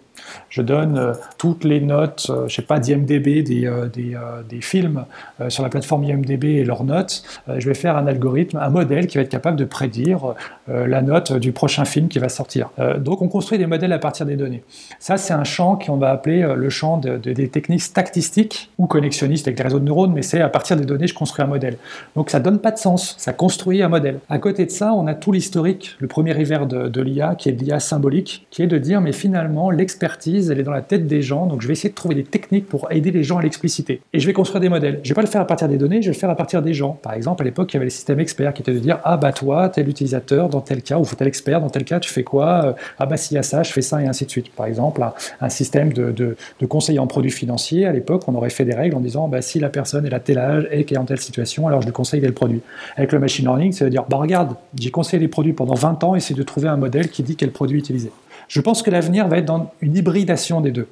Je 0.50 0.62
donne 0.62 1.14
toutes 1.38 1.64
les 1.64 1.80
notes, 1.80 2.30
je 2.48 2.54
sais 2.54 2.62
pas, 2.62 2.78
d'IMDB, 2.78 3.42
des, 3.42 4.60
films 4.60 5.06
sur 5.48 5.64
la 5.64 5.70
plateforme 5.70 6.04
IMDB 6.04 6.44
et 6.44 6.64
leurs 6.64 6.84
notes. 6.84 7.24
je 7.58 7.68
vais 7.68 7.74
faire 7.74 7.98
un 7.98 8.06
algorithme, 8.06 8.58
un 8.58 8.70
modèle 8.70 9.08
qui 9.08 9.18
va 9.18 9.24
être 9.24 9.30
capable 9.30 9.58
de 9.58 9.66
prédire 9.66 10.36
la 10.68 11.02
note 11.02 11.34
du 11.34 11.54
prochain 11.54 11.86
film 11.86 12.08
qui 12.08 12.20
va 12.20 12.30
sortir. 12.30 12.70
donc 13.00 13.24
on 13.24 13.30
construit 13.30 13.58
des 13.58 13.66
modèles 13.66 13.94
à 13.94 14.00
partir 14.00 14.28
des 14.28 14.36
données. 14.36 14.64
Ça, 15.00 15.18
c'est 15.18 15.34
un 15.34 15.44
champ 15.44 15.76
qu'on 15.76 15.98
va 15.98 16.12
appeler 16.12 16.46
le 16.56 16.70
champ 16.70 16.98
de, 16.98 17.18
de, 17.18 17.34
des 17.34 17.48
techniques 17.62 17.84
statistiques 17.84 18.72
ou 18.80 18.88
connexionnistes 18.88 19.48
avec 19.48 19.56
des 19.58 19.64
réseaux 19.64 19.80
de 19.80 19.86
neurones, 19.86 20.14
mais 20.14 20.24
c'est 20.24 20.42
à 20.42 20.50
partir 20.50 20.78
des 20.78 20.86
données, 20.86 21.06
je 21.06 21.14
construis 21.14 21.44
un 21.44 21.48
modèle. 21.48 21.78
Donc 22.16 22.32
ça 22.32 22.40
donne 22.40 22.60
pas 22.60 22.72
de 22.72 22.78
sens, 22.78 23.16
ça 23.20 23.34
construit 23.34 23.84
un 23.84 23.88
modèle. 23.88 24.20
À 24.30 24.40
côté 24.40 24.66
de 24.66 24.72
ça, 24.72 24.94
on 24.94 25.06
a 25.06 25.14
tout 25.14 25.32
l'historique, 25.32 25.96
le 26.00 26.08
premier 26.08 26.40
hiver 26.40 26.66
de, 26.66 27.02
l'IA, 27.02 27.36
qui 27.36 27.50
est 27.50 27.52
l'IA 27.52 27.80
symbolique, 27.80 28.48
qui 28.50 28.64
est 28.64 28.68
de 28.68 28.78
dire, 28.80 29.00
mais 29.00 29.12
finalement, 29.12 29.70
l'expertise, 29.70 30.50
elle 30.50 30.60
est 30.60 30.64
dans 30.64 30.72
la 30.72 30.82
tête 30.82 31.06
des 31.06 31.22
gens, 31.22 31.46
donc 31.46 31.62
je 31.62 31.68
vais 31.68 31.74
essayer 31.74 31.90
de 31.90 31.96
trouver 31.96 32.16
des 32.16 32.24
techniques 32.24 32.68
pour 32.68 32.92
aider 32.92 33.12
les 33.12 33.24
gens 33.24 33.38
à 33.38 33.44
l'expliciter. 33.44 34.02
Et 34.14 34.20
je 34.20 34.26
vais 34.26 34.34
construire 34.34 34.62
des 34.62 34.70
modèles. 34.70 35.00
Je 35.04 35.10
vais 35.10 35.16
pas 35.16 35.22
le 35.22 35.28
faire 35.28 35.42
à 35.42 35.48
partir 35.48 35.68
des 35.68 35.78
données, 35.78 36.02
je 36.02 36.08
vais 36.08 36.16
le 36.16 36.20
faire 36.20 36.30
à 36.32 36.36
partir 36.36 36.64
des 36.64 36.74
gens. 36.74 36.98
Par 37.02 37.14
exemple, 37.14 37.44
à 37.44 37.46
l'époque, 37.46 37.72
il 37.72 37.76
y 37.76 37.78
avait 37.78 37.86
les 37.86 37.92
systèmes 37.92 38.20
experts 38.20 38.54
qui 38.56 38.64
étaient 38.64 38.74
de 38.74 38.80
dire, 38.80 39.00
ah 39.04 39.18
bah 39.18 39.34
toi, 39.34 39.70
tel 39.70 39.88
utilisateur, 39.88 40.50
dans 40.50 40.62
tel 40.62 40.82
cas, 40.82 40.98
ou 40.98 41.06
tel 41.06 41.28
expert, 41.28 41.62
dans 41.62 41.70
tel 41.70 41.84
cas, 41.84 42.00
tu 42.00 42.10
fais 42.10 42.24
quoi? 42.24 42.76
Ah 42.98 43.06
bah 43.06 43.18
s'il 43.18 43.36
y 43.36 43.38
a 43.38 43.44
ça, 43.44 43.62
je 43.62 43.72
fais 43.72 43.82
ça, 43.84 44.02
et 44.02 44.08
ainsi 44.08 44.26
de 44.26 44.32
suite. 44.32 44.52
Par 44.56 44.66
exemple, 44.66 45.04
un, 45.42 45.50
système 45.50 45.94
de, 45.94 46.12
de, 46.12 46.36
de 46.60 46.66
conseiller 46.66 47.00
en 47.00 47.08
produits 47.08 47.32
financiers 47.32 47.51
à 47.86 47.92
l'époque, 47.92 48.24
on 48.28 48.36
aurait 48.36 48.50
fait 48.50 48.66
des 48.66 48.74
règles 48.74 48.96
en 48.96 49.00
disant 49.00 49.28
bah, 49.28 49.42
si 49.42 49.60
la 49.60 49.70
personne 49.70 50.06
est 50.06 50.14
à 50.14 50.20
tel 50.20 50.38
âge 50.38 50.68
et 50.72 50.86
qui 50.86 50.94
est 50.94 50.98
en 50.98 51.06
telle 51.06 51.20
situation, 51.20 51.68
alors 51.68 51.82
je 51.82 51.88
lui 51.88 51.94
conseille 51.94 52.22
le 52.22 52.32
produit. 52.32 52.62
Avec 52.96 53.12
le 53.12 53.20
machine 53.20 53.46
learning, 53.46 53.72
ça 53.72 53.86
veut 53.86 53.92
dire 53.92 54.06
bah, 54.10 54.18
regarde, 54.18 54.56
j'ai 54.80 54.92
conseillé 54.92 55.20
les 55.20 55.28
produits 55.28 55.54
pendant 55.54 55.74
20 55.74 56.04
ans, 56.04 56.16
essaie 56.16 56.34
de 56.34 56.44
trouver 56.44 56.68
un 56.68 56.78
modèle 56.78 57.10
qui 57.10 57.24
dit 57.24 57.36
quel 57.36 57.52
produit 57.52 57.80
utiliser. 57.80 58.12
Je 58.48 58.62
pense 58.62 58.84
que 58.84 58.92
l'avenir 58.92 59.28
va 59.28 59.38
être 59.38 59.46
dans 59.46 59.72
une 59.82 59.96
hybridation 59.96 60.62
des 60.62 60.72
deux. 60.72 60.88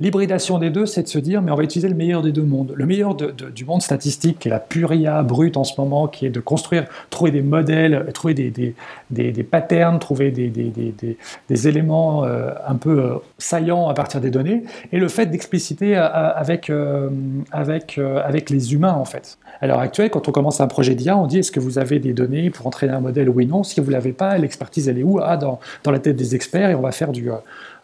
L'hybridation 0.00 0.58
des 0.58 0.70
deux, 0.70 0.86
c'est 0.86 1.02
de 1.02 1.08
se 1.08 1.18
dire, 1.18 1.42
mais 1.42 1.50
on 1.50 1.54
va 1.54 1.62
utiliser 1.62 1.88
le 1.88 1.94
meilleur 1.94 2.22
des 2.22 2.32
deux 2.32 2.42
mondes. 2.42 2.72
Le 2.74 2.86
meilleur 2.86 3.14
du 3.14 3.64
monde 3.64 3.82
statistique, 3.82 4.38
qui 4.40 4.48
est 4.48 4.50
la 4.50 4.60
pure 4.60 4.92
IA 4.92 5.22
brute 5.22 5.56
en 5.56 5.64
ce 5.64 5.80
moment, 5.80 6.08
qui 6.08 6.26
est 6.26 6.30
de 6.30 6.40
construire, 6.40 6.86
trouver 7.10 7.30
des 7.30 7.42
modèles, 7.42 8.06
trouver 8.14 8.34
des, 8.34 9.42
patterns, 9.42 9.98
trouver 9.98 10.30
des, 10.30 11.68
éléments 11.68 12.24
euh, 12.24 12.50
un 12.66 12.74
peu 12.74 13.00
euh, 13.00 13.14
saillants 13.38 13.88
à 13.88 13.94
partir 13.94 14.20
des 14.20 14.30
données, 14.30 14.64
et 14.92 14.98
le 14.98 15.08
fait 15.08 15.26
d'expliciter 15.26 15.96
euh, 15.96 16.02
avec, 16.02 16.70
les 18.50 18.74
humains, 18.74 18.94
en 18.94 19.04
fait. 19.04 19.38
À 19.60 19.66
l'heure 19.66 19.80
actuelle, 19.80 20.10
quand 20.10 20.28
on 20.28 20.32
commence 20.32 20.60
un 20.60 20.68
projet 20.68 20.94
d'IA, 20.94 21.16
on 21.16 21.26
dit 21.26 21.38
est-ce 21.38 21.50
que 21.50 21.60
vous 21.60 21.78
avez 21.78 21.98
des 21.98 22.12
données 22.12 22.50
pour 22.50 22.66
entraîner 22.66 22.92
un 22.92 23.00
modèle 23.00 23.28
Oui, 23.28 23.46
non. 23.46 23.64
Si 23.64 23.80
vous 23.80 23.88
ne 23.88 23.92
l'avez 23.92 24.12
pas, 24.12 24.38
l'expertise, 24.38 24.88
elle 24.88 24.98
est 24.98 25.02
où? 25.02 25.18
Ah, 25.20 25.36
dans, 25.36 25.58
la 25.86 25.98
tête 25.98 26.16
des 26.16 26.34
experts, 26.34 26.70
et 26.70 26.74
on 26.74 26.82
va 26.82 26.92
faire 26.92 27.12
du, 27.12 27.30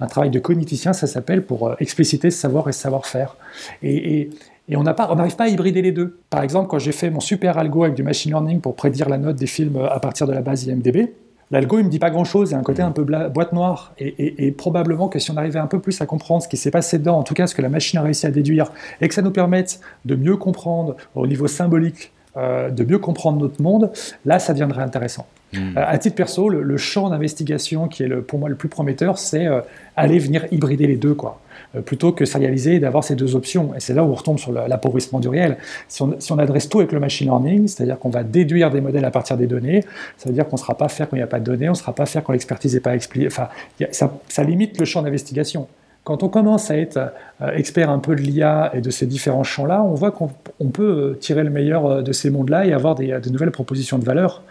un 0.05 0.09
travail 0.09 0.31
de 0.31 0.39
cogniticien, 0.39 0.93
ça 0.93 1.07
s'appelle, 1.07 1.43
pour 1.43 1.69
euh, 1.69 1.75
expliciter 1.81 2.31
ce 2.31 2.39
savoir 2.39 2.69
et 2.69 2.73
ce 2.73 2.81
savoir-faire. 2.81 3.37
Et, 3.83 4.31
on 4.75 4.83
n'arrive 4.83 5.37
pas 5.37 5.45
à 5.45 5.49
hybrider 5.49 5.83
les 5.83 5.93
deux. 5.93 6.19
Par 6.31 6.43
exemple, 6.43 6.69
quand 6.69 6.79
j'ai 6.79 6.93
fait 6.93 7.11
mon 7.11 7.21
super 7.21 7.59
algo 7.59 7.85
avec 7.85 7.95
du 7.95 8.03
machine 8.03 8.31
learning 8.31 8.61
pour 8.61 8.77
prédire 8.77 9.11
la 9.11 9.19
note 9.19 9.37
des 9.37 9.47
films 9.47 9.77
à 9.77 10.01
partir 10.01 10.27
de 10.27 10.33
la 10.33 10.41
base 10.41 10.67
IMDB, 10.67 11.13
l'algo 11.51 11.79
il 11.79 11.85
me 11.85 11.91
dit 11.91 11.99
pas 11.99 12.09
grand-chose, 12.09 12.51
il 12.51 12.53
y 12.53 12.57
a 12.57 12.61
un 12.61 12.63
côté 12.63 12.81
un 12.81 12.91
peu 12.91 13.05
boîte 13.05 13.53
noire. 13.53 13.93
Et, 13.99 14.51
probablement 14.53 15.09
que 15.09 15.19
si 15.19 15.31
on 15.31 15.37
arrivait 15.37 15.59
un 15.59 15.67
peu 15.67 15.81
plus 15.81 16.01
à 16.01 16.07
comprendre 16.07 16.43
ce 16.43 16.49
qui 16.49 16.57
s'est 16.57 16.71
passé 16.71 16.99
dedans, 16.99 17.19
en 17.19 17.25
tout 17.25 17.35
cas 17.35 17.47
ce 17.47 17.55
que 17.55 17.61
la 17.61 17.69
machine 17.69 17.99
a 17.99 18.03
réussi 18.03 18.27
à 18.27 18.31
déduire, 18.31 18.73
et 19.03 19.09
que 19.09 19.15
ça 19.15 19.21
nous 19.21 19.33
permette 19.33 19.81
de 20.07 20.15
mieux 20.15 20.39
comprendre 20.39 20.97
au 21.15 21.27
niveau 21.27 21.47
symbolique 21.47 22.14
euh, 22.37 22.69
de 22.69 22.83
mieux 22.85 22.99
comprendre 22.99 23.41
notre 23.41 23.63
monde, 23.63 23.93
là, 24.25 24.41
ça 24.41 24.53
deviendrait 24.53 24.83
intéressant. 24.83 25.25
Hmm. 25.53 25.79
Euh, 25.79 25.85
à 25.87 25.97
titre 25.99 26.17
perso, 26.17 26.49
le, 26.49 26.77
champ 26.77 27.09
d'investigation 27.09 27.87
qui 27.87 28.03
est 28.03 28.09
le, 28.09 28.23
pour 28.23 28.41
moi 28.41 28.49
le 28.49 28.57
plus 28.57 28.69
prometteur, 28.69 29.19
c'est 29.19 29.47
euh, 29.47 29.61
aller 29.97 30.19
venir 30.19 30.45
hybrider 30.51 30.89
les 30.89 30.97
deux, 30.97 31.15
quoi. 31.15 31.41
plutôt 31.87 32.11
que 32.11 32.25
serialiser 32.25 32.75
et 32.75 32.81
d'avoir 32.81 33.05
ces 33.05 33.15
deux 33.15 33.37
options. 33.37 33.73
Et 33.77 33.81
c'est 33.81 33.95
là 33.95 34.03
où 34.03 34.09
on 34.09 34.15
retombe 34.15 34.41
sur 34.41 34.51
l'appauvrissement 34.51 35.21
du 35.21 35.29
réel. 35.29 35.59
Si 35.87 36.03
on, 36.03 36.39
adresse 36.39 36.69
tout 36.69 36.81
avec 36.81 36.91
le 36.91 36.99
machine 36.99 37.29
learning, 37.29 37.69
c'est-à-dire 37.69 38.01
qu'on 38.01 38.11
va 38.11 38.25
déduire 38.25 38.73
des 38.73 38.81
modèles 38.81 39.05
à 39.05 39.13
partir 39.13 39.37
des 39.37 39.47
données, 39.47 39.85
ça 40.17 40.29
veut 40.29 40.35
dire 40.35 40.49
qu'on 40.49 40.57
ne 40.57 40.61
sera 40.61 40.77
pas 40.77 40.89
faire 40.89 41.09
quand 41.09 41.15
il 41.17 41.21
n'y 41.21 41.25
a 41.25 41.29
pas 41.29 41.39
de 41.39 41.45
données, 41.45 41.69
on 41.69 41.73
ne 41.73 41.77
sera 41.77 41.95
pas 41.95 42.07
faire 42.07 42.25
quand 42.25 42.33
l'expertise 42.33 42.75
n'est 42.75 42.81
pas 42.81 42.97
expliquée. 42.97 43.29
Enfin, 43.29 43.49
ça, 43.93 44.13
ça 44.29 44.43
limite 44.43 44.79
le 44.81 44.85
champ 44.85 45.03
d'investigation. 45.03 45.69
Quand 46.05 46.23
on 46.23 46.29
commence 46.29 46.71
à 46.71 46.77
être 46.77 46.99
euh, 47.41 47.51
expert 47.57 47.89
un 47.89 47.99
peu 47.99 48.15
de 48.15 48.21
l'IA 48.21 48.71
et 48.75 48.83
de 48.83 48.91
ces 48.91 49.07
différents 49.07 49.43
champs-là, 49.43 49.83
on 49.83 49.95
voit 49.95 50.13
qu'on 50.13 50.29
peut 50.71 50.83
euh, 50.83 51.15
tirer 51.19 51.43
le 51.43 51.51
meilleur 51.51 51.87
euh, 51.87 52.03
de 52.03 52.13
ces 52.13 52.29
mondes-là 52.29 52.67
et 52.67 52.75
avoir 52.75 52.95
des, 52.95 53.07
de 53.07 53.31
nouvelles 53.31 53.51
propositions 53.51 53.99
de 53.99 54.05
valeur. 54.05 54.43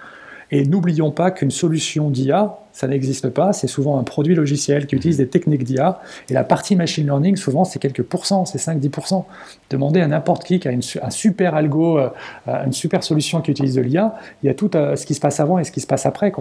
Et 0.49 0.65
n'oublions 0.65 1.11
pas 1.11 1.29
qu'une 1.29 1.51
solution 1.51 2.09
d'IA, 2.09 2.57
ça 2.73 2.87
n'existe 2.87 3.29
pas, 3.29 3.53
c'est 3.53 3.67
souvent 3.67 3.99
un 3.99 4.03
produit 4.03 4.35
logiciel 4.35 4.87
qui 4.87 4.95
utilise 4.95 5.17
des 5.17 5.27
techniques 5.27 5.63
d'IA. 5.63 5.99
Et 6.29 6.33
la 6.33 6.43
partie 6.43 6.75
machine 6.75 7.05
learning, 7.05 7.35
souvent, 7.37 7.65
c'est 7.65 7.79
quelques 7.79 8.03
pourcents, 8.03 8.45
c'est 8.45 8.59
5-10%. 8.59 9.23
Demandez 9.69 10.01
à 10.01 10.07
n'importe 10.07 10.43
qui 10.43 10.59
qui 10.59 10.67
a 10.67 10.71
un 10.71 11.09
super 11.09 11.55
algo, 11.55 11.99
une 12.45 12.73
super 12.73 13.03
solution 13.03 13.41
qui 13.41 13.49
utilise 13.49 13.75
de 13.75 13.81
l'IA, 13.81 14.15
il 14.43 14.47
y 14.47 14.49
a 14.49 14.53
tout 14.53 14.69
ce 14.73 15.05
qui 15.07 15.15
se 15.15 15.19
passe 15.19 15.39
avant 15.39 15.57
et 15.57 15.63
ce 15.63 15.71
qui 15.71 15.81
se 15.81 15.87
passe 15.87 16.05
après. 16.05 16.31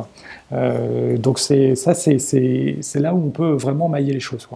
Donc 1.17 1.39
ça, 1.39 1.95
c'est 1.95 3.01
là 3.01 3.15
où 3.15 3.27
on 3.27 3.31
peut 3.31 3.53
vraiment 3.53 3.89
mailler 3.89 4.13
les 4.13 4.21
choses. 4.21 4.47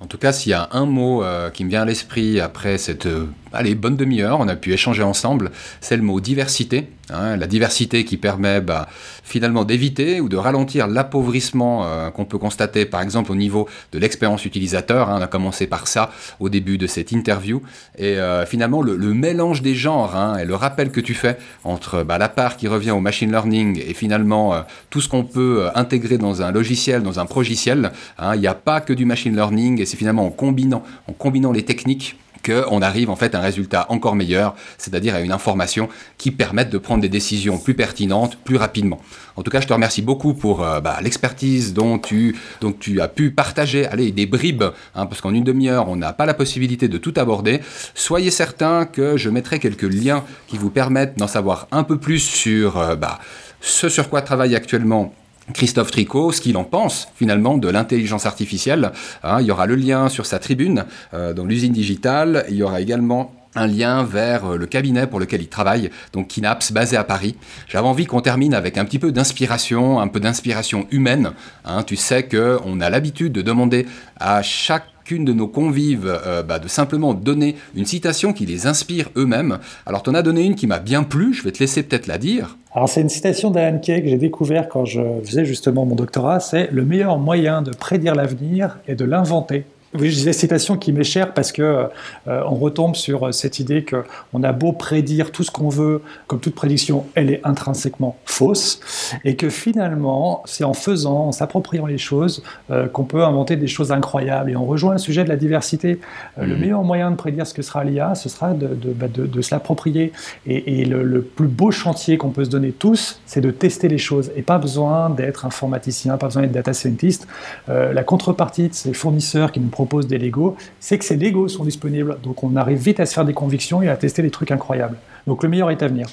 En 0.00 0.06
tout 0.06 0.18
cas, 0.18 0.32
s'il 0.32 0.50
y 0.50 0.54
a 0.54 0.68
un 0.72 0.86
mot 0.86 1.22
qui 1.52 1.64
me 1.64 1.68
vient 1.68 1.82
à 1.82 1.84
l'esprit 1.84 2.40
après 2.40 2.78
cette 2.78 3.06
allez, 3.52 3.74
bonne 3.74 3.96
demi-heure, 3.96 4.40
on 4.40 4.48
a 4.48 4.56
pu 4.56 4.72
échanger 4.72 5.02
ensemble, 5.02 5.50
c'est 5.80 5.96
le 5.96 6.02
mot 6.02 6.20
diversité. 6.20 6.88
Hein, 7.12 7.36
la 7.36 7.46
diversité 7.46 8.04
qui 8.04 8.16
permet 8.16 8.60
bah, 8.60 8.88
finalement 9.24 9.64
d'éviter 9.64 10.20
ou 10.20 10.28
de 10.28 10.36
ralentir 10.36 10.86
l'appauvrissement 10.86 11.84
euh, 11.84 12.10
qu'on 12.10 12.24
peut 12.24 12.38
constater 12.38 12.86
par 12.86 13.02
exemple 13.02 13.32
au 13.32 13.34
niveau 13.34 13.68
de 13.92 13.98
l'expérience 13.98 14.44
utilisateur. 14.44 15.08
Hein, 15.08 15.16
on 15.18 15.22
a 15.22 15.26
commencé 15.26 15.66
par 15.66 15.86
ça 15.88 16.10
au 16.38 16.48
début 16.48 16.78
de 16.78 16.86
cette 16.86 17.12
interview. 17.12 17.62
Et 17.98 18.18
euh, 18.18 18.46
finalement 18.46 18.82
le, 18.82 18.96
mélange 19.14 19.62
des 19.62 19.74
genres 19.74 20.16
hein, 20.16 20.38
et 20.38 20.44
le 20.44 20.54
rappel 20.54 20.90
que 20.90 21.00
tu 21.00 21.14
fais 21.14 21.36
entre 21.64 22.04
bah, 22.04 22.16
la 22.18 22.28
part 22.28 22.56
qui 22.56 22.68
revient 22.68 22.92
au 22.92 23.00
machine 23.00 23.30
learning 23.30 23.82
et 23.84 23.94
finalement 23.94 24.54
euh, 24.54 24.60
tout 24.88 25.00
ce 25.00 25.08
qu'on 25.08 25.24
peut 25.24 25.68
intégrer 25.74 26.16
dans 26.16 26.42
un 26.42 26.52
logiciel, 26.52 27.02
dans 27.02 27.18
un 27.18 27.26
progiciel. 27.26 27.92
Il 28.34 28.40
n'y 28.40 28.46
a 28.46 28.54
pas 28.54 28.80
que 28.80 28.92
du 28.92 29.04
machine 29.04 29.34
learning 29.34 29.80
et 29.80 29.86
c'est 29.86 29.96
finalement 29.96 30.26
en 30.26 30.30
combinant, 30.30 30.82
en 31.08 31.12
combinant 31.12 31.52
les 31.52 31.64
techniques 31.64 32.16
qu'on 32.44 32.82
arrive 32.82 33.10
en 33.10 33.16
fait 33.16 33.34
à 33.34 33.38
un 33.38 33.42
résultat 33.42 33.86
encore 33.88 34.16
meilleur, 34.16 34.54
c'est-à-dire 34.78 35.14
à 35.14 35.20
une 35.20 35.32
information 35.32 35.88
qui 36.18 36.30
permette 36.30 36.70
de 36.70 36.78
prendre 36.78 37.02
des 37.02 37.08
décisions 37.08 37.58
plus 37.58 37.74
pertinentes, 37.74 38.36
plus 38.44 38.56
rapidement. 38.56 39.00
En 39.36 39.42
tout 39.42 39.50
cas, 39.50 39.60
je 39.60 39.66
te 39.66 39.72
remercie 39.72 40.02
beaucoup 40.02 40.34
pour 40.34 40.62
euh, 40.62 40.80
bah, 40.80 40.98
l'expertise 41.02 41.72
dont 41.72 41.98
tu, 41.98 42.36
dont 42.60 42.72
tu 42.72 43.00
as 43.00 43.08
pu 43.08 43.30
partager 43.30 43.86
allez, 43.86 44.12
des 44.12 44.26
bribes, 44.26 44.64
hein, 44.94 45.06
parce 45.06 45.20
qu'en 45.20 45.32
une 45.32 45.44
demi-heure, 45.44 45.88
on 45.88 45.96
n'a 45.96 46.12
pas 46.12 46.26
la 46.26 46.34
possibilité 46.34 46.88
de 46.88 46.98
tout 46.98 47.14
aborder. 47.16 47.60
Soyez 47.94 48.30
certains 48.30 48.84
que 48.84 49.16
je 49.16 49.30
mettrai 49.30 49.58
quelques 49.58 49.82
liens 49.82 50.24
qui 50.46 50.58
vous 50.58 50.70
permettent 50.70 51.16
d'en 51.18 51.26
savoir 51.26 51.68
un 51.72 51.84
peu 51.84 51.98
plus 51.98 52.20
sur 52.20 52.78
euh, 52.78 52.96
bah, 52.96 53.18
ce 53.60 53.88
sur 53.88 54.08
quoi 54.08 54.22
travaille 54.22 54.54
actuellement 54.54 55.14
Christophe 55.52 55.90
Tricot, 55.90 56.32
ce 56.32 56.40
qu'il 56.40 56.56
en 56.56 56.64
pense 56.64 57.08
finalement 57.16 57.58
de 57.58 57.68
l'intelligence 57.68 58.26
artificielle. 58.26 58.92
Hein, 59.22 59.40
il 59.40 59.46
y 59.46 59.50
aura 59.50 59.66
le 59.66 59.74
lien 59.74 60.08
sur 60.08 60.26
sa 60.26 60.38
tribune 60.38 60.84
euh, 61.14 61.32
dans 61.32 61.44
l'usine 61.44 61.72
digitale. 61.72 62.44
Il 62.48 62.56
y 62.56 62.62
aura 62.62 62.80
également 62.80 63.32
un 63.54 63.66
lien 63.66 64.04
vers 64.04 64.44
euh, 64.44 64.56
le 64.56 64.66
cabinet 64.66 65.06
pour 65.06 65.18
lequel 65.20 65.42
il 65.42 65.48
travaille, 65.48 65.90
donc 66.12 66.28
Kinaps, 66.28 66.72
basé 66.72 66.96
à 66.96 67.04
Paris. 67.04 67.36
J'avais 67.68 67.86
envie 67.86 68.06
qu'on 68.06 68.20
termine 68.20 68.54
avec 68.54 68.78
un 68.78 68.84
petit 68.84 68.98
peu 68.98 69.12
d'inspiration, 69.12 70.00
un 70.00 70.08
peu 70.08 70.20
d'inspiration 70.20 70.86
humaine. 70.90 71.32
Hein. 71.64 71.82
tu 71.82 71.96
sais 71.96 72.28
qu'on 72.28 72.80
a 72.80 72.90
l'habitude 72.90 73.32
de 73.32 73.42
demander 73.42 73.86
à 74.18 74.42
chaque 74.42 74.86
de 75.18 75.32
nos 75.32 75.48
convives 75.48 76.06
euh, 76.06 76.42
bah, 76.42 76.58
de 76.58 76.68
simplement 76.68 77.14
donner 77.14 77.56
une 77.74 77.86
citation 77.86 78.32
qui 78.32 78.46
les 78.46 78.66
inspire 78.66 79.10
eux-mêmes. 79.16 79.58
Alors, 79.86 80.02
tu 80.02 80.10
en 80.10 80.14
as 80.14 80.22
donné 80.22 80.42
une 80.44 80.54
qui 80.54 80.66
m'a 80.66 80.78
bien 80.78 81.02
plu, 81.02 81.34
je 81.34 81.42
vais 81.42 81.52
te 81.52 81.58
laisser 81.58 81.82
peut-être 81.82 82.06
la 82.06 82.18
dire. 82.18 82.56
Alors, 82.74 82.88
c'est 82.88 83.00
une 83.00 83.08
citation 83.08 83.50
d'Alan 83.50 83.78
Kay 83.78 84.02
que 84.02 84.08
j'ai 84.08 84.18
découvert 84.18 84.68
quand 84.68 84.84
je 84.84 85.00
faisais 85.24 85.44
justement 85.44 85.84
mon 85.84 85.96
doctorat, 85.96 86.38
c'est 86.38 86.70
Le 86.70 86.84
meilleur 86.84 87.18
moyen 87.18 87.62
de 87.62 87.72
prédire 87.72 88.14
l'avenir 88.14 88.78
est 88.86 88.94
de 88.94 89.04
l'inventer. 89.04 89.64
Oui, 89.98 90.08
je 90.10 90.14
disais 90.14 90.32
citation 90.32 90.76
qui 90.76 90.92
m'est 90.92 91.02
chère 91.02 91.34
parce 91.34 91.50
que 91.50 91.62
euh, 91.62 92.42
on 92.46 92.54
retombe 92.54 92.94
sur 92.94 93.34
cette 93.34 93.58
idée 93.58 93.82
que 93.82 94.04
on 94.32 94.44
a 94.44 94.52
beau 94.52 94.70
prédire 94.70 95.32
tout 95.32 95.42
ce 95.42 95.50
qu'on 95.50 95.68
veut, 95.68 96.00
comme 96.28 96.38
toute 96.38 96.54
prédiction, 96.54 97.06
elle 97.16 97.28
est 97.28 97.40
intrinsèquement 97.42 98.16
fausse, 98.24 98.78
et 99.24 99.34
que 99.34 99.48
finalement, 99.50 100.44
c'est 100.46 100.62
en 100.62 100.74
faisant, 100.74 101.26
en 101.26 101.32
s'appropriant 101.32 101.86
les 101.86 101.98
choses, 101.98 102.44
euh, 102.70 102.86
qu'on 102.86 103.02
peut 103.02 103.24
inventer 103.24 103.56
des 103.56 103.66
choses 103.66 103.90
incroyables. 103.90 104.52
Et 104.52 104.56
on 104.56 104.64
rejoint 104.64 104.92
le 104.92 104.98
sujet 104.98 105.24
de 105.24 105.28
la 105.28 105.34
diversité. 105.34 105.98
Euh, 106.38 106.46
le 106.46 106.54
mmh. 106.54 106.60
meilleur 106.60 106.84
moyen 106.84 107.10
de 107.10 107.16
prédire 107.16 107.44
ce 107.44 107.52
que 107.52 107.62
sera 107.62 107.82
l'IA, 107.82 108.14
ce 108.14 108.28
sera 108.28 108.52
de, 108.52 108.68
de, 108.68 108.92
bah, 108.92 109.08
de, 109.08 109.26
de 109.26 109.42
se 109.42 109.52
l'approprier. 109.52 110.12
Et, 110.46 110.82
et 110.82 110.84
le, 110.84 111.02
le, 111.02 111.20
plus 111.22 111.48
beau 111.48 111.72
chantier 111.72 112.16
qu'on 112.16 112.30
peut 112.30 112.44
se 112.44 112.50
donner 112.50 112.70
tous, 112.70 113.20
c'est 113.26 113.40
de 113.40 113.50
tester 113.50 113.88
les 113.88 113.98
choses, 113.98 114.30
et 114.36 114.42
pas 114.42 114.58
besoin 114.58 115.10
d'être 115.10 115.46
informaticien, 115.46 116.16
pas 116.16 116.26
besoin 116.26 116.42
d'être 116.42 116.52
data 116.52 116.72
scientist. 116.72 117.26
la 117.66 118.04
contrepartie 118.04 118.68
de 118.68 118.74
ces 118.74 118.92
fournisseurs 118.92 119.50
qui 119.50 119.58
nous 119.58 119.68
propose 119.80 120.06
des 120.06 120.18
Lego, 120.18 120.56
c'est 120.78 120.98
que 120.98 121.04
ces 121.06 121.16
Lego 121.16 121.48
sont 121.48 121.64
disponibles. 121.64 122.18
Donc 122.22 122.44
on 122.44 122.54
arrive 122.56 122.78
vite 122.78 123.00
à 123.00 123.06
se 123.06 123.14
faire 123.14 123.24
des 123.24 123.32
convictions 123.32 123.80
et 123.80 123.88
à 123.88 123.96
tester 123.96 124.20
des 124.20 124.30
trucs 124.30 124.50
incroyables. 124.50 124.98
Donc 125.26 125.42
le 125.42 125.48
meilleur 125.48 125.70
est 125.70 125.82
à 125.82 125.88
venir. 125.88 126.08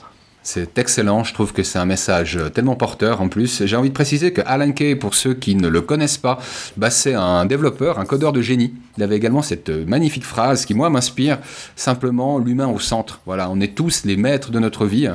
C'est 0.49 0.77
excellent, 0.77 1.25
je 1.25 1.34
trouve 1.34 1.51
que 1.51 1.62
c'est 1.62 1.77
un 1.77 1.86
message 1.86 2.39
tellement 2.53 2.75
porteur 2.75 3.19
en 3.19 3.27
plus. 3.27 3.65
J'ai 3.65 3.75
envie 3.75 3.89
de 3.89 3.93
préciser 3.93 4.32
que 4.32 4.39
Alan 4.45 4.71
Kay, 4.71 4.95
pour 4.95 5.13
ceux 5.13 5.34
qui 5.34 5.56
ne 5.56 5.67
le 5.67 5.82
connaissent 5.82 6.17
pas, 6.17 6.39
bah 6.77 6.89
c'est 6.89 7.15
un 7.15 7.45
développeur, 7.45 7.99
un 7.99 8.06
codeur 8.06 8.32
de 8.32 8.41
génie. 8.41 8.73
Il 8.97 9.03
avait 9.03 9.17
également 9.17 9.41
cette 9.41 9.67
magnifique 9.67 10.23
phrase 10.23 10.65
qui, 10.65 10.73
moi, 10.73 10.89
m'inspire 10.89 11.39
simplement 11.75 12.39
l'humain 12.39 12.69
au 12.69 12.80
centre. 12.80 13.19
Voilà, 13.25 13.49
on 13.49 13.60
est 13.60 13.75
tous 13.75 14.06
les 14.06 14.15
maîtres 14.15 14.51
de 14.51 14.60
notre 14.60 14.86
vie. 14.86 15.10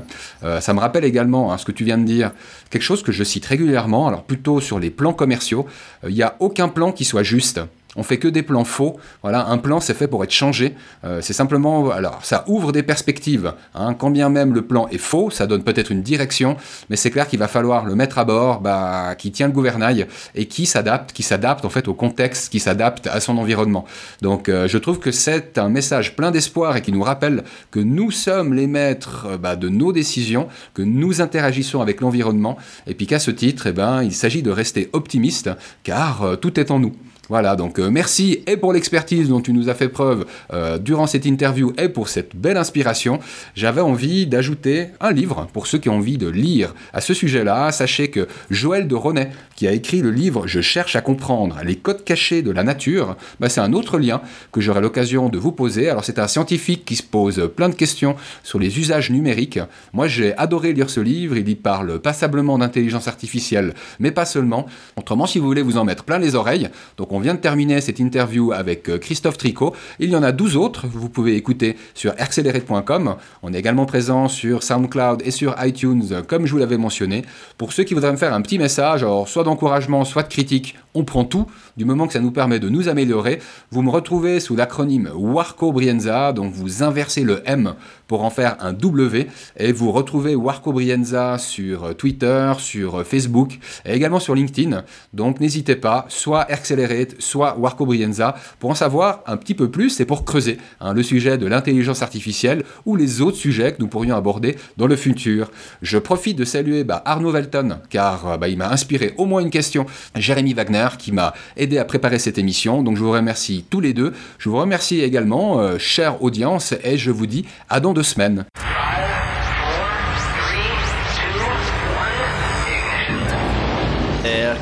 Euh, 0.45 0.61
ça 0.61 0.75
me 0.75 0.81
rappelle 0.81 1.05
également 1.05 1.51
hein, 1.51 1.57
ce 1.57 1.65
que 1.65 1.73
tu 1.73 1.85
viens 1.85 1.97
de 1.97 2.05
dire, 2.05 2.33
quelque 2.69 2.83
chose 2.83 3.03
que 3.03 3.11
je 3.11 3.25
cite 3.25 3.47
régulièrement, 3.47 4.09
alors 4.09 4.25
plutôt 4.25 4.61
sur 4.61 4.79
les 4.79 4.91
plans 4.91 5.15
commerciaux. 5.15 5.67
Euh, 6.05 6.11
il 6.11 6.15
n'y 6.15 6.23
a 6.23 6.37
aucun 6.41 6.69
plan 6.69 6.93
qui 6.93 7.07
soit 7.07 7.23
juste. 7.23 7.59
On 7.95 8.03
fait 8.03 8.19
que 8.19 8.29
des 8.29 8.43
plans 8.43 8.65
faux. 8.65 8.99
Voilà, 9.23 9.47
un 9.49 9.59
plan 9.59 9.81
c'est 9.81 9.95
fait 9.95 10.09
pour 10.09 10.25
être 10.25 10.33
changé. 10.33 10.75
Euh, 11.05 11.21
c'est 11.21 11.35
simplement, 11.35 11.91
alors 11.91 12.21
ça 12.25 12.45
ouvre 12.47 12.73
des 12.73 12.83
perspectives. 12.83 13.53
Hein. 13.75 13.95
Quand 13.95 14.11
bien 14.11 14.31
même 14.31 14.55
le 14.55 14.63
plan 14.63 14.89
est 14.89 14.99
faux, 14.99 15.31
ça 15.31 15.47
donne 15.47 15.63
peut-être 15.63 15.93
une 15.93 16.03
direction, 16.03 16.57
mais 16.89 16.97
c'est 16.97 17.11
clair 17.11 17.29
qu'il 17.29 17.39
va 17.39 17.49
falloir 17.49 17.85
le 17.85 17.95
mettre 17.95 18.19
à 18.19 18.25
bord, 18.25 18.61
bah, 18.61 19.15
qui 19.17 19.31
tient 19.31 19.47
le 19.47 19.53
gouvernail 19.53 20.07
et 20.35 20.47
qui 20.47 20.65
s'adapte, 20.65 21.13
qui 21.13 21.23
s'adapte 21.23 21.65
en 21.65 21.71
fait 21.71 21.87
au 21.87 21.95
contexte, 21.95 22.51
qui 22.51 22.61
s'adapte 22.61 23.07
à 23.09 23.21
son 23.21 23.37
environnement. 23.37 23.85
Donc 24.23 24.49
euh, 24.49 24.69
je 24.69 24.79
trouve 24.79 24.99
que 24.99 25.11
c'est 25.11 25.59
un 25.59 25.69
message 25.69 26.17
plein 26.17 26.31
d'espoir 26.31 26.77
et 26.77 26.83
qui 26.83 26.93
nous 26.93 27.03
rappelle 27.03 27.45
que 27.71 27.81
nous 27.81 28.11
sommes 28.11 28.55
les 28.55 28.67
maîtres 28.67 29.27
euh, 29.27 29.37
bah, 29.37 29.55
de 29.55 29.69
nos 29.69 29.93
décisions, 29.93 30.49
que 30.73 30.83
nous 30.83 31.21
interagissons 31.21 31.83
avec 31.83 32.01
l'environnement, 32.01 32.57
et 32.87 32.95
puis 32.95 33.07
qu'à 33.07 33.19
ce 33.19 33.31
titre, 33.31 33.67
eh 33.67 33.73
ben, 33.73 34.03
il 34.03 34.13
s'agit 34.13 34.43
de 34.43 34.51
rester 34.51 34.89
optimiste, 34.95 35.51
car 35.83 36.39
tout 36.41 36.59
est 36.59 36.71
en 36.71 36.79
nous. 36.79 36.95
Voilà, 37.29 37.55
donc 37.55 37.79
euh, 37.79 37.89
merci 37.89 38.43
et 38.49 38.57
pour 38.57 38.73
l'expertise 38.73 39.29
dont 39.29 39.41
tu 39.41 39.53
nous 39.53 39.69
as 39.69 39.75
fait 39.75 39.89
preuve 39.89 40.27
euh, 40.53 40.77
durant 40.79 41.07
cette 41.07 41.25
interview 41.25 41.73
et 41.79 41.89
pour 41.89 42.09
cette 42.09 42.35
belle 42.35 42.57
inspiration. 42.57 43.21
J'avais 43.55 43.81
envie 43.81 44.27
d'ajouter 44.27 44.89
un 45.01 45.13
livre 45.13 45.47
pour 45.53 45.69
ceux 45.69 45.79
qui 45.79 45.89
ont 45.89 45.97
envie 45.99 46.19
de 46.19 46.29
lire 46.29 46.75
à 46.93 47.01
ce 47.01 47.15
sujet-là. 47.15 47.71
Sachez 47.71 48.11
que 48.11 48.27
Joël 48.51 48.89
de 48.89 48.97
Ronet, 48.97 49.31
a 49.67 49.73
écrit 49.73 50.01
le 50.01 50.11
livre 50.11 50.47
Je 50.47 50.61
cherche 50.61 50.97
à 50.97 51.01
comprendre 51.01 51.59
les 51.65 51.77
codes 51.77 52.05
cachés 52.05 52.43
de 52.43 52.51
la 52.51 52.63
nature, 52.63 53.17
bah, 53.41 53.49
c'est 53.49 53.61
un 53.61 53.73
autre 53.73 53.99
lien 53.99 54.21
que 54.51 54.61
j'aurai 54.61 54.81
l'occasion 54.81 55.29
de 55.29 55.39
vous 55.39 55.53
poser. 55.53 55.89
Alors 55.89 56.05
c'est 56.05 56.19
un 56.19 56.29
scientifique 56.29 56.85
qui 56.85 56.97
se 56.97 57.03
pose 57.03 57.51
plein 57.57 57.69
de 57.69 57.75
questions 57.75 58.17
sur 58.43 58.59
les 58.59 58.79
usages 58.79 59.11
numériques. 59.11 59.61
Moi 59.93 60.09
j'ai 60.09 60.37
adoré 60.37 60.73
lire 60.73 60.91
ce 60.91 61.01
livre, 61.01 61.37
il 61.37 61.49
y 61.49 61.55
parle 61.55 62.01
passablement 62.01 62.59
d'intelligence 62.59 63.09
artificielle, 63.09 63.75
mais 63.99 64.11
pas 64.11 64.25
seulement. 64.25 64.67
Autrement, 64.97 65.27
si 65.27 65.39
vous 65.39 65.47
voulez 65.47 65.63
vous 65.63 65.79
en 65.79 65.85
mettre 65.85 66.05
plein 66.05 66.19
les 66.19 66.35
oreilles, 66.35 66.69
donc 66.97 67.13
on 67.13 67.21
vient 67.21 67.35
de 67.35 67.41
terminer 67.41 67.81
cette 67.81 67.99
interview 67.99 68.53
avec 68.53 68.89
euh, 68.89 68.99
Christophe 68.99 69.39
Tricot. 69.39 69.75
Il 69.99 70.11
y 70.11 70.17
en 70.17 70.23
a 70.23 70.33
12 70.33 70.57
autres, 70.57 70.87
vous 70.87 71.09
pouvez 71.09 71.37
écouter 71.37 71.77
sur 71.95 72.13
accelerate.com. 72.19 73.17
On 73.43 73.53
est 73.53 73.59
également 73.59 73.87
présent 73.87 74.29
sur 74.29 74.63
SoundCloud 74.63 75.23
et 75.25 75.31
sur 75.31 75.55
iTunes, 75.65 76.23
comme 76.27 76.47
je 76.47 76.53
vous 76.53 76.59
l'avais 76.59 76.79
mentionné. 76.79 77.23
Pour 77.59 77.73
ceux 77.73 77.85
qui 77.85 77.95
voudraient 77.95 78.13
me 78.13 78.17
faire 78.17 78.35
un 78.35 78.43
petit 78.43 78.59
message, 78.59 79.03
alors 79.03 79.29
soit 79.29 79.45
d'encouragement, 79.53 80.05
soit 80.05 80.23
de 80.23 80.29
critique, 80.29 80.77
on 80.95 81.05
prend 81.05 81.25
tout, 81.25 81.47
du 81.77 81.85
moment 81.85 82.07
que 82.07 82.13
ça 82.13 82.21
nous 82.21 82.31
permet 82.31 82.59
de 82.59 82.69
nous 82.69 82.89
améliorer. 82.89 83.39
Vous 83.71 83.83
me 83.83 83.91
retrouvez 83.91 84.41
sous 84.41 84.57
l'acronyme 84.57 85.11
Warco 85.15 85.73
Brienza, 85.73 86.33
donc 86.33 86.53
vous 86.53 86.83
inversez 86.83 87.25
le 87.25 87.43
M 87.47 87.75
pour 88.07 88.25
en 88.25 88.31
faire 88.31 88.57
un 88.61 88.73
W, 88.73 89.27
et 89.57 89.73
vous 89.73 89.91
retrouvez 89.91 90.35
Warco 90.35 90.73
Brienza 90.73 91.39
sur 91.39 91.97
Twitter, 91.97 92.53
sur 92.59 93.07
Facebook, 93.07 93.59
et 93.87 93.95
également 93.95 94.21
sur 94.21 94.35
LinkedIn. 94.35 94.85
Donc 95.15 95.41
n'hésitez 95.41 95.77
pas, 95.77 96.05
soit 96.09 96.43
Accelerate, 96.43 97.15
soit 97.19 97.57
Warco 97.59 97.87
Brienza, 97.87 98.35
pour 98.61 98.71
en 98.71 98.75
savoir 98.75 99.21
un 99.27 99.39
petit 99.39 99.55
peu 99.55 99.71
plus 99.71 99.99
et 100.01 100.05
pour 100.05 100.25
creuser 100.27 100.59
hein, 100.81 100.93
le 100.93 101.03
sujet 101.03 101.39
de 101.39 101.47
l'intelligence 101.47 102.03
artificielle 102.03 102.65
ou 102.85 102.97
les 102.97 103.23
autres 103.23 103.39
sujets 103.39 103.73
que 103.73 103.81
nous 103.81 103.89
pourrions 103.89 104.17
aborder 104.17 104.57
dans 104.77 104.87
le 104.87 104.97
futur. 104.97 105.51
Je 105.81 105.97
profite 105.97 106.37
de 106.37 106.45
saluer 106.45 106.85
bah, 106.85 107.03
Arnaud 107.07 107.31
Velton, 107.31 107.79
car 107.89 108.39
bah, 108.39 108.49
il 108.49 108.59
m'a 108.59 108.69
inspiré 108.71 109.15
au 109.17 109.25
moins 109.25 109.41
une 109.41 109.51
question, 109.51 109.87
Jérémy 110.15 110.53
Wagner, 110.53 110.82
qui 110.91 111.13
m'a 111.13 111.35
aidé 111.57 111.79
à 111.79 111.85
préparer 111.85 112.19
cette 112.19 112.39
émission. 112.39 112.83
Donc 112.83 112.97
je 112.97 113.03
vous 113.03 113.13
remercie 113.13 113.65
tous 113.71 113.81
les 113.81 113.95
deux. 113.95 114.13
Je 114.39 114.49
vous 114.49 114.59
remercie 114.59 115.01
également, 115.01 115.61
euh, 115.61 115.79
chère 115.79 116.23
audience, 116.23 116.75
et 116.85 116.99
je 116.99 117.11
vous 117.11 117.27
dis 117.27 117.45
à 117.69 117.81
dans 117.81 117.93
deux 117.93 118.03
semaines. 118.03 118.45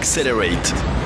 Accelerate. 0.00 0.99